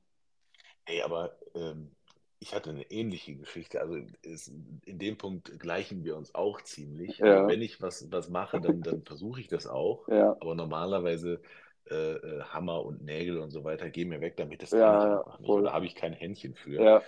[0.86, 1.92] Ey, aber ähm,
[2.40, 3.82] ich hatte eine ähnliche Geschichte.
[3.82, 4.48] Also es,
[4.86, 7.18] in dem Punkt gleichen wir uns auch ziemlich.
[7.18, 7.38] Ja.
[7.38, 10.08] Also wenn ich was, was mache, dann, dann versuche ich das auch.
[10.08, 10.38] Ja.
[10.40, 11.42] Aber normalerweise
[11.90, 15.44] äh, äh, Hammer und Nägel und so weiter gehen mir weg, damit das Ja, kann
[15.44, 17.04] ich da habe ich kein Händchen für.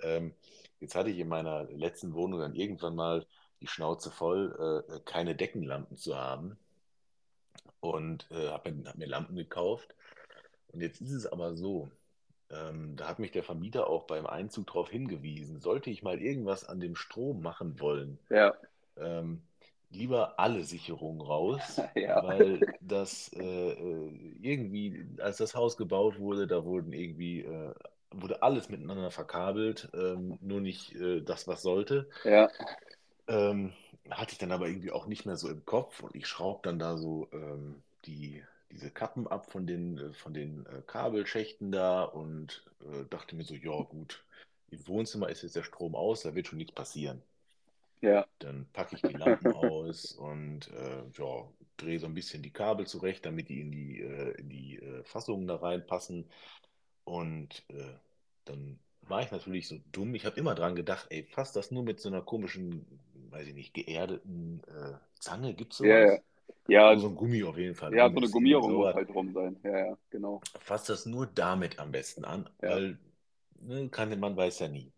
[0.00, 0.34] Ähm,
[0.80, 3.24] jetzt hatte ich in meiner letzten Wohnung dann irgendwann mal
[3.60, 6.58] die Schnauze voll, äh, keine Deckenlampen zu haben.
[7.80, 9.94] Und äh, habe mir, hab mir Lampen gekauft.
[10.72, 11.90] Und jetzt ist es aber so,
[12.54, 16.64] ähm, da hat mich der Vermieter auch beim Einzug darauf hingewiesen, sollte ich mal irgendwas
[16.64, 18.54] an dem Strom machen wollen, ja,
[18.96, 19.42] ähm,
[19.90, 22.22] lieber alle Sicherungen raus, Ja.
[22.22, 27.74] weil das äh, äh, irgendwie, als das Haus gebaut wurde, da wurden irgendwie, äh,
[28.12, 32.08] wurde alles miteinander verkabelt, ähm, nur nicht äh, das, was sollte.
[32.24, 32.50] ja,
[33.26, 33.72] Ähm,
[34.10, 36.78] hatte ich dann aber irgendwie auch nicht mehr so im Kopf und ich schraube dann
[36.78, 38.42] da so ähm, die,
[38.94, 43.54] Kappen ab von den, äh, von den äh, Kabelschächten da und äh, dachte mir so,
[43.54, 44.24] ja gut,
[44.70, 47.22] im Wohnzimmer ist jetzt der Strom aus, da wird schon nichts passieren.
[48.00, 48.26] Ja.
[48.38, 52.86] Dann packe ich die Lampen aus und äh, ja, drehe so ein bisschen die Kabel
[52.86, 56.26] zurecht, damit die in die, äh, in die äh, Fassungen da reinpassen.
[57.04, 57.66] Und
[58.46, 60.14] dann war ich natürlich so dumm.
[60.14, 62.86] Ich habe immer dran gedacht, ey, fass das nur mit so einer komischen,
[63.28, 64.62] weiß ich nicht, geerdeten
[65.20, 65.52] Zange.
[65.52, 65.90] Gibt es sowas?
[65.90, 66.18] Ja, ja.
[66.68, 67.94] Ja, Also so ein Gummi auf jeden Fall.
[67.94, 68.96] ja, drum so eine Gummierung muss sowas.
[68.96, 69.56] halt drum sein.
[69.64, 70.40] Ja, ja, genau.
[70.60, 72.70] Fass das nur damit am besten an, Ja.
[72.70, 72.98] weil
[73.60, 74.92] ne, kann, man weiß ja nie.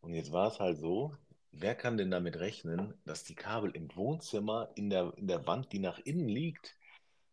[0.00, 1.14] Und jetzt war es halt so,
[1.52, 5.72] wer kann denn damit rechnen, dass die Kabel im Wohnzimmer in der, in der Wand,
[5.72, 6.76] die nach innen liegt,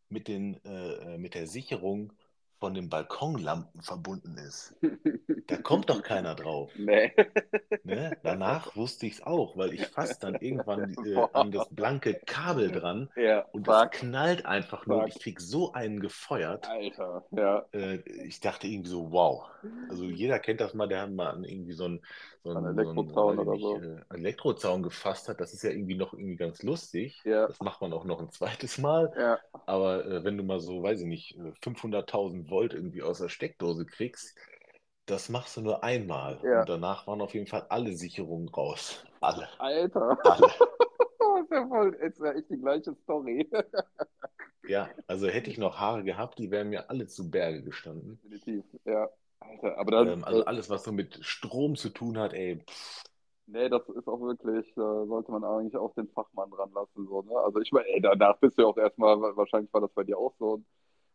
[0.10, 2.14] mit, den, äh, äh, mit der Sicherung
[2.60, 4.76] von den Balkonlampen verbunden ist?
[5.48, 6.72] Da kommt doch keiner drauf.
[6.78, 7.12] Nee.
[7.84, 8.18] Ne?
[8.24, 12.72] Danach wusste ich es auch, weil ich fasse dann irgendwann äh, an das blanke Kabel
[12.72, 15.02] dran Ja, und das fuck, knallt einfach nur.
[15.02, 15.10] Fuck.
[15.10, 16.68] Ich krieg so einen gefeuert.
[16.68, 17.26] Alter.
[17.32, 19.46] Ja, Äh, ich dachte irgendwie so, wow.
[19.90, 22.02] Also jeder kennt das mal, der mal an irgendwie so einen,
[22.44, 25.40] so einen, Elektrozaun so einen, oder nicht, äh, Elektrozaun gefasst hat.
[25.42, 27.22] Das ist ja irgendwie noch irgendwie ganz lustig.
[27.26, 27.48] Ja.
[27.48, 29.12] Das macht man auch noch ein zweites Mal.
[29.18, 33.20] ja, Aber äh, wenn du mal so, weiß ich nicht, äh, 500.000 Volt irgendwie aus
[33.20, 34.38] der Steckdose kriegst,
[35.06, 36.40] das machst du nur einmal.
[36.44, 36.62] Ja.
[36.62, 39.06] Und danach waren auf jeden Fall alle Sicherungen raus.
[39.22, 39.48] Alle.
[39.60, 40.18] Alter.
[40.24, 40.48] Alle.
[41.22, 43.50] Das ist ja voll, ist ja echt die gleiche Story.
[44.70, 48.20] Ja, also hätte ich noch Haare gehabt, die wären mir alle zu Berge gestanden.
[48.24, 49.10] Definitiv, ja.
[49.42, 53.04] Alter, aber das, Ähm, also alles, was so mit Strom zu tun hat, ey, pff,
[53.48, 57.08] nee, das ist auch wirklich, da sollte man eigentlich auch den Fachmann dran lassen.
[57.08, 57.36] So, ne?
[57.38, 60.34] Also ich meine, danach bist du ja auch erstmal, wahrscheinlich war das bei dir auch
[60.40, 60.62] so,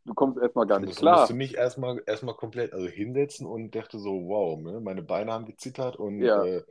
[0.05, 1.21] du kommst erstmal gar Ich nicht muss- klar.
[1.21, 4.81] musste mich erstmal erstmal komplett also hinsetzen und dachte so, wow, ne?
[4.81, 6.37] Meine Beine haben gezittert und Ja.
[6.37, 6.63] äh,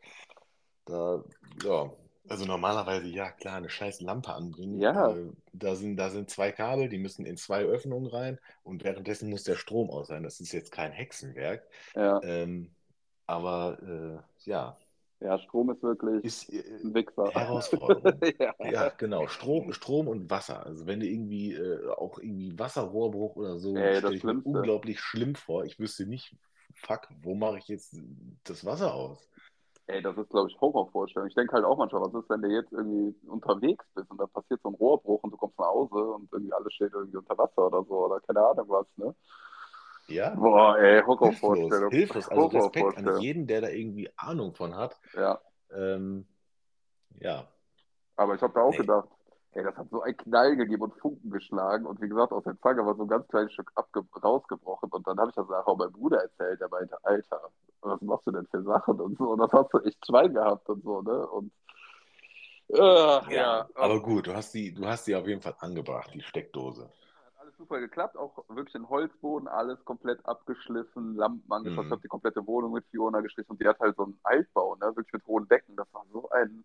[0.85, 1.23] da,
[1.63, 1.91] ja,
[2.27, 4.79] also normalerweise, ja klar, eine scheiß Lampe anbringen.
[4.79, 5.11] Ja.
[5.11, 9.29] Äh, da sind, da sind zwei Kabel, die müssen in zwei Öffnungen rein und währenddessen
[9.29, 10.23] muss der Strom aus sein.
[10.23, 11.67] Das ist jetzt kein Hexenwerk.
[11.95, 12.71] Ja, Ähm,
[13.25, 14.77] aber äh, ja,
[15.23, 17.31] ja, Strom ist wirklich ist äh, ein Wichser.
[17.31, 18.19] Herausforderung.
[18.39, 18.53] ja.
[18.69, 19.27] Ja, genau.
[19.27, 20.65] Strom, Strom und Wasser.
[20.65, 24.41] Also wenn du irgendwie äh, auch irgendwie Wasserrohrbruch oder so, Ey, das stelle ich mir
[24.43, 25.63] unglaublich schlimm vor.
[25.63, 26.35] Ich wüsste nicht,
[26.73, 27.97] fuck, wo mache ich jetzt
[28.43, 29.29] das Wasser aus?
[29.87, 31.27] Ey, das ist, glaube ich, Horrorvorstellung.
[31.27, 34.27] Ich denke halt auch manchmal, was ist, wenn du jetzt irgendwie unterwegs bist und da
[34.27, 37.37] passiert so ein Rohrbruch und du kommst nach Hause und irgendwie alles steht irgendwie unter
[37.37, 39.13] Wasser oder so oder keine Ahnung was, ne?
[40.07, 40.35] Ja?
[40.35, 41.91] Boah, ey, Hilflos, Horrorvorstellung.
[41.91, 42.29] hilflos.
[42.29, 44.99] Also Respekt an jeden, der da irgendwie Ahnung von hat.
[45.13, 45.39] Ja,
[45.71, 46.27] Ähm,
[47.19, 47.47] ja,
[48.15, 48.77] aber ich habe da auch Nee.
[48.77, 49.09] gedacht,
[49.53, 52.59] ey, das hat so einen Knall gegeben und Funken geschlagen und wie gesagt, aus der
[52.61, 53.71] Zange war so ein ganz kleines Stück
[54.23, 57.41] rausgebrochen und dann habe ich das nachher auch meinem Bruder erzählt, der meinte, Alter,
[57.81, 60.67] was machst du denn für Sachen und so und das hast du echt Schwein gehabt
[60.69, 61.27] und so, ne?
[61.27, 61.51] Und
[62.69, 63.69] äh, ja, ja.
[63.75, 66.83] Aber gut, du hast die, du hast die auf jeden Fall angebracht, die Steckdose.
[66.85, 71.87] Hat alles super geklappt, auch wirklich in Holzboden, alles komplett abgeschliffen, Lampen angeschlossen, Mhm.
[71.87, 74.75] ich habe die komplette Wohnung mit Fiona gestrichen und die hat halt so einen Altbau,
[74.75, 76.63] ne, wirklich mit hohen Decken, das war so ein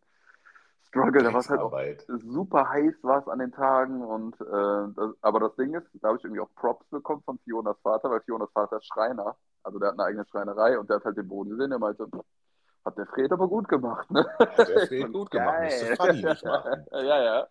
[0.89, 1.73] Struggle, da war es halt auch
[2.07, 6.09] super heiß war es an den Tagen und äh, das, aber das Ding ist, da
[6.09, 9.79] habe ich irgendwie auch Props bekommen von Fionas Vater, weil Fionas Vater ist Schreiner, also
[9.79, 12.25] der hat eine eigene Schreinerei und der hat halt den Boden gesehen, der meinte, "Pff,
[12.85, 14.27] hat der Fred aber gut gemacht, ne?
[14.39, 15.97] Hat der Fred gut gemacht, musste geil.
[15.97, 16.87] Fanny nicht machen.
[16.93, 17.47] ja, ja.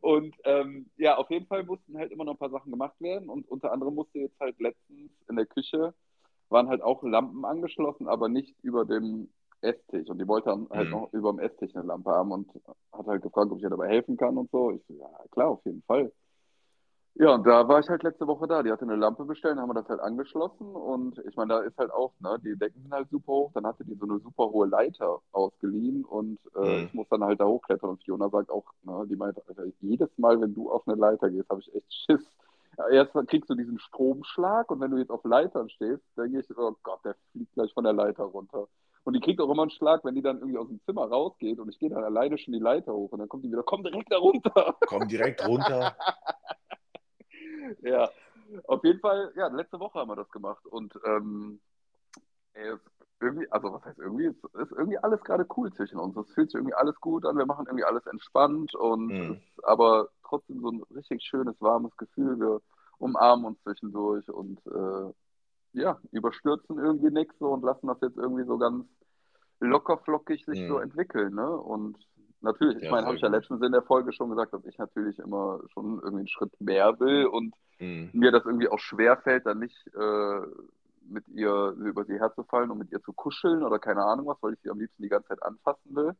[0.00, 3.30] Und ähm, ja, auf jeden Fall mussten halt immer noch ein paar Sachen gemacht werden
[3.30, 5.94] und unter anderem musste jetzt halt letztens in der Küche
[6.50, 10.08] waren halt auch Lampen angeschlossen, aber nicht über dem Esstisch.
[10.08, 10.92] Und die wollte dann halt Mhm.
[10.92, 12.48] noch über dem Esstisch eine Lampe haben und
[12.92, 14.70] hat halt gefragt, ob ich ihr dabei helfen kann und so.
[14.70, 16.12] Ich so, ja, klar, auf jeden Fall.
[17.20, 18.62] Ja, und da war ich halt letzte Woche da.
[18.62, 21.76] Die hatte eine Lampe bestellt, haben wir das halt angeschlossen und ich meine, da ist
[21.76, 23.50] halt auch, ne, die Decken sind halt super hoch.
[23.54, 26.84] Dann hatte die so eine super hohe Leiter ausgeliehen und äh, Mhm.
[26.86, 27.90] ich muss dann halt da hochklettern.
[27.90, 31.28] Und Fiona sagt auch, ne, die meinte, Alter, jedes Mal, wenn du auf eine Leiter
[31.28, 32.24] gehst, habe ich echt Schiss.
[32.92, 36.76] Erst kriegst du diesen Stromschlag und wenn du jetzt auf Leitern stehst, denke ich, oh
[36.84, 38.68] Gott, der fliegt gleich von der Leiter runter.
[39.04, 41.58] Und die kriegt auch immer einen Schlag, wenn die dann irgendwie aus dem Zimmer rausgeht
[41.58, 43.82] und ich gehe dann alleine schon die Leiter hoch und dann kommt die wieder, komm
[43.82, 44.76] direkt da runter.
[44.86, 45.96] Komm direkt runter.
[47.82, 48.08] Ja,
[48.64, 51.60] auf jeden Fall, ja, letzte Woche haben wir das gemacht und ähm,
[53.20, 56.16] irgendwie, also was heißt irgendwie, es ist irgendwie alles gerade cool zwischen uns.
[56.16, 59.32] Es fühlt sich irgendwie alles gut an, wir machen irgendwie alles entspannt und Mhm.
[59.34, 62.38] ist aber trotzdem so ein richtig schönes, warmes Gefühl.
[62.38, 62.60] Wir
[62.98, 65.12] umarmen uns zwischendurch und äh,
[65.72, 68.86] ja, überstürzen irgendwie nichts so und lassen das jetzt irgendwie so ganz
[69.60, 70.66] locker flockig sich Mhm.
[70.66, 71.50] so entwickeln, ne?
[71.50, 71.98] Und
[72.40, 74.78] natürlich, ich Ja, meine, habe ich ja letztens in der Folge schon gesagt, dass ich
[74.78, 78.12] natürlich immer schon irgendwie einen Schritt mehr will und Mhm.
[78.12, 80.40] mir das irgendwie auch schwer fällt, dann nicht äh,
[81.02, 84.54] mit ihr über sie herzufallen und mit ihr zu kuscheln oder keine Ahnung was, weil
[84.54, 86.14] ich sie am liebsten die ganze Zeit anfassen will.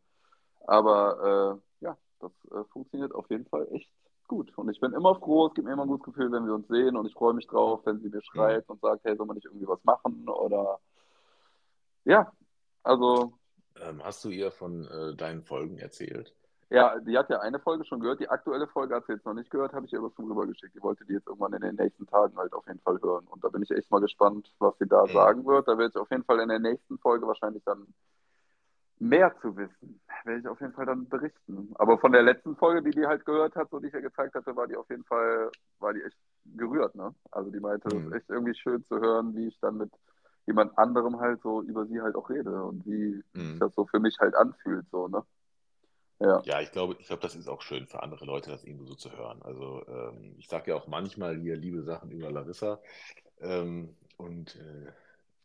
[0.67, 3.91] Aber äh, ja, das äh, funktioniert auf jeden Fall echt
[4.29, 4.53] gut.
[4.57, 6.69] Und ich bin immer froh, es gibt mir immer ein gutes Gefühl, wenn wir uns
[6.69, 9.37] sehen und ich freue mich drauf, wenn sie mir schreibt und sagt, hey, soll man
[9.37, 10.81] nicht irgendwie was machen oder
[12.05, 12.33] ja,
[12.83, 13.39] also
[13.81, 16.35] Ähm, hast du ihr von äh, deinen Folgen erzählt?
[16.71, 18.21] Ja, die hat ja eine Folge schon gehört.
[18.21, 20.75] Die aktuelle Folge hat sie jetzt noch nicht gehört, habe ich ihr aber schon rübergeschickt.
[20.75, 23.27] Die wollte die jetzt irgendwann in den nächsten Tagen halt auf jeden Fall hören.
[23.29, 25.13] Und da bin ich echt mal gespannt, was sie da Mhm.
[25.13, 25.67] sagen wird.
[25.67, 27.87] Da werde ich auf jeden Fall in der nächsten Folge wahrscheinlich dann
[29.01, 30.01] mehr zu wissen.
[30.25, 31.71] Werde ich auf jeden Fall dann berichten.
[31.77, 34.35] Aber von der letzten Folge, die die halt gehört hat, so die ich ihr gezeigt
[34.35, 37.15] hatte, war die auf jeden Fall, war die echt gerührt, ne?
[37.31, 38.09] Also die meinte, Mhm.
[38.09, 39.91] ist echt irgendwie schön zu hören, wie ich dann mit
[40.47, 43.59] jemand anderem halt so über sie halt auch rede und wie sich Mhm.
[43.59, 45.23] das so für mich halt anfühlt, so, ne?
[46.21, 46.43] Ja.
[46.45, 48.95] Ja, ich glaube, ich glaube, das ist auch schön für andere Leute, das irgendwo so
[48.95, 49.43] zu hören.
[49.43, 52.81] Also ähm, ich sage ja auch manchmal hier liebe Sachen über Larissa.
[53.41, 54.93] Ähm, und äh,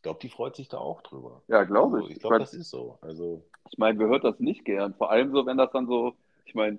[0.04, 1.42] glaube, die freut sich da auch drüber.
[1.48, 2.12] Ja, glaube Also ich.
[2.12, 2.98] ich Ich glaube, meine, das ist so.
[3.02, 4.94] Also ich mein, wer hört das nicht gern?
[4.96, 6.14] Vor allem so, wenn das dann so,
[6.46, 6.78] ich meine,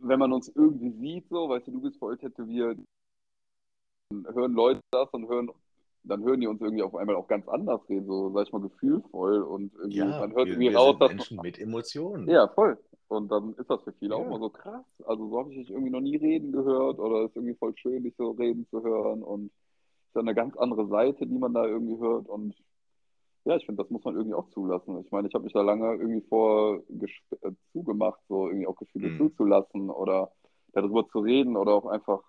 [0.00, 2.78] wenn man uns irgendwie sieht, so, weißt du, du bist voll tätowiert,
[4.10, 5.50] dann hören Leute das und hören,
[6.04, 8.62] dann hören die uns irgendwie auf einmal auch ganz anders reden, so, sag ich mal,
[8.62, 12.28] gefühlvoll und irgendwie, ja, man hört wir, irgendwie wir raus, dass, Menschen mit Emotionen.
[12.28, 12.78] ja, voll.
[13.08, 14.30] Und dann ist das für viele auch Ja.
[14.30, 14.84] mal so krass.
[15.04, 18.02] Also so habe ich dich irgendwie noch nie reden gehört oder ist irgendwie voll schön,
[18.04, 19.50] dich so reden zu hören und
[20.12, 22.54] ist dann eine ganz andere Seite, die man da irgendwie hört und
[23.44, 25.00] ja, ich finde, das muss man irgendwie auch zulassen.
[25.04, 29.12] Ich meine, ich habe mich da lange irgendwie vor äh, zugemacht, so irgendwie auch Gefühle
[29.12, 29.16] Mhm.
[29.16, 30.32] zuzulassen oder
[30.74, 32.22] darüber zu reden oder auch einfach,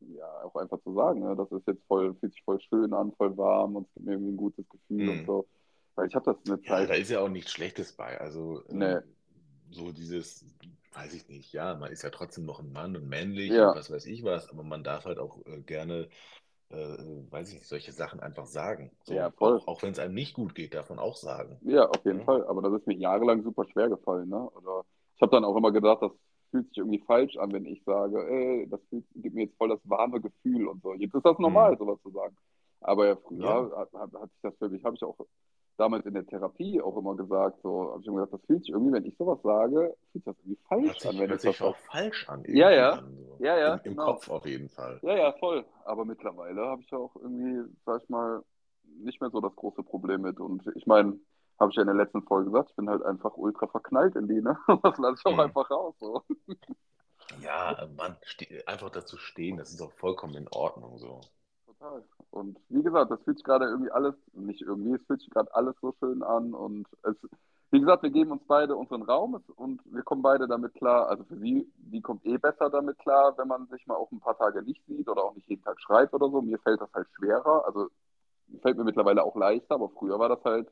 [0.00, 3.12] ja, auch einfach zu sagen, ne, das ist jetzt voll, fühlt sich voll schön an,
[3.16, 5.26] voll warm und es gibt mir irgendwie ein gutes Gefühl und Mhm.
[5.26, 5.46] so.
[5.94, 8.20] Weil ich habe das eine Ja, Zeit, da ist ja auch nichts Schlechtes bei.
[8.20, 9.16] Also nee, ähm,
[9.70, 10.44] so dieses,
[10.92, 13.74] weiß ich nicht, ja, man ist ja trotzdem noch ein Mann und männlich ja, und
[13.74, 16.08] was weiß ich was, aber man darf halt auch äh, gerne,
[16.70, 16.76] äh,
[17.30, 18.90] weiß ich nicht, solche Sachen einfach sagen.
[19.08, 19.64] ja, So, voll.
[19.64, 21.60] auch, auch wenn es einem nicht gut geht, darf man auch sagen.
[21.60, 22.24] Ja, auf jeden Ne?
[22.24, 22.46] Fall.
[22.46, 24.48] Aber das ist mir jahrelang super schwer gefallen, ne?
[24.50, 24.84] Oder
[25.16, 26.12] ich habe dann auch immer gedacht, das
[26.50, 29.68] fühlt sich irgendwie falsch an, wenn ich sage, ey, das fühlt, gibt mir jetzt voll
[29.68, 30.94] das warme Gefühl und so.
[30.94, 31.78] Jetzt ist das normal, Mhm.
[31.78, 32.36] sowas zu sagen.
[32.80, 35.16] Aber ja, früher Ja, hat, hat, hat sich das für mich, habe ich auch
[35.78, 38.70] damals in der Therapie auch immer gesagt, so, habe ich immer gesagt, das fühlt sich
[38.72, 41.40] irgendwie, wenn ich sowas sage, fühlt sich das irgendwie hört falsch an, sich, wenn hört
[41.40, 43.38] sich auch falsch an, Ja, ja, an, so.
[43.44, 44.04] ja, ja, Im, im genau.
[44.06, 45.00] Kopf auf jeden Fall.
[45.02, 45.64] Ja, ja, voll.
[45.84, 48.42] Aber mittlerweile habe ich auch irgendwie, sag ich mal,
[49.00, 50.40] nicht mehr so das große Problem mit.
[50.40, 51.18] Und ich meine,
[51.60, 54.28] habe ich ja in der letzten Folge gesagt, ich bin halt einfach ultra verknallt in
[54.28, 54.56] die, ne?
[54.82, 55.40] Das lasse ich auch Mhm.
[55.40, 55.94] einfach raus.
[56.00, 56.22] So.
[57.40, 61.22] Ja, Mann, ste einfach dazu stehen, das ist auch vollkommen in Ordnung so.
[61.66, 62.02] Total.
[62.30, 65.54] Und wie gesagt, das fühlt sich gerade irgendwie alles, nicht irgendwie, es fühlt sich gerade
[65.54, 66.54] alles so schön an.
[66.54, 67.16] Und es,
[67.70, 71.08] wie gesagt, wir geben uns beide unseren Raum und wir kommen beide damit klar.
[71.08, 74.20] Also für sie, die kommt eh besser damit klar, wenn man sich mal auch ein
[74.20, 76.42] paar Tage nicht sieht oder auch nicht jeden Tag schreibt oder so.
[76.42, 77.64] Mir fällt das halt schwerer.
[77.66, 77.88] Also
[78.62, 80.68] fällt mir mittlerweile auch leichter, aber früher war das halt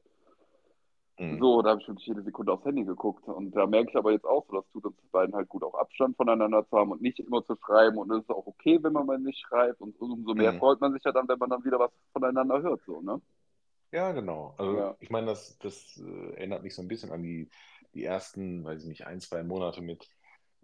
[1.18, 1.40] Mhm.
[1.40, 3.26] so, da habe ich wirklich jede Sekunde aufs Handy geguckt.
[3.28, 5.74] Und da merke ich aber jetzt auch so, das tut uns beiden halt gut, auch
[5.74, 7.98] Abstand voneinander zu haben und nicht immer zu schreiben.
[7.98, 9.80] Und es ist auch okay, wenn man mal nicht schreibt.
[9.80, 10.58] Und umso mehr Mhm.
[10.58, 12.80] freut man sich ja dann, wenn man dann wieder was voneinander hört.
[12.86, 13.20] So, ne?
[13.92, 14.54] Ja, genau.
[14.58, 14.96] Also Ja.
[14.98, 17.48] ich meine, das, das äh, erinnert mich so ein bisschen an die,
[17.94, 20.10] die ersten, weiß ich nicht, ein, zwei Monate mit,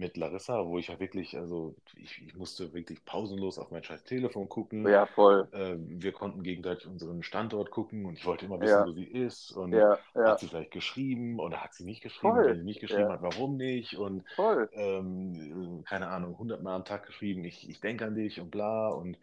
[0.02, 4.04] mit Larissa, wo ich ja wirklich, also ich, ich musste wirklich pausenlos auf mein scheiß
[4.04, 4.90] Telefon gucken.
[4.90, 5.48] Ja, voll.
[5.52, 9.04] Äh, wir konnten gegenseitig unseren Standort gucken und ich wollte immer wissen, Ja, wo sie
[9.04, 10.22] ist und ja, ja.
[10.24, 12.38] hat sie vielleicht geschrieben oder hat sie nicht geschrieben?
[12.38, 12.58] Und wenn Voll.
[12.58, 13.96] sie nicht geschrieben Ja, hat, warum nicht?
[13.96, 14.68] Und voll.
[14.72, 18.88] ähm, äh, keine Ahnung, hundertmal am Tag geschrieben, ich, ich denke an dich und bla
[18.90, 19.18] und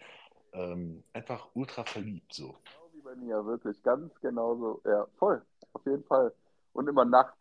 [0.54, 2.56] ähm, einfach ultra verliebt so.
[2.64, 3.82] Genau wie bei mir, wirklich.
[3.84, 4.82] Ganz genauso.
[4.86, 5.42] Ja, voll.
[5.74, 6.34] Auf jeden Fall.
[6.74, 7.39] Und immer nachts.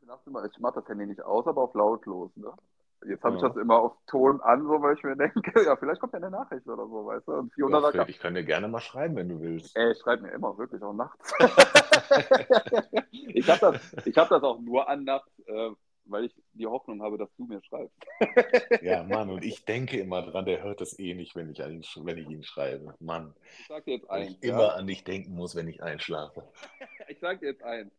[0.00, 2.52] Ich nachts immer, ich mache das Handy nicht aus, aber auf lautlos, ne?
[3.08, 3.62] Jetzt habe ich das Ja.
[3.62, 6.66] immer auf Ton an, so weil ich mir denke, ja, vielleicht kommt ja eine Nachricht
[6.66, 7.32] oder so, weißt du?
[7.32, 9.76] Und Ja, Fiona sagt, ich kann dir gerne mal schreiben, wenn du willst.
[9.76, 11.32] ey, schreib mir immer, wirklich, auch nachts.
[13.34, 15.70] ich habe das, ich hab das auch nur an nachts, äh,
[16.06, 17.96] weil ich die Hoffnung habe, dass du mir schreibst.
[18.80, 21.82] Ja, Mann, und ich denke immer dran, der hört das eh nicht, wenn ich, ihn,
[22.04, 22.94] wenn ich ihn schreibe.
[23.00, 24.74] Mann, Ich sag dir jetzt eins, ich immer ja?
[24.74, 26.42] an dich denken muss, wenn ich einschlafe.
[27.08, 27.92] Ich sag dir jetzt eins.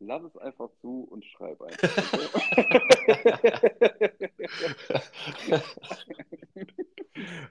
[0.00, 1.88] Lass es einfach zu und schreib einfach.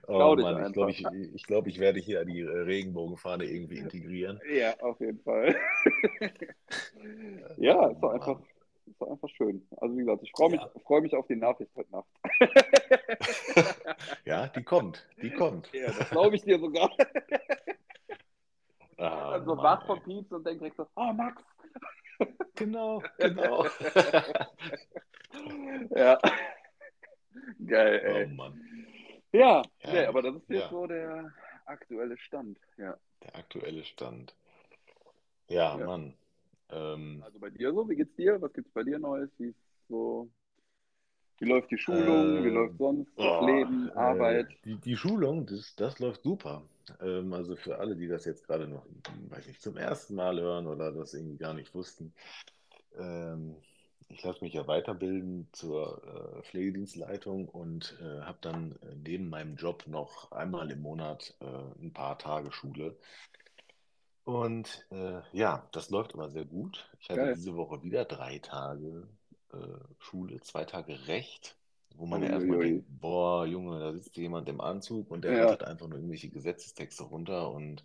[0.08, 4.40] Oh Mann, ich glaube, ich, ich, glaub, ich werde hier die Regenbogenfahne irgendwie integrieren.
[4.50, 5.56] Ja, auf jeden Fall.
[7.58, 8.40] Ja, ist doch Oh einfach,
[8.86, 9.68] ist doch einfach schön.
[9.78, 10.72] Also wie gesagt, ich freue mich, Ja.
[10.86, 12.08] freue mich auf die Nachricht heute Nacht.
[14.26, 15.72] Ja, die kommt, die kommt.
[15.74, 16.92] Ja, das glaube ich dir sogar.
[19.06, 21.44] Ich bin Ah, dann so Mann, wach vom Pieps und denke direkt so, oh Max.
[22.56, 23.66] Genau, genau.
[25.96, 26.20] Ja,
[27.66, 28.28] geil, Oh ey.
[28.28, 28.58] Mann.
[29.32, 30.08] Ja, nee, Herrlich.
[30.08, 31.34] aber das ist jetzt Ja, so der
[31.66, 32.58] aktuelle Stand.
[32.78, 32.98] Ja.
[33.22, 34.34] der aktuelle Stand.
[35.50, 35.78] Ja, Ja.
[35.78, 36.14] Mann.
[36.70, 38.42] Ähm, Also bei dir so, wie geht's dir?
[38.42, 39.30] Was gibt's bei dir Neues?
[39.38, 40.28] Wie ist so,
[41.40, 42.44] wie läuft die Schulung?
[42.44, 44.48] Wie äh, läuft sonst das oh, Leben, äh, Arbeit?
[44.66, 46.64] die, die Schulung, das, das läuft super.
[47.02, 48.86] Ähm, also für alle, die das jetzt gerade noch,
[49.30, 52.14] weiß nicht, zum ersten Mal hören oder das irgendwie gar nicht wussten.
[52.98, 53.56] Ähm,
[54.10, 59.56] ich lasse mich ja weiterbilden zur äh, Pflegedienstleitung und äh, habe dann äh, neben meinem
[59.56, 61.46] Job noch einmal im Monat äh,
[61.82, 62.96] ein paar Tage Schule.
[64.24, 66.90] Und äh, ja, das läuft aber sehr gut.
[67.00, 67.36] Ich hatte Geil.
[67.36, 69.08] diese Woche wieder drei Tage
[69.54, 69.58] äh,
[70.00, 71.58] Schule, zwei Tage Recht,
[71.98, 75.44] wo man ja erstmal denkt, boah, Junge, da sitzt jemand im Anzug und der Ja.
[75.46, 77.84] rattert einfach nur irgendwelche Gesetzestexte runter und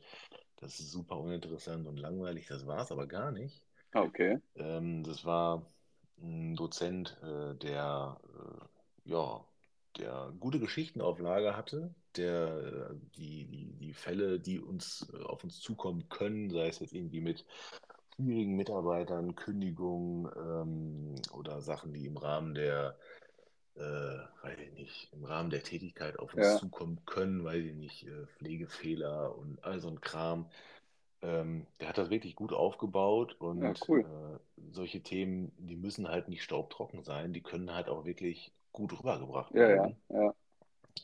[0.57, 2.47] das ist super uninteressant und langweilig.
[2.47, 3.63] Das war es aber gar nicht.
[3.93, 4.39] Ah, okay.
[4.55, 5.67] Ähm, das war
[6.21, 9.45] ein Dozent, äh, der, äh, ja,
[9.99, 15.23] der gute Geschichten auf Lager hatte, der äh, die, die, die Fälle, die uns äh,
[15.25, 17.45] auf uns zukommen können, sei es jetzt irgendwie mit
[18.17, 22.99] schwierigen Mitarbeitern, Kündigungen ähm, oder Sachen, die im Rahmen der,
[23.77, 26.57] äh, ich nicht, im Rahmen der Tätigkeit auf uns Ja.
[26.57, 30.51] zukommen können, weiß ich nicht, äh, Pflegefehler und all so ein Kram.
[31.23, 34.05] Ähm, der hat das wirklich gut aufgebaut und Ja, cool.
[34.05, 34.39] äh,
[34.73, 39.57] solche Themen, die müssen halt nicht staubtrocken sein, die können halt auch wirklich gut rübergebracht
[39.57, 39.97] werden.
[40.09, 40.35] ja.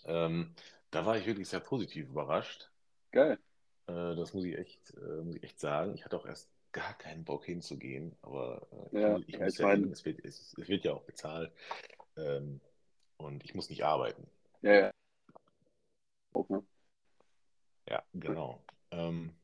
[0.07, 0.57] Ähm,
[0.91, 2.69] da war ich wirklich sehr positiv überrascht.
[3.13, 3.39] Geil.
[3.87, 5.95] Äh, das muss ich echt, äh, muss ich echt sagen.
[5.95, 9.55] Ich hatte auch erst gar keinen Bock hinzugehen, aber äh, ich, Ja, ich ja, muss
[9.55, 11.53] ich ja es wird, es, es wird ja auch bezahlt
[12.19, 12.61] ähm,
[13.19, 14.29] und ich muss nicht arbeiten.
[14.63, 14.93] Ja, ja.
[16.49, 16.63] Ne?
[17.89, 18.63] Ja, genau.
[18.93, 19.35] Ähm,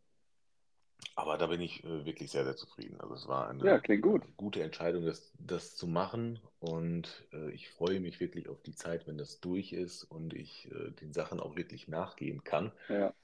[1.16, 3.00] aber da bin ich äh, wirklich sehr, sehr zufrieden.
[3.00, 4.22] Also es war eine Ja, gut.
[4.36, 9.06] gute Entscheidung, das, das zu machen und äh, ich freue mich wirklich auf die Zeit,
[9.06, 12.72] wenn das durch ist und ich äh, den Sachen auch wirklich nachgehen kann.
[12.88, 13.14] Ja.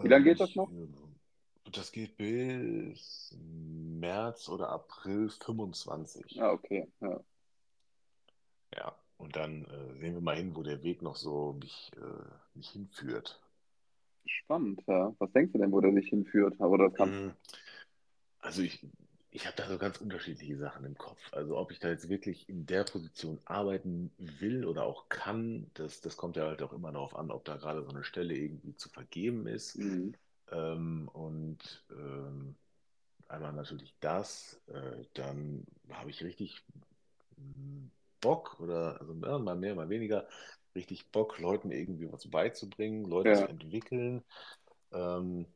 [0.00, 0.70] Wie lange Ähm, geht das noch?
[0.70, 6.36] äh, Das geht bis März oder April 25.
[6.38, 6.86] Ah, okay.
[7.00, 7.20] Ja.
[9.18, 12.70] Und dann äh, sehen wir mal hin, wo der Weg noch so mich, äh, mich
[12.70, 13.40] hinführt.
[14.26, 15.14] Spannend, ja.
[15.18, 16.60] Was denkst du denn, wo der dich hinführt?
[16.60, 17.26] Aber das kann.
[17.28, 17.32] Mm,
[18.40, 18.86] Also ich,
[19.30, 21.18] ich habe da so ganz unterschiedliche Sachen im Kopf.
[21.32, 26.00] Also ob ich da jetzt wirklich in der Position arbeiten will oder auch kann, das,
[26.00, 28.76] das kommt ja halt auch immer darauf an, ob da gerade so eine Stelle irgendwie
[28.76, 29.76] zu vergeben ist.
[29.76, 30.14] Mhm.
[30.50, 32.56] Ähm, und ähm,
[33.28, 36.64] einmal natürlich das, äh, dann habe ich richtig
[37.36, 37.86] mm,
[38.26, 40.26] Bock oder also ja, mal mehr, mal weniger,
[40.74, 43.44] richtig Bock, Leuten irgendwie was beizubringen, Leute Ja.
[43.44, 44.24] zu entwickeln.
[44.92, 45.46] Ähm,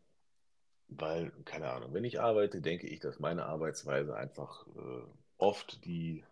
[0.89, 5.03] weil, keine Ahnung, wenn ich arbeite, denke ich, dass meine Arbeitsweise einfach äh,
[5.39, 6.25] oft die,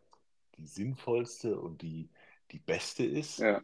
[0.57, 2.11] die sinnvollste und die,
[2.53, 3.41] die beste ist.
[3.41, 3.63] Ja.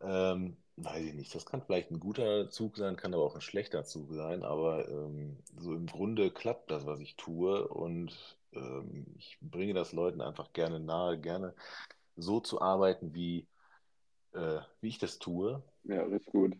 [0.00, 3.42] Ähm, weiß ich nicht, das kann vielleicht ein guter Zug sein, kann aber auch ein
[3.42, 9.06] schlechter Zug sein, aber ähm, so im Grunde klappt das, was ich tue und ähm,
[9.18, 11.54] ich bringe das Leuten einfach gerne nahe, gerne
[12.16, 13.46] so zu arbeiten, wie,
[14.32, 15.62] äh, wie ich das tue.
[15.84, 16.56] Ja, richtig gut.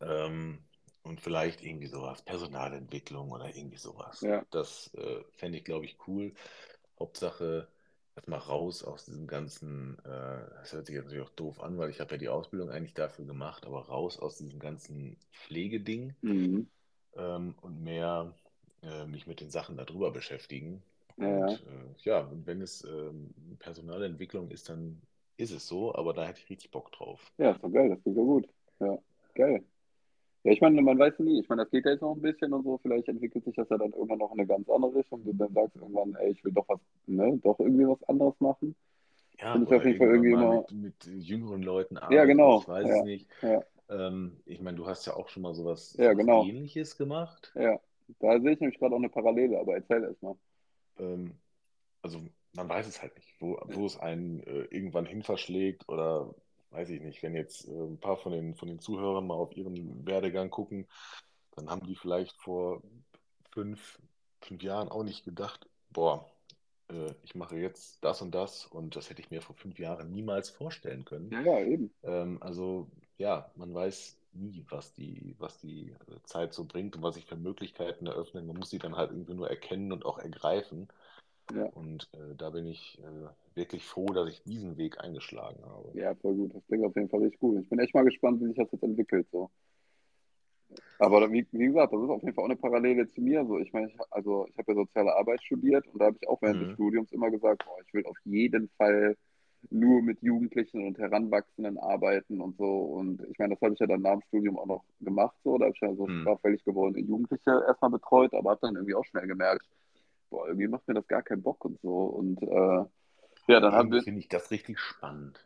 [0.00, 0.58] Ähm,
[1.02, 4.20] und vielleicht irgendwie sowas, Personalentwicklung oder irgendwie sowas.
[4.20, 4.44] Ja.
[4.50, 6.34] Das äh, fände ich, glaube ich, cool.
[6.98, 7.68] Hauptsache,
[8.16, 11.90] erstmal raus aus diesem ganzen, äh, das hört sich jetzt natürlich auch doof an, weil
[11.90, 16.68] ich habe ja die Ausbildung eigentlich dafür gemacht, aber raus aus diesem ganzen Pflegeding Mhm.
[17.16, 18.34] ähm, und mehr
[18.82, 20.82] äh, mich mit den Sachen darüber beschäftigen.
[21.18, 21.60] Ja, Und ja.
[21.66, 25.02] äh, ja, wenn es ähm, Personalentwicklung ist, dann
[25.36, 27.32] ist es so, aber da hätte ich richtig Bock drauf.
[27.38, 28.48] Ja, ist doch geil, das klingt ja gut.
[28.80, 28.98] Ja,
[29.34, 29.64] geil.
[30.44, 31.40] Ja, ich meine, man weiß ja nie.
[31.40, 32.78] Ich meine, das geht ja jetzt noch ein bisschen und so.
[32.78, 35.24] Vielleicht entwickelt sich das ja dann irgendwann noch in eine ganz andere Richtung.
[35.24, 38.76] Du dann sagst irgendwann, ey, ich will doch was, ne, doch irgendwie was anderes machen.
[39.40, 40.46] Ja, Finde ich auf jeden Fall irgendwie mal immer.
[40.46, 42.64] mit, mit jüngeren Leuten Ja, arbeiten, genau.
[42.64, 43.28] ich weiß Ja, es nicht.
[43.42, 46.34] ja, Ähm, ich meine, du hast ja auch schon mal sowas, ja, sowas genau.
[46.34, 47.54] Ähnliches gemacht.
[47.54, 47.78] Ja.
[48.20, 50.36] Da sehe ich nämlich gerade auch eine Parallele, aber erzähl erst mal.
[50.98, 51.34] Ähm,
[52.02, 52.20] also
[52.52, 56.34] man weiß es halt nicht, wo, wo es einen äh, irgendwann hin verschlägt oder
[56.70, 59.56] weiß ich nicht, wenn jetzt äh, ein paar von den, von den Zuhörern mal auf
[59.56, 60.86] ihren Werdegang gucken,
[61.56, 62.82] dann haben die vielleicht vor
[63.50, 63.98] fünf,
[64.40, 66.30] fünf Jahren auch nicht gedacht, boah,
[66.90, 70.10] äh, ich mache jetzt das und das und das hätte ich mir vor fünf Jahren
[70.10, 71.30] niemals vorstellen können.
[71.32, 71.90] Ja, eben.
[72.02, 77.02] Ähm, also ja, man weiß nie, was die, was die äh, Zeit so bringt und
[77.02, 78.46] was sich für Möglichkeiten eröffnen.
[78.46, 80.88] Man muss sie dann halt irgendwie nur erkennen und auch ergreifen.
[81.54, 81.64] Ja.
[81.74, 85.92] Und äh, da bin ich äh, wirklich froh, dass ich diesen Weg eingeschlagen habe.
[85.98, 86.54] Ja, voll gut.
[86.54, 87.62] Das klingt auf jeden Fall richtig gut.
[87.62, 89.26] Ich bin echt mal gespannt, wie sich das jetzt entwickelt.
[89.32, 89.50] So.
[90.98, 93.44] Aber wie, wie gesagt, das ist auf jeden Fall auch eine Parallele zu mir.
[93.46, 96.28] So, ich meine, ich, also ich habe ja soziale Arbeit studiert und da habe ich
[96.28, 96.74] auch während des Mhm.
[96.74, 99.16] Studiums immer gesagt, boah, ich will auf jeden Fall
[99.70, 102.64] nur mit Jugendlichen und Heranwachsenden arbeiten und so.
[102.66, 105.36] Und ich meine, das habe ich ja dann nach dem Studium auch noch gemacht.
[105.44, 105.58] So.
[105.58, 106.20] Da habe ich ja so Mhm.
[106.20, 109.66] straffällig gewordene Jugendliche erstmal betreut, aber habe dann irgendwie auch schnell gemerkt,
[110.30, 111.90] boah, irgendwie macht mir das gar keinen Bock und so.
[111.90, 112.84] Und äh,
[113.48, 115.44] ja, dann haben wir, finde ich das richtig spannend.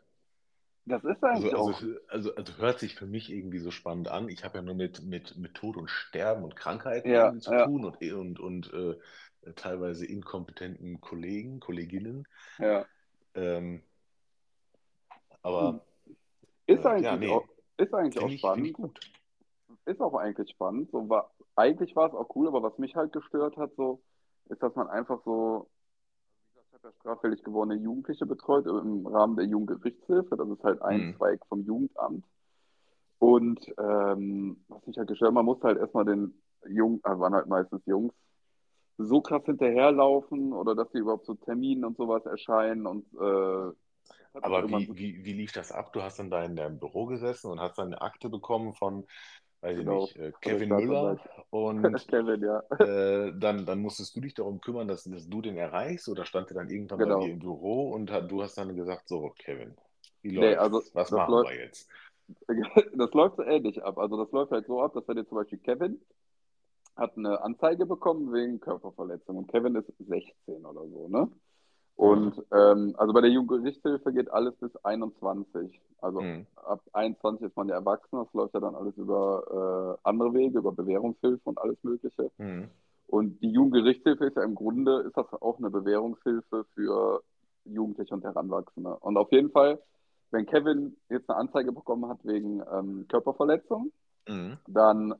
[0.85, 4.07] Das ist Also, eigentlich also, auch, also, also hört sich für mich irgendwie so spannend
[4.07, 4.29] an.
[4.29, 7.63] Ich habe ja nur mit, mit, mit Tod und Sterben und Krankheiten ja, zu ja,
[7.63, 12.27] tun und, und, und äh, teilweise inkompetenten Kollegen, Kolleginnen.
[12.57, 12.87] ja.
[13.35, 13.83] Ähm,
[15.43, 15.81] aber
[16.67, 18.73] Ist äh, ja, eigentlich auch, nee, ist eigentlich auch finde ich, spannend.
[18.73, 18.99] gut.
[19.85, 20.89] Ist auch eigentlich spannend.
[20.91, 24.01] So war, eigentlich war es auch cool, aber was mich halt gestört hat, so,
[24.49, 25.69] ist, dass man einfach so,
[26.83, 30.35] ja straffällig gewordene Jugendliche betreut im Rahmen der Jugendgerichtshilfe.
[30.35, 31.15] Das ist halt ein Mhm.
[31.17, 32.25] Zweig vom Jugendamt.
[33.19, 37.33] Und ähm, was mich halt gestört, hat, man musste halt erstmal den Jungen, also waren
[37.33, 38.13] halt meistens Jungs,
[38.97, 43.71] so krass hinterherlaufen oder dass sie überhaupt zu Terminen und sowas erscheinen und äh,
[44.33, 45.93] Aber wie, wie, wie lief das ab?
[45.93, 49.05] Du hast dann da in deinem Büro gesessen und hast dann eine Akte bekommen von,
[49.61, 51.19] weiß ich genau, nicht, äh, der Kevin Müller
[51.51, 55.55] und Kevin, ja, äh, dann, dann musstest du dich darum kümmern, dass, dass du den
[55.55, 57.25] erreichst oder stand er dann irgendwann bei dir genau.
[57.25, 59.75] im Büro und hat, du hast dann gesagt, so, Kevin,
[60.23, 60.95] wie Nee, also läuft's?
[60.95, 61.87] Was machen läuft, wir jetzt?
[62.97, 63.97] das läuft so ähnlich ab.
[63.97, 66.01] Also das läuft halt so ab, dass wenn jetzt zum Beispiel Kevin
[66.95, 71.29] hat eine Anzeige bekommen wegen Körperverletzung und Kevin ist 16 oder so, ne?
[71.95, 75.79] Und ähm, also bei der Jugendgerichtshilfe geht alles bis 21.
[76.01, 76.47] Also Mhm.
[76.55, 80.57] ab 21 ist man ja erwachsen, das läuft ja dann alles über äh, andere Wege,
[80.59, 82.31] über Bewährungshilfe und alles Mögliche.
[82.37, 82.69] Mhm.
[83.07, 87.21] Und die Jugendgerichtshilfe ist ja im Grunde, ist das auch eine Bewährungshilfe für
[87.65, 88.97] Jugendliche und Heranwachsende.
[88.97, 89.79] Und auf jeden Fall,
[90.31, 93.91] wenn Kevin jetzt eine Anzeige bekommen hat wegen ähm, Körperverletzung,
[94.27, 94.57] Mhm.
[94.67, 95.13] dann,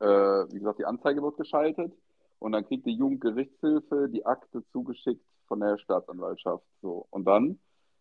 [0.00, 1.92] äh, wie gesagt, die Anzeige wird geschaltet
[2.40, 6.64] und dann kriegt die Jugendgerichtshilfe die Akte zugeschickt von der Staatsanwaltschaft.
[6.80, 7.06] So.
[7.10, 7.58] Und dann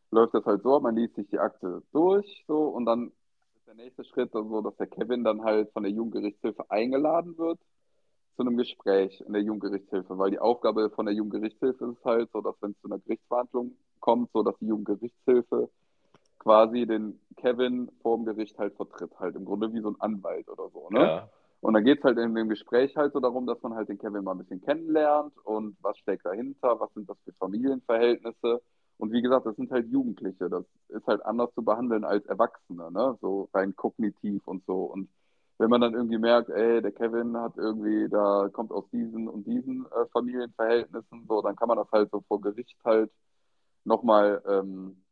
[0.09, 3.11] läuft das halt so, man liest sich die Akte durch, so, und dann
[3.55, 7.37] ist der nächste Schritt dann so, dass der Kevin dann halt von der Jugendgerichtshilfe eingeladen
[7.37, 7.59] wird
[8.37, 12.39] zu einem Gespräch in der Jugendgerichtshilfe, weil die Aufgabe von der Jugendgerichtshilfe ist halt so,
[12.39, 15.69] dass wenn es zu einer Gerichtsverhandlung kommt, so dass die Jugendgerichtshilfe
[16.39, 20.47] quasi den Kevin vor dem Gericht halt vertritt, halt im Grunde wie so ein Anwalt
[20.47, 20.99] oder so, ne?
[21.01, 21.29] Ja,
[21.61, 23.99] Und dann geht es halt in dem Gespräch halt so darum, dass man halt den
[23.99, 28.61] Kevin mal ein bisschen kennenlernt und was steckt dahinter, was sind das für Familienverhältnisse.
[28.97, 30.49] Und wie gesagt, das sind halt Jugendliche.
[30.49, 33.17] Das ist halt anders zu behandeln als Erwachsene, ne?
[33.21, 34.83] So rein kognitiv und so.
[34.85, 35.09] Und
[35.59, 39.45] wenn man dann irgendwie merkt, ey, der Kevin hat irgendwie, da kommt aus diesen und
[39.45, 43.11] diesen äh, Familienverhältnissen, so, dann kann man das halt so vor Gericht halt
[43.83, 45.03] nochmal ähm,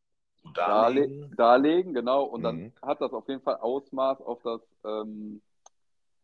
[0.55, 1.35] darlegen.
[1.35, 2.23] darlegen, genau.
[2.23, 2.73] Und dann Mhm.
[2.81, 5.41] hat das auf jeden Fall Ausmaß auf das, ähm,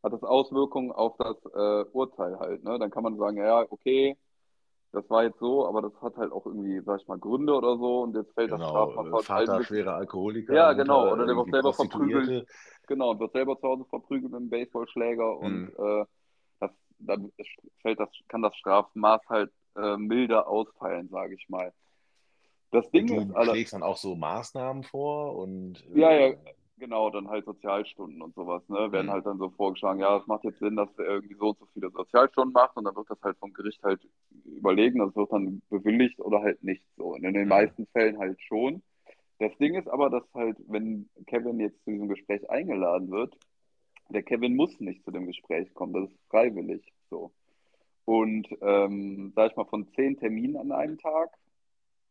[0.05, 2.63] hat das Auswirkungen auf das äh, Urteil halt.
[2.63, 2.79] Ne?
[2.79, 4.15] Dann kann man sagen, ja, okay,
[4.91, 7.77] das war jetzt so, aber das hat halt auch irgendwie, sag ich mal, Gründe oder
[7.77, 9.63] so und jetzt fällt das Genau, Strafmaß äh, halt Vater bisschen.
[9.65, 11.11] schwerer Alkoholiker, Ja, genau.
[11.11, 12.47] Oder der wird selber verprügelt,
[12.87, 15.73] genau, und wird selber zu Hause verprügelt mit einem Baseballschläger und Mhm.
[15.77, 16.05] äh,
[16.59, 17.31] das, dann
[17.81, 21.73] fällt das, kann das Strafmaß halt äh, milder ausfallen, sage ich mal.
[22.71, 26.27] Das Ding Und ist du alle, schlägst dann auch so Maßnahmen vor und ja, ja,
[26.27, 26.37] äh,
[26.77, 28.91] genau, dann halt Sozialstunden und sowas, ne?
[28.91, 29.11] Werden mhm.
[29.11, 31.65] halt dann so vorgeschlagen, ja, es macht jetzt Sinn, dass er irgendwie so und so
[31.73, 34.01] viele Sozialstunden macht und dann wird das halt vom Gericht halt
[34.45, 37.13] überlegen, das wird dann bewilligt oder halt nicht so.
[37.15, 37.49] Und in den Mhm.
[37.49, 38.81] meisten Fällen halt schon.
[39.39, 43.37] Das Ding ist aber, dass halt, wenn Kevin jetzt zu diesem Gespräch eingeladen wird,
[44.09, 47.31] der Kevin muss nicht zu dem Gespräch kommen, das ist freiwillig so.
[48.05, 51.29] Und ähm, sag ich mal, von zehn Terminen an einem Tag,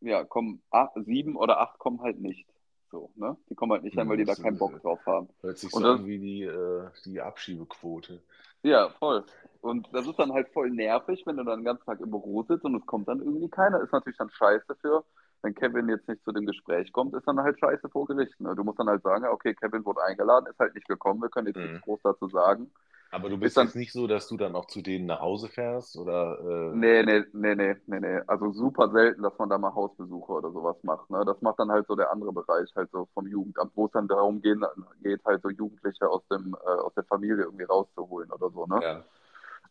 [0.01, 2.47] ja, kommen acht, sieben oder acht kommen halt nicht.
[2.95, 3.37] So, ne?
[3.51, 4.19] Die kommen halt nicht rein, weil Mhm.
[4.19, 5.29] die da Das keinen Bock drauf haben.
[5.43, 8.23] hört sich so das, an wie die, äh, die Abschiebequote.
[8.63, 9.25] ja, voll.
[9.61, 12.43] Und das ist dann halt voll nervig, wenn du dann den ganzen Tag im Büro
[12.43, 13.81] sitzt und es kommt dann irgendwie keiner.
[13.81, 15.05] Ist natürlich dann scheiße für,
[15.43, 18.39] wenn Kevin jetzt nicht zu dem Gespräch kommt, ist dann halt scheiße vor Gericht.
[18.41, 18.55] Ne?
[18.55, 21.47] Du musst dann halt sagen, okay, Kevin wurde eingeladen, ist halt nicht gekommen, wir können
[21.49, 21.63] jetzt Mhm.
[21.63, 22.71] nichts groß dazu sagen.
[23.15, 25.21] Aber du Ist bist dann, jetzt nicht so, dass du dann auch zu denen nach
[25.21, 28.21] Hause fährst oder äh, nee, nee, nee, nee, nee, nee.
[28.27, 31.09] Also super selten, dass man da mal Hausbesuche oder sowas macht.
[31.11, 31.25] Ne?
[31.25, 34.09] Das macht dann halt so der andere Bereich, halt so vom Jugendamt, wo es dann
[34.09, 34.65] darum gehen,
[35.03, 38.83] geht, halt so Jugendliche aus dem, äh, aus der Familie irgendwie rauszuholen oder so, ne?
[38.83, 39.05] ja.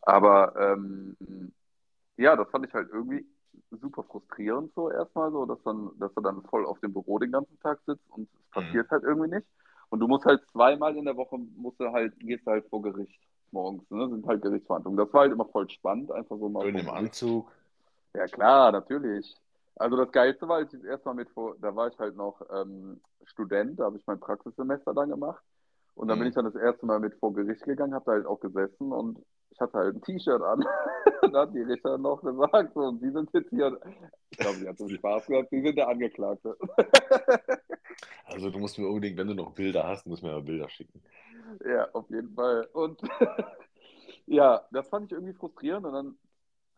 [0.02, 1.16] Aber ähm,
[2.16, 3.26] ja, das fand ich halt irgendwie
[3.70, 7.32] super frustrierend so erstmal, so, dass dann, dass du dann voll auf dem Büro den
[7.32, 8.64] ganzen Tag sitzt und es Mhm.
[8.64, 9.46] passiert halt irgendwie nicht.
[9.90, 12.82] Und du musst halt zweimal in der Woche musst du halt, gehst du halt vor
[12.82, 13.20] Gericht
[13.54, 14.08] morgens, ne?
[14.10, 14.98] Sind halt Gerichtsverhandlungen.
[14.98, 16.88] Das war halt immer voll spannend, einfach so mal Schön im.
[16.90, 17.52] Anzug.
[18.16, 19.34] Ja klar, natürlich.
[19.76, 22.16] Also das Geilste war, als ich das erste Mal mit vor, da war ich halt
[22.16, 25.42] noch ähm, Student, da habe ich mein Praxissemester dann gemacht.
[25.96, 26.30] Und dann bin Mhm.
[26.30, 29.18] ich dann das erste Mal mit vor Gericht gegangen, habe da halt auch gesessen und
[29.50, 30.64] ich hatte halt ein T-Shirt an.
[31.22, 33.78] und da hat die Richter noch gesagt, so, und Sie sind jetzt hier,
[34.30, 36.56] ich glaube, sie hat so Spaß gehabt, Sie sind der Angeklagte.
[38.26, 40.68] Also du musst mir unbedingt, wenn du noch Bilder hast, musst du mir mal Bilder
[40.68, 41.02] schicken.
[41.64, 42.68] Ja, auf jeden Fall.
[42.72, 43.00] Und
[44.26, 46.18] ja, das fand ich irgendwie frustrierend und dann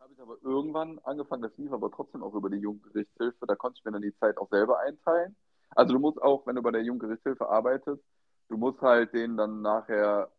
[0.01, 3.79] habe ich aber irgendwann angefangen, das lief aber trotzdem auch über die Jugendgerichtshilfe, da konnte
[3.79, 5.37] ich mir dann die Zeit auch selber einteilen.
[5.75, 8.03] Also du musst auch, wenn du bei der Jugendgerichtshilfe arbeitest,
[8.49, 10.31] du musst halt denen dann nachher,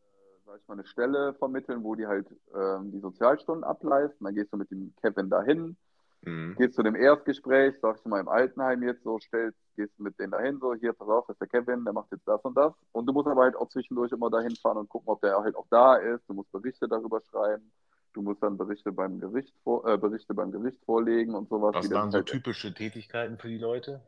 [0.00, 4.24] äh, sag ich mal, eine Stelle vermitteln, wo die halt ähm, die Sozialstunden ableisten.
[4.24, 5.76] Dann gehst du mit dem Kevin dahin,
[6.24, 6.56] Mhm.
[6.56, 10.32] gehst zu dem Erstgespräch, sagst du mal im Altenheim jetzt so, stellst, gehst mit denen
[10.32, 12.72] dahin, so, hier, pass auf, das ist der Kevin, der macht jetzt das und das.
[12.92, 15.56] Und du musst aber halt auch zwischendurch immer dahin fahren und gucken, ob der halt
[15.56, 16.22] auch da ist.
[16.28, 17.70] Du musst Berichte darüber schreiben.
[18.12, 21.74] Du musst dann Berichte beim Gericht, vor, äh, Berichte beim Gericht vorlegen und sowas.
[21.74, 24.00] Was waren so halt, typische Tätigkeiten für die Leute?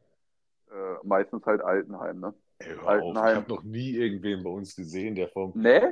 [0.71, 2.35] äh, meistens halt Altenheim, ne?
[2.59, 3.37] Ey, auf, ich Altenheim.
[3.37, 5.53] habe noch nie irgendwen bei uns gesehen, der vom.
[5.55, 5.83] Nee?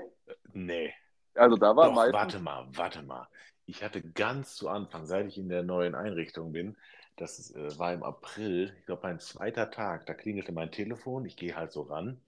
[0.53, 0.95] Nee.
[1.35, 2.15] Also da war Doch, meistens.
[2.15, 3.29] warte mal, warte mal.
[3.67, 6.77] Ich hatte ganz zu Anfang, seit ich in der neuen Einrichtung bin,
[7.17, 11.37] das äh, war im April, ich glaube mein zweiter Tag, da klingelte mein Telefon, ich
[11.37, 12.21] gehe halt so ran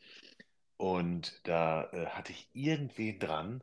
[0.76, 3.62] und da äh, hatte ich irgendwen dran.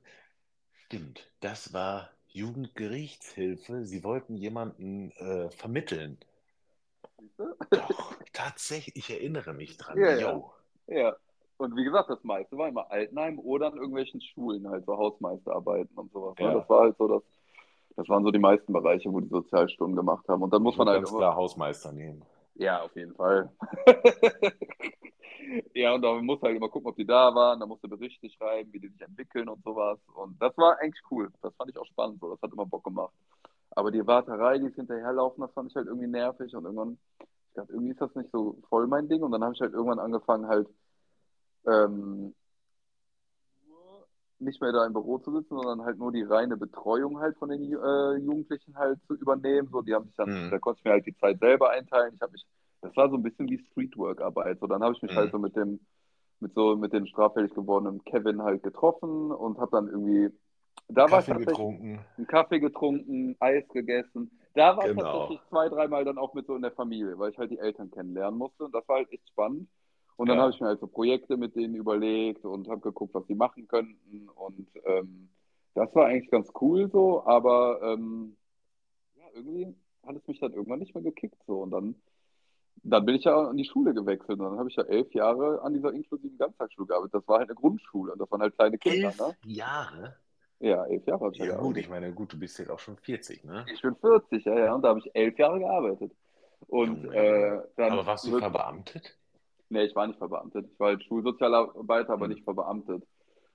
[0.86, 3.86] Stimmt, das war Jugendgerichtshilfe.
[3.86, 6.18] Sie wollten jemanden äh, vermitteln.
[7.70, 9.98] Doch, tatsächlich, ich erinnere mich dran.
[9.98, 10.32] Ja, ja.
[10.34, 10.54] Yo.
[10.88, 11.16] Ja.
[11.58, 15.96] Und wie gesagt, das meiste war immer Altenheim oder an irgendwelchen Schulen, halt so Hausmeisterarbeiten
[15.96, 16.38] und sowas.
[16.38, 16.46] Ne?
[16.46, 16.54] Ja.
[16.56, 17.24] Das war halt so das,
[17.96, 20.42] das waren so die meisten Bereiche, wo die Sozialstunden gemacht haben.
[20.42, 22.24] Und dann muss man halt ganz immer, klar Hausmeister nehmen.
[22.56, 23.52] ja, auf jeden Fall.
[25.74, 28.30] ja, und da muss halt immer gucken, ob die da waren, da musst du Berichte
[28.30, 30.00] schreiben, wie die sich entwickeln und sowas.
[30.16, 31.32] Und das war eigentlich cool.
[31.42, 32.30] Das fand ich auch spannend, so.
[32.30, 33.14] Das hat immer Bock gemacht.
[33.72, 37.74] Aber die Warterei, die hinterherlaufen, das fand ich halt irgendwie nervig und irgendwann, ich dachte,
[37.74, 39.22] irgendwie ist das nicht so voll mein Ding.
[39.24, 40.68] Und dann habe ich halt irgendwann angefangen, halt
[41.68, 42.34] ähm,
[44.44, 47.50] nicht mehr da im Büro zu sitzen, sondern halt nur die reine Betreuung halt von
[47.50, 49.70] den äh, Jugendlichen halt zu übernehmen.
[49.72, 50.50] So, die haben sich dann, Mhm.
[50.52, 52.14] da konnte ich mir halt die Zeit selber einteilen.
[52.16, 52.46] Ich habe mich,
[52.82, 54.60] das war so ein bisschen wie Streetwork-Arbeit.
[54.60, 55.18] So, dann habe ich mich Mhm.
[55.18, 55.80] halt so mit dem,
[56.40, 60.30] mit so, mit dem straffällig gewordenen Kevin halt getroffen und habe dann irgendwie,
[60.90, 62.00] da war ich Kaffee tatsächlich getrunken.
[62.18, 64.32] einen Kaffee getrunken, Eis gegessen.
[64.56, 65.04] Da war ich Genau.
[65.04, 67.90] tatsächlich zwei, dreimal dann auch mit so in der Familie, weil ich halt die Eltern
[67.92, 68.66] kennenlernen musste.
[68.66, 69.68] Und das war halt echt spannend.
[70.16, 70.44] Und dann Ja.
[70.44, 73.68] habe ich mir halt so Projekte mit denen überlegt und habe geguckt, was sie machen
[73.68, 74.30] könnten.
[74.30, 75.30] Und ähm,
[75.74, 78.38] das war eigentlich ganz cool so, aber ähm,
[79.16, 81.42] ja, irgendwie hat es mich dann irgendwann nicht mehr gekickt.
[81.48, 81.62] So.
[81.62, 81.96] Und dann,
[82.84, 84.40] dann bin ich ja an die Schule gewechselt.
[84.40, 87.16] Und dann habe ich ja elf Jahre an dieser inklusiven Ganztagsschule gearbeitet.
[87.16, 89.10] Das war halt eine Grundschule und das waren halt kleine Kinder.
[89.10, 89.36] Elf Ne?
[89.56, 90.16] Jahre?
[90.60, 92.80] Ja, elf Jahre habe ich ja Ja, gut, ich meine, gut, du bist jetzt auch
[92.80, 93.66] schon 40, ne?
[93.74, 96.12] Ich bin 40, ja, ja, und da habe ich elf Jahre gearbeitet.
[96.68, 99.18] Und äh, dann Aber warst du verbeamtet?
[99.74, 100.70] Nee, ich war nicht verbeamtet.
[100.72, 102.34] Ich war halt Schulsozialarbeiter, aber Hm.
[102.34, 103.04] nicht verbeamtet.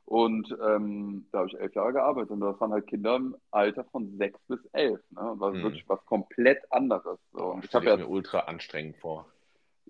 [0.07, 2.31] Und ähm, da habe ich elf Jahre gearbeitet.
[2.33, 5.01] Und das waren halt Kinder im Alter von sechs bis elf.
[5.11, 5.33] Ne?
[5.33, 5.63] Und das ist Hm.
[5.63, 7.19] wirklich was komplett anderes.
[7.33, 7.55] So.
[7.55, 9.27] Oh, ich habe ja, mir ultra anstrengend vor.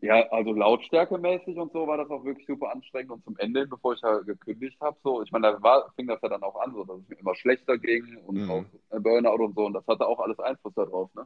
[0.01, 3.11] ja, also lautstärkemäßig und so war das auch wirklich super anstrengend.
[3.13, 6.21] Und zum Ende, bevor ich ja gekündigt habe, so, ich meine, da war, fing das
[6.23, 8.51] ja dann auch an, so, dass es mir immer schlechter ging und Mhm.
[8.51, 9.67] auch Burnout und so.
[9.67, 11.13] Und das hatte auch alles Einfluss darauf.
[11.15, 11.25] Ne?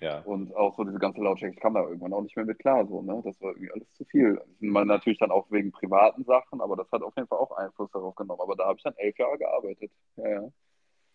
[0.00, 0.20] Ja.
[0.20, 2.86] Und auch so diese ganze Lautstärke, ich kam da irgendwann auch nicht mehr mit klar,
[2.86, 3.20] so, ne?
[3.24, 4.40] Das war irgendwie alles zu viel.
[4.60, 7.90] Man natürlich dann auch wegen privaten Sachen, aber das hat auf jeden Fall auch Einfluss
[7.92, 8.40] darauf genommen.
[8.40, 9.90] Aber da habe ich dann elf Jahre gearbeitet.
[10.16, 10.52] Ja, ja.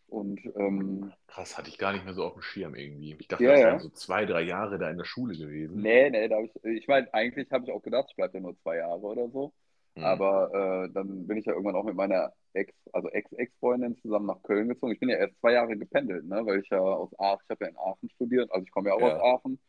[0.08, 3.16] Und ähm, Krass, hatte ich gar nicht mehr so auf dem Schirm irgendwie.
[3.20, 3.68] Ich dachte, Ja, das ja.
[3.68, 5.82] wären so zwei, drei Jahre da in der Schule gewesen.
[5.82, 8.40] nee, nee, da habe ich, ich meine, eigentlich habe ich auch gedacht, ich bleibe ja
[8.42, 9.54] nur zwei Jahre oder so.
[9.96, 10.04] Hm.
[10.04, 14.44] Aber äh, dann bin ich ja irgendwann auch mit meiner Ex, also Ex-Ex-Freundin zusammen nach
[14.44, 14.92] Köln gezogen.
[14.92, 16.46] Ich bin ja erst zwei Jahre gependelt, ne?
[16.46, 18.96] Weil ich ja aus Aachen, ich habe ja in Aachen studiert, also ich komme ja
[18.96, 19.16] auch Ja.
[19.18, 19.60] aus Aachen.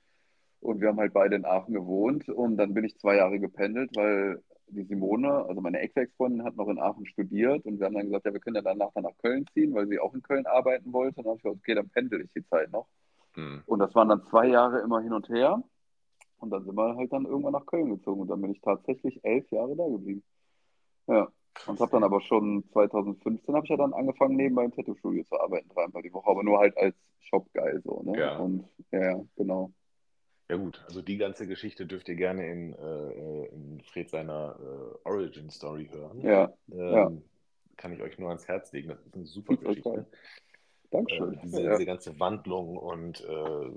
[0.61, 3.91] Und wir haben halt beide in Aachen gewohnt und dann bin ich zwei Jahre gependelt,
[3.95, 8.07] weil die Simone, also meine Ex-Ex-Freundin, hat noch in Aachen studiert und wir haben dann
[8.07, 10.47] gesagt, ja, wir können ja danach dann nach Köln ziehen, weil sie auch in Köln
[10.47, 11.19] arbeiten wollte.
[11.19, 12.89] Und dann habe ich gesagt, okay, dann pendel ich die Zeit noch.
[13.35, 13.63] Hm.
[13.67, 15.63] Und das waren dann zwei Jahre immer hin und her.
[16.39, 19.25] Und dann sind wir halt dann irgendwann nach Köln gezogen und dann bin ich tatsächlich
[19.25, 20.23] elf Jahre da geblieben.
[21.07, 21.29] Ja.
[21.67, 25.41] Und habe dann aber schon 2015 habe ich ja dann angefangen, nebenbei im Tattoo-Studio zu
[25.41, 28.19] arbeiten, dreimal die Woche, aber nur halt als Shop-Guy so, ne?
[28.19, 28.37] Ja.
[28.37, 29.73] Und ja, genau.
[30.49, 35.09] Ja gut, also die ganze Geschichte dürft ihr gerne in, äh, in Fred seiner äh,
[35.09, 36.21] Origin Story hören.
[36.21, 37.11] Ja, Ähm, ja.
[37.77, 38.89] Kann ich euch nur ans Herz legen.
[38.89, 39.57] Das ist eine super.
[39.57, 40.07] Geschichte.
[40.91, 41.35] Dankeschön.
[41.35, 41.71] Äh, diese, ja.
[41.73, 43.71] diese ganze Wandlung und äh,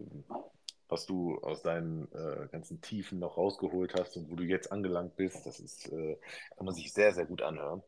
[0.89, 5.15] was du aus deinen äh, ganzen Tiefen noch rausgeholt hast und wo du jetzt angelangt
[5.15, 6.17] bist, das ist, äh,
[6.57, 7.83] kann man sich sehr, sehr gut anhören.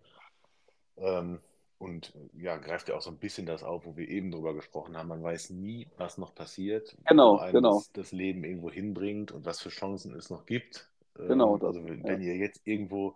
[0.97, 1.39] Ähm,
[1.79, 4.53] und äh, ja, greift ja auch so ein bisschen das auf, wo wir eben drüber
[4.53, 5.09] gesprochen haben.
[5.09, 7.83] Man weiß nie, was noch passiert, Genau, wo genau.
[7.93, 10.87] das, Leben irgendwo hinbringt und was für Chancen es noch gibt.
[11.17, 12.17] Ähm, Genau, das, also wenn, ja.
[12.17, 13.15] ihr jetzt irgendwo,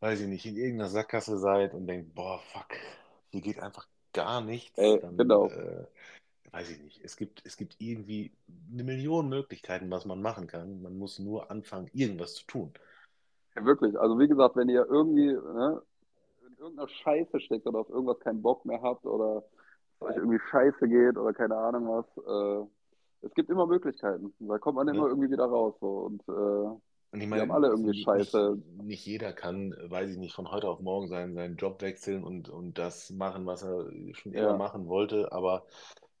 [0.00, 2.76] weiß ich nicht, in irgendeiner Sackgasse seid und denkt, boah, fuck,
[3.30, 5.46] hier geht einfach gar nichts, Ey, dann genau.
[5.46, 5.86] äh,
[6.52, 7.00] weiß ich nicht.
[7.04, 8.32] Es gibt, es gibt irgendwie
[8.72, 10.82] eine Million Möglichkeiten, was man machen kann.
[10.82, 12.72] Man muss nur anfangen, irgendwas zu tun.
[13.56, 13.98] Ja, wirklich.
[13.98, 15.82] Also wie gesagt, wenn ihr irgendwie ne,
[16.48, 19.44] in irgendeiner Scheiße steckt oder auf irgendwas keinen Bock mehr habt oder
[20.00, 22.06] euch irgendwie scheiße geht oder keine Ahnung was,
[22.64, 24.34] äh, es gibt immer Möglichkeiten.
[24.40, 24.88] Da kommt man Ja.
[24.88, 25.76] immer irgendwie wieder raus.
[25.80, 25.88] So.
[26.06, 26.80] Und äh,
[27.10, 28.14] Und ich Die meine, haben alle irgendwie nicht, Scheiße.
[28.14, 32.22] nicht, nicht jeder kann, weiß ich nicht, von heute auf morgen seinen, seinen Job wechseln
[32.22, 35.32] und, und das machen, was er schon immer Ja, machen wollte.
[35.32, 35.66] Aber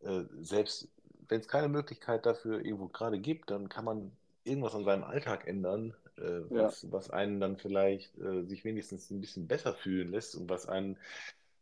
[0.02, 0.88] äh, selbst
[1.28, 4.12] wenn es keine Möglichkeit dafür irgendwo gerade gibt, dann kann man
[4.44, 9.10] irgendwas an seinem Alltag ändern, äh, ja, was, was einen dann vielleicht äh, sich wenigstens
[9.10, 10.98] ein bisschen besser fühlen lässt und was einen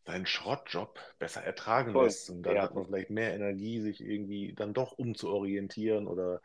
[0.07, 1.99] seinen Schrottjob besser ertragen voll.
[1.99, 2.31] lässt.
[2.31, 6.41] Und dann Ja, hat man vielleicht mehr Energie, sich irgendwie dann doch umzuorientieren oder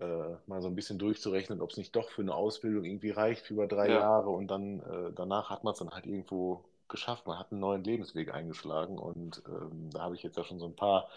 [0.00, 0.04] äh,
[0.46, 3.54] mal so ein bisschen durchzurechnen, ob es nicht doch für eine Ausbildung irgendwie reicht für
[3.54, 7.26] über drei ja, Jahre und dann äh, danach hat man es dann halt irgendwo geschafft.
[7.26, 10.66] Man hat einen neuen Lebensweg eingeschlagen und ähm, da habe ich jetzt ja schon so
[10.66, 11.08] ein paar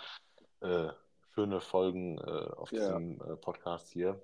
[0.61, 0.87] äh,
[1.35, 2.21] schöne Folgen äh,
[2.55, 4.19] auf ja, diesem äh, Podcast hier.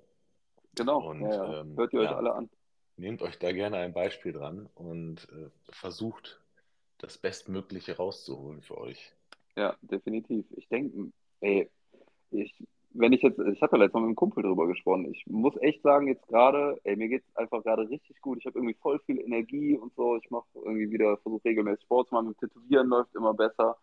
[0.74, 1.08] genau.
[1.08, 1.60] Und ja.
[1.60, 2.50] ähm, Hört ihr euch alle an.
[2.96, 6.40] nehmt euch da gerne ein Beispiel dran und äh, versucht
[6.98, 9.12] das Bestmögliche rauszuholen für euch.
[9.56, 10.46] Ja, definitiv.
[10.56, 11.70] Ich denke, ey,
[12.30, 12.54] ich,
[12.94, 15.06] wenn ich jetzt, ich hatte letztes Mal mit einem Kumpel drüber gesprochen.
[15.12, 18.38] Ich muss echt sagen, jetzt gerade, ey, mir geht's einfach gerade richtig gut.
[18.38, 20.16] Ich habe irgendwie voll viel Energie und so.
[20.16, 22.28] Ich mache irgendwie wieder, versuche regelmäßig Sport zu machen.
[22.28, 23.76] Mit Tätowieren läuft immer besser.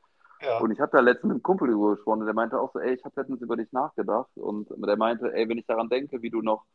[0.61, 0.73] Und Ja.
[0.73, 2.93] ich habe da letztens mit einem Kumpel drüber gesprochen und der meinte auch so, ey,
[2.95, 4.29] ich habe letztens über dich nachgedacht.
[4.35, 6.65] Und der meinte, ey, wenn ich daran denke, wie du noch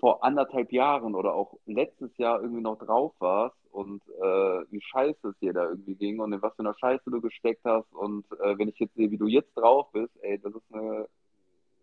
[0.00, 5.28] vor anderthalb Jahren oder auch letztes Jahr irgendwie noch drauf warst und äh, wie scheiße
[5.28, 8.26] es dir da irgendwie ging und in was für einer Scheiße du gesteckt hast und
[8.40, 11.06] äh, wenn ich jetzt sehe, wie du jetzt drauf bist, ey, das ist eine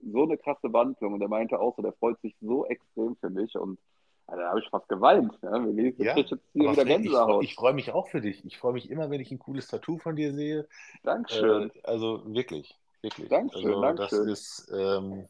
[0.01, 3.29] so eine krasse Wandlung und der meinte auch so, der freut sich so extrem für
[3.29, 3.79] mich und
[4.27, 5.33] Alter, da habe ich fast geweint.
[5.33, 8.45] Ich krieg Ja, jetzt hier wieder ich, ich freue mich auch für dich.
[8.45, 10.59] Ich freue mich immer, wenn ich ein cooles Tattoo von dir sehe.
[10.59, 10.65] Äh,
[11.03, 13.29] Dankeschön, also wirklich, wirklich.
[13.29, 15.27] Dankeschön, Also das Dankeschön, ist ähm,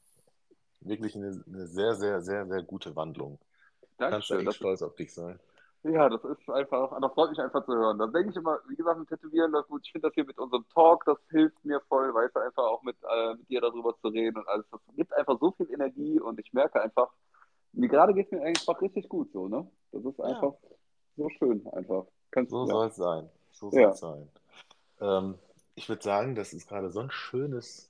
[0.82, 3.40] wirklich eine, eine sehr, sehr, sehr, sehr gute Wandlung.
[3.98, 4.40] Du kannst Dankeschön.
[4.40, 5.40] echt Das stolz auf dich sein.
[5.84, 7.98] Ja, das ist einfach, das freut mich einfach zu hören.
[7.98, 9.82] Dann denke ich immer, wie gesagt, mit Tätowieren läuft gut.
[9.86, 12.84] Ich finde das hier mit unserem Talk, das hilft mir voll, weißt du, einfach auch
[12.84, 14.66] mit, äh, mit dir darüber zu reden und alles.
[14.72, 17.10] Das gibt einfach so viel Energie und ich merke einfach,
[17.72, 19.70] mir gerade geht es mir einfach richtig gut so, ne?
[19.92, 20.54] Das ist Ja, einfach
[21.16, 22.06] so schön, einfach.
[22.32, 23.30] Kannst, so ja, soll es sein.
[23.52, 24.30] So soll ja, es sein.
[25.00, 25.40] Ähm,
[25.76, 27.90] ich würde sagen, das ist gerade so ein schönes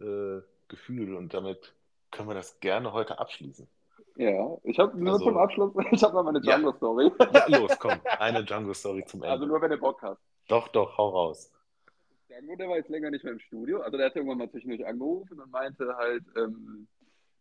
[0.00, 1.74] äh, Gefühl und damit
[2.10, 3.68] können wir das gerne heute abschließen.
[4.18, 4.58] Ja.
[4.64, 7.12] Ich habe nur zum Also, Abschluss, ich habe noch meine ja, Django-Story.
[7.32, 9.46] ja, los, komm, eine Django-Story zum Also Ende.
[9.46, 10.20] nur, wenn du Bock hast.
[10.48, 11.52] Doch, doch, hau raus.
[12.28, 13.80] Django, der war jetzt länger nicht mehr im Studio.
[13.80, 16.88] Also der hat irgendwann mal zwischendurch angerufen und meinte halt, ähm,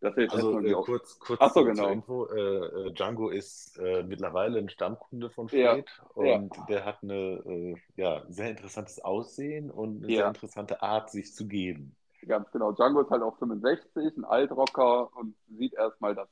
[0.01, 1.89] dass er jetzt Also äh, kurz, kurz Ach so, genau.
[1.89, 2.27] Info.
[2.27, 7.03] Äh, äh, Django ist äh, mittlerweile ein Stammkunde von Ja, Fred ja, und der hat
[7.03, 7.15] eine
[7.45, 10.27] äh, ja, sehr interessantes Aussehen und eine sehr ja.
[10.27, 11.95] interessante Art, sich zu geben.
[12.27, 12.71] Ganz genau.
[12.73, 16.27] Django ist halt auch 65, ein Altrocker und sieht erstmal, das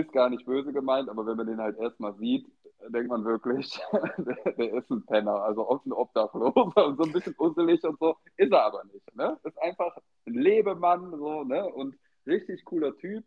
[0.00, 2.46] ist gar nicht böse gemeint, aber wenn man den halt erstmal sieht,
[2.88, 3.78] denkt man wirklich,
[4.18, 7.98] der, der ist ein Penner, also oft ein Obdachloser und so ein bisschen usselig und
[7.98, 9.16] so, ist er aber nicht.
[9.16, 9.38] Ne?
[9.44, 9.96] Ist einfach
[10.26, 11.66] ein Lebemann so, ne?
[11.66, 11.96] Und
[12.26, 13.24] richtig cooler Typ.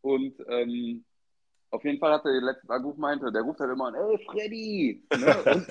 [0.00, 1.04] Und ähm,
[1.74, 4.18] auf jeden Fall hat er den letzten Anruf meinte, der ruft halt immer an, ey
[4.26, 5.02] Freddy!
[5.18, 5.36] Ne?
[5.54, 5.66] Und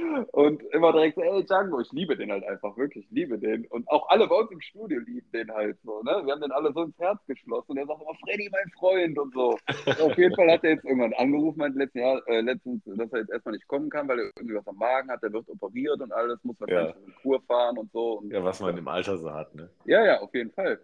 [0.32, 3.66] Und immer direkt so, ey Django, ich liebe den halt einfach, wirklich, ich liebe den.
[3.66, 6.22] Und auch alle bei uns im Studio lieben den halt so, ne?
[6.24, 9.18] Wir haben den alle so ins Herz geschlossen und er sagt immer, Freddy, mein Freund
[9.18, 9.58] und so.
[10.04, 13.20] Auf jeden Fall hat er jetzt irgendwann angerufen, meint letzten Jahr, äh, letztens, dass er
[13.20, 16.00] jetzt erstmal nicht kommen kann, weil er irgendwie was am Magen hat, der wird operiert
[16.00, 18.18] und alles, muss wahrscheinlich Ja, in Kur fahren und so.
[18.18, 19.70] Und ja, was man im Alter so hat, ne?
[19.84, 20.80] ja, ja, auf jeden Fall.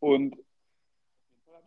[0.00, 0.36] Und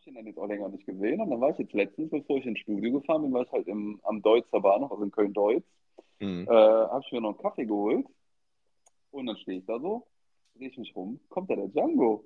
[0.06, 1.20] ich ihn dann jetzt auch länger nicht gesehen.
[1.22, 3.68] Und dann war ich jetzt letztens, bevor ich ins Studio gefahren bin, war ich halt
[3.68, 5.64] im, am Deutzer Bahnhof, also in Köln-Deutz,
[6.20, 6.48] Mhm.
[6.48, 8.06] äh, habe ich mir noch einen Kaffee geholt.
[9.12, 10.08] Und dann stehe ich da so,
[10.56, 12.26] drehe ich mich rum, kommt da der Django.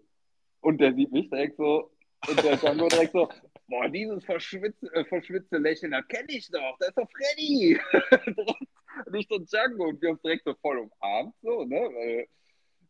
[0.61, 1.89] Und der sieht mich direkt so,
[2.27, 3.29] und der Django direkt so,
[3.67, 7.79] boah, dieses verschwitzte, äh, verschwitzte Lächeln, das kenne ich doch, das ist doch Freddy.
[9.05, 12.27] und ich so Django und wir haben uns direkt so voll umarmt, so, ne, weil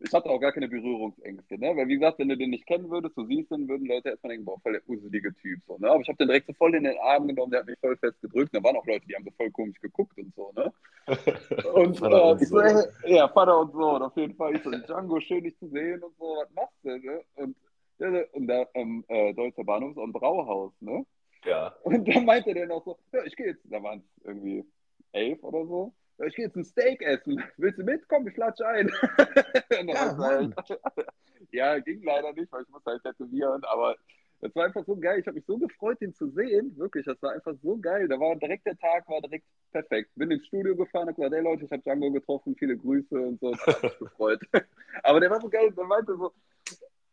[0.01, 1.75] ich hatte auch gar keine Berührungsängste, ne?
[1.75, 4.31] Weil wie gesagt, wenn du den nicht kennen würdest, du siehst ihn, würden Leute erstmal
[4.31, 5.89] denken, boah, voll der uselige Typ, so, ne?
[5.89, 7.97] Aber ich habe den direkt so voll in den Arm genommen, der hat mich voll
[7.97, 8.53] fest gedrückt.
[8.53, 10.71] Da waren auch Leute, die haben so voll komisch geguckt und so, ne?
[11.73, 12.85] Und äh, und ich so, Sohn.
[13.03, 14.55] ey, ja, Vater und Sohn, auf jeden Fall.
[14.55, 17.21] Ich so, Django, schön dich zu sehen und so, was machst du, ne?
[17.35, 17.55] Und,
[17.97, 21.03] ja, und da am äh, Deutscher Bahnhof ist auch ein Brauhaus, ne?
[21.45, 21.75] Ja.
[21.83, 24.63] Und dann meinte der noch so, ja, ich gehe jetzt, da waren es irgendwie
[25.11, 25.93] elf oder so.
[26.25, 27.41] Ich gehe jetzt ein Steak essen.
[27.57, 28.07] Willst du mit?
[28.09, 28.91] Komm, ich latsche ein.
[29.71, 30.53] Ja, halt,
[31.51, 33.95] ja, ging leider nicht, weil ich muss halt tätowieren, aber
[34.41, 35.19] das war einfach so geil.
[35.19, 36.77] Ich habe mich so gefreut, ihn zu sehen.
[36.77, 38.07] Wirklich, das war einfach so geil.
[38.07, 40.11] Da war direkt der Tag, war direkt perfekt.
[40.15, 43.39] Bin ins Studio gefahren, hab gesagt, hey Leute, ich habe Django getroffen, viele Grüße und
[43.39, 43.51] so.
[43.51, 44.41] Das hat mich gefreut.
[45.03, 46.31] Aber der war so geil, der meinte so,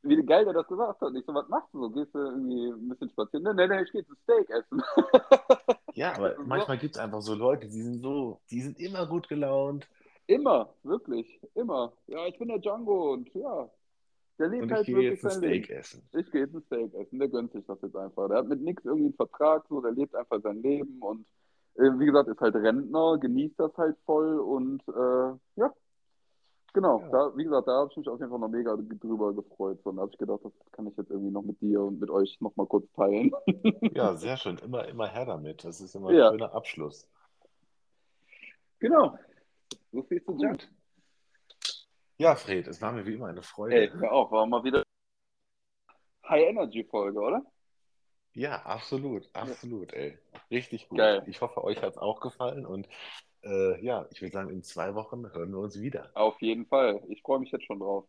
[0.09, 1.09] wie geil der das gesagt hat.
[1.09, 1.91] Und ich so, was machst du so?
[1.91, 3.45] Gehst du irgendwie ein bisschen spazieren?
[3.45, 4.83] Nee, nee, nee, ich gehe ein Steak essen.
[5.95, 9.07] Ja, aber So, manchmal gibt es einfach so Leute, die sind so, die sind immer
[9.09, 9.89] gut gelaunt.
[10.27, 11.93] immer, wirklich, immer.
[12.07, 13.71] Ja, ich bin der Django und ja,
[14.39, 15.65] Der lebt Und ich halt gehe wirklich jetzt ein Leben.
[15.65, 16.11] Steak essen.
[16.13, 18.29] Ich gehe jetzt ein Steak essen, der gönnt sich das jetzt einfach.
[18.29, 21.27] Der hat mit nichts irgendwie einen Vertrag, so, der lebt einfach sein Leben und
[21.77, 25.75] äh, wie gesagt, ist halt Rentner, genießt das halt voll und äh, ja,
[26.77, 27.01] genau.
[27.01, 27.09] Ja.
[27.09, 29.81] Da, wie gesagt, da habe ich mich auf jeden Fall noch mega drüber gefreut.
[29.85, 32.11] Und da habe ich gedacht, das kann ich jetzt irgendwie noch mit dir und mit
[32.11, 33.33] euch nochmal kurz teilen.
[33.95, 34.59] Ja, sehr schön.
[34.59, 35.65] Immer, immer her damit.
[35.65, 36.29] Das ist immer Ja.
[36.29, 37.09] ein schöner Abschluss.
[38.79, 39.19] Genau.
[39.91, 40.61] So viel zu Junk.
[40.61, 40.71] Gut.
[42.19, 43.77] Ja, Fred, es war mir wie immer eine Freude.
[43.77, 44.83] Ey, hör auf, war mal wieder
[46.29, 47.43] High-Energy-Folge, oder?
[48.33, 50.19] Ja, absolut, absolut, ey.
[50.51, 50.99] Richtig gut.
[50.99, 51.23] Geil.
[51.27, 52.87] Ich hoffe, euch hat es auch gefallen und
[53.47, 56.11] äh, ja, ich würde sagen, in zwei Wochen hören wir uns wieder.
[56.15, 57.01] Auf jeden Fall.
[57.09, 58.05] Ich freue mich jetzt schon drauf.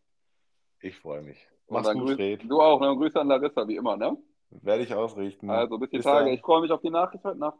[0.80, 1.38] Ich freue mich.
[1.68, 2.42] Mach's gut, Fred.
[2.48, 2.94] Du auch, ne?
[2.96, 4.16] Grüße an Larissa, wie immer, ne?
[4.50, 5.50] Werde ich ausrichten.
[5.50, 6.26] Also bis die Bis Tage.
[6.26, 6.34] dann.
[6.34, 7.58] Ich freue mich auf die Nachricht heute Nacht.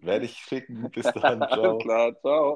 [0.00, 0.90] Werde ich schicken.
[0.90, 1.42] Bis dann.
[1.42, 1.78] Alles Ciao.
[1.78, 2.50] klar, ciao.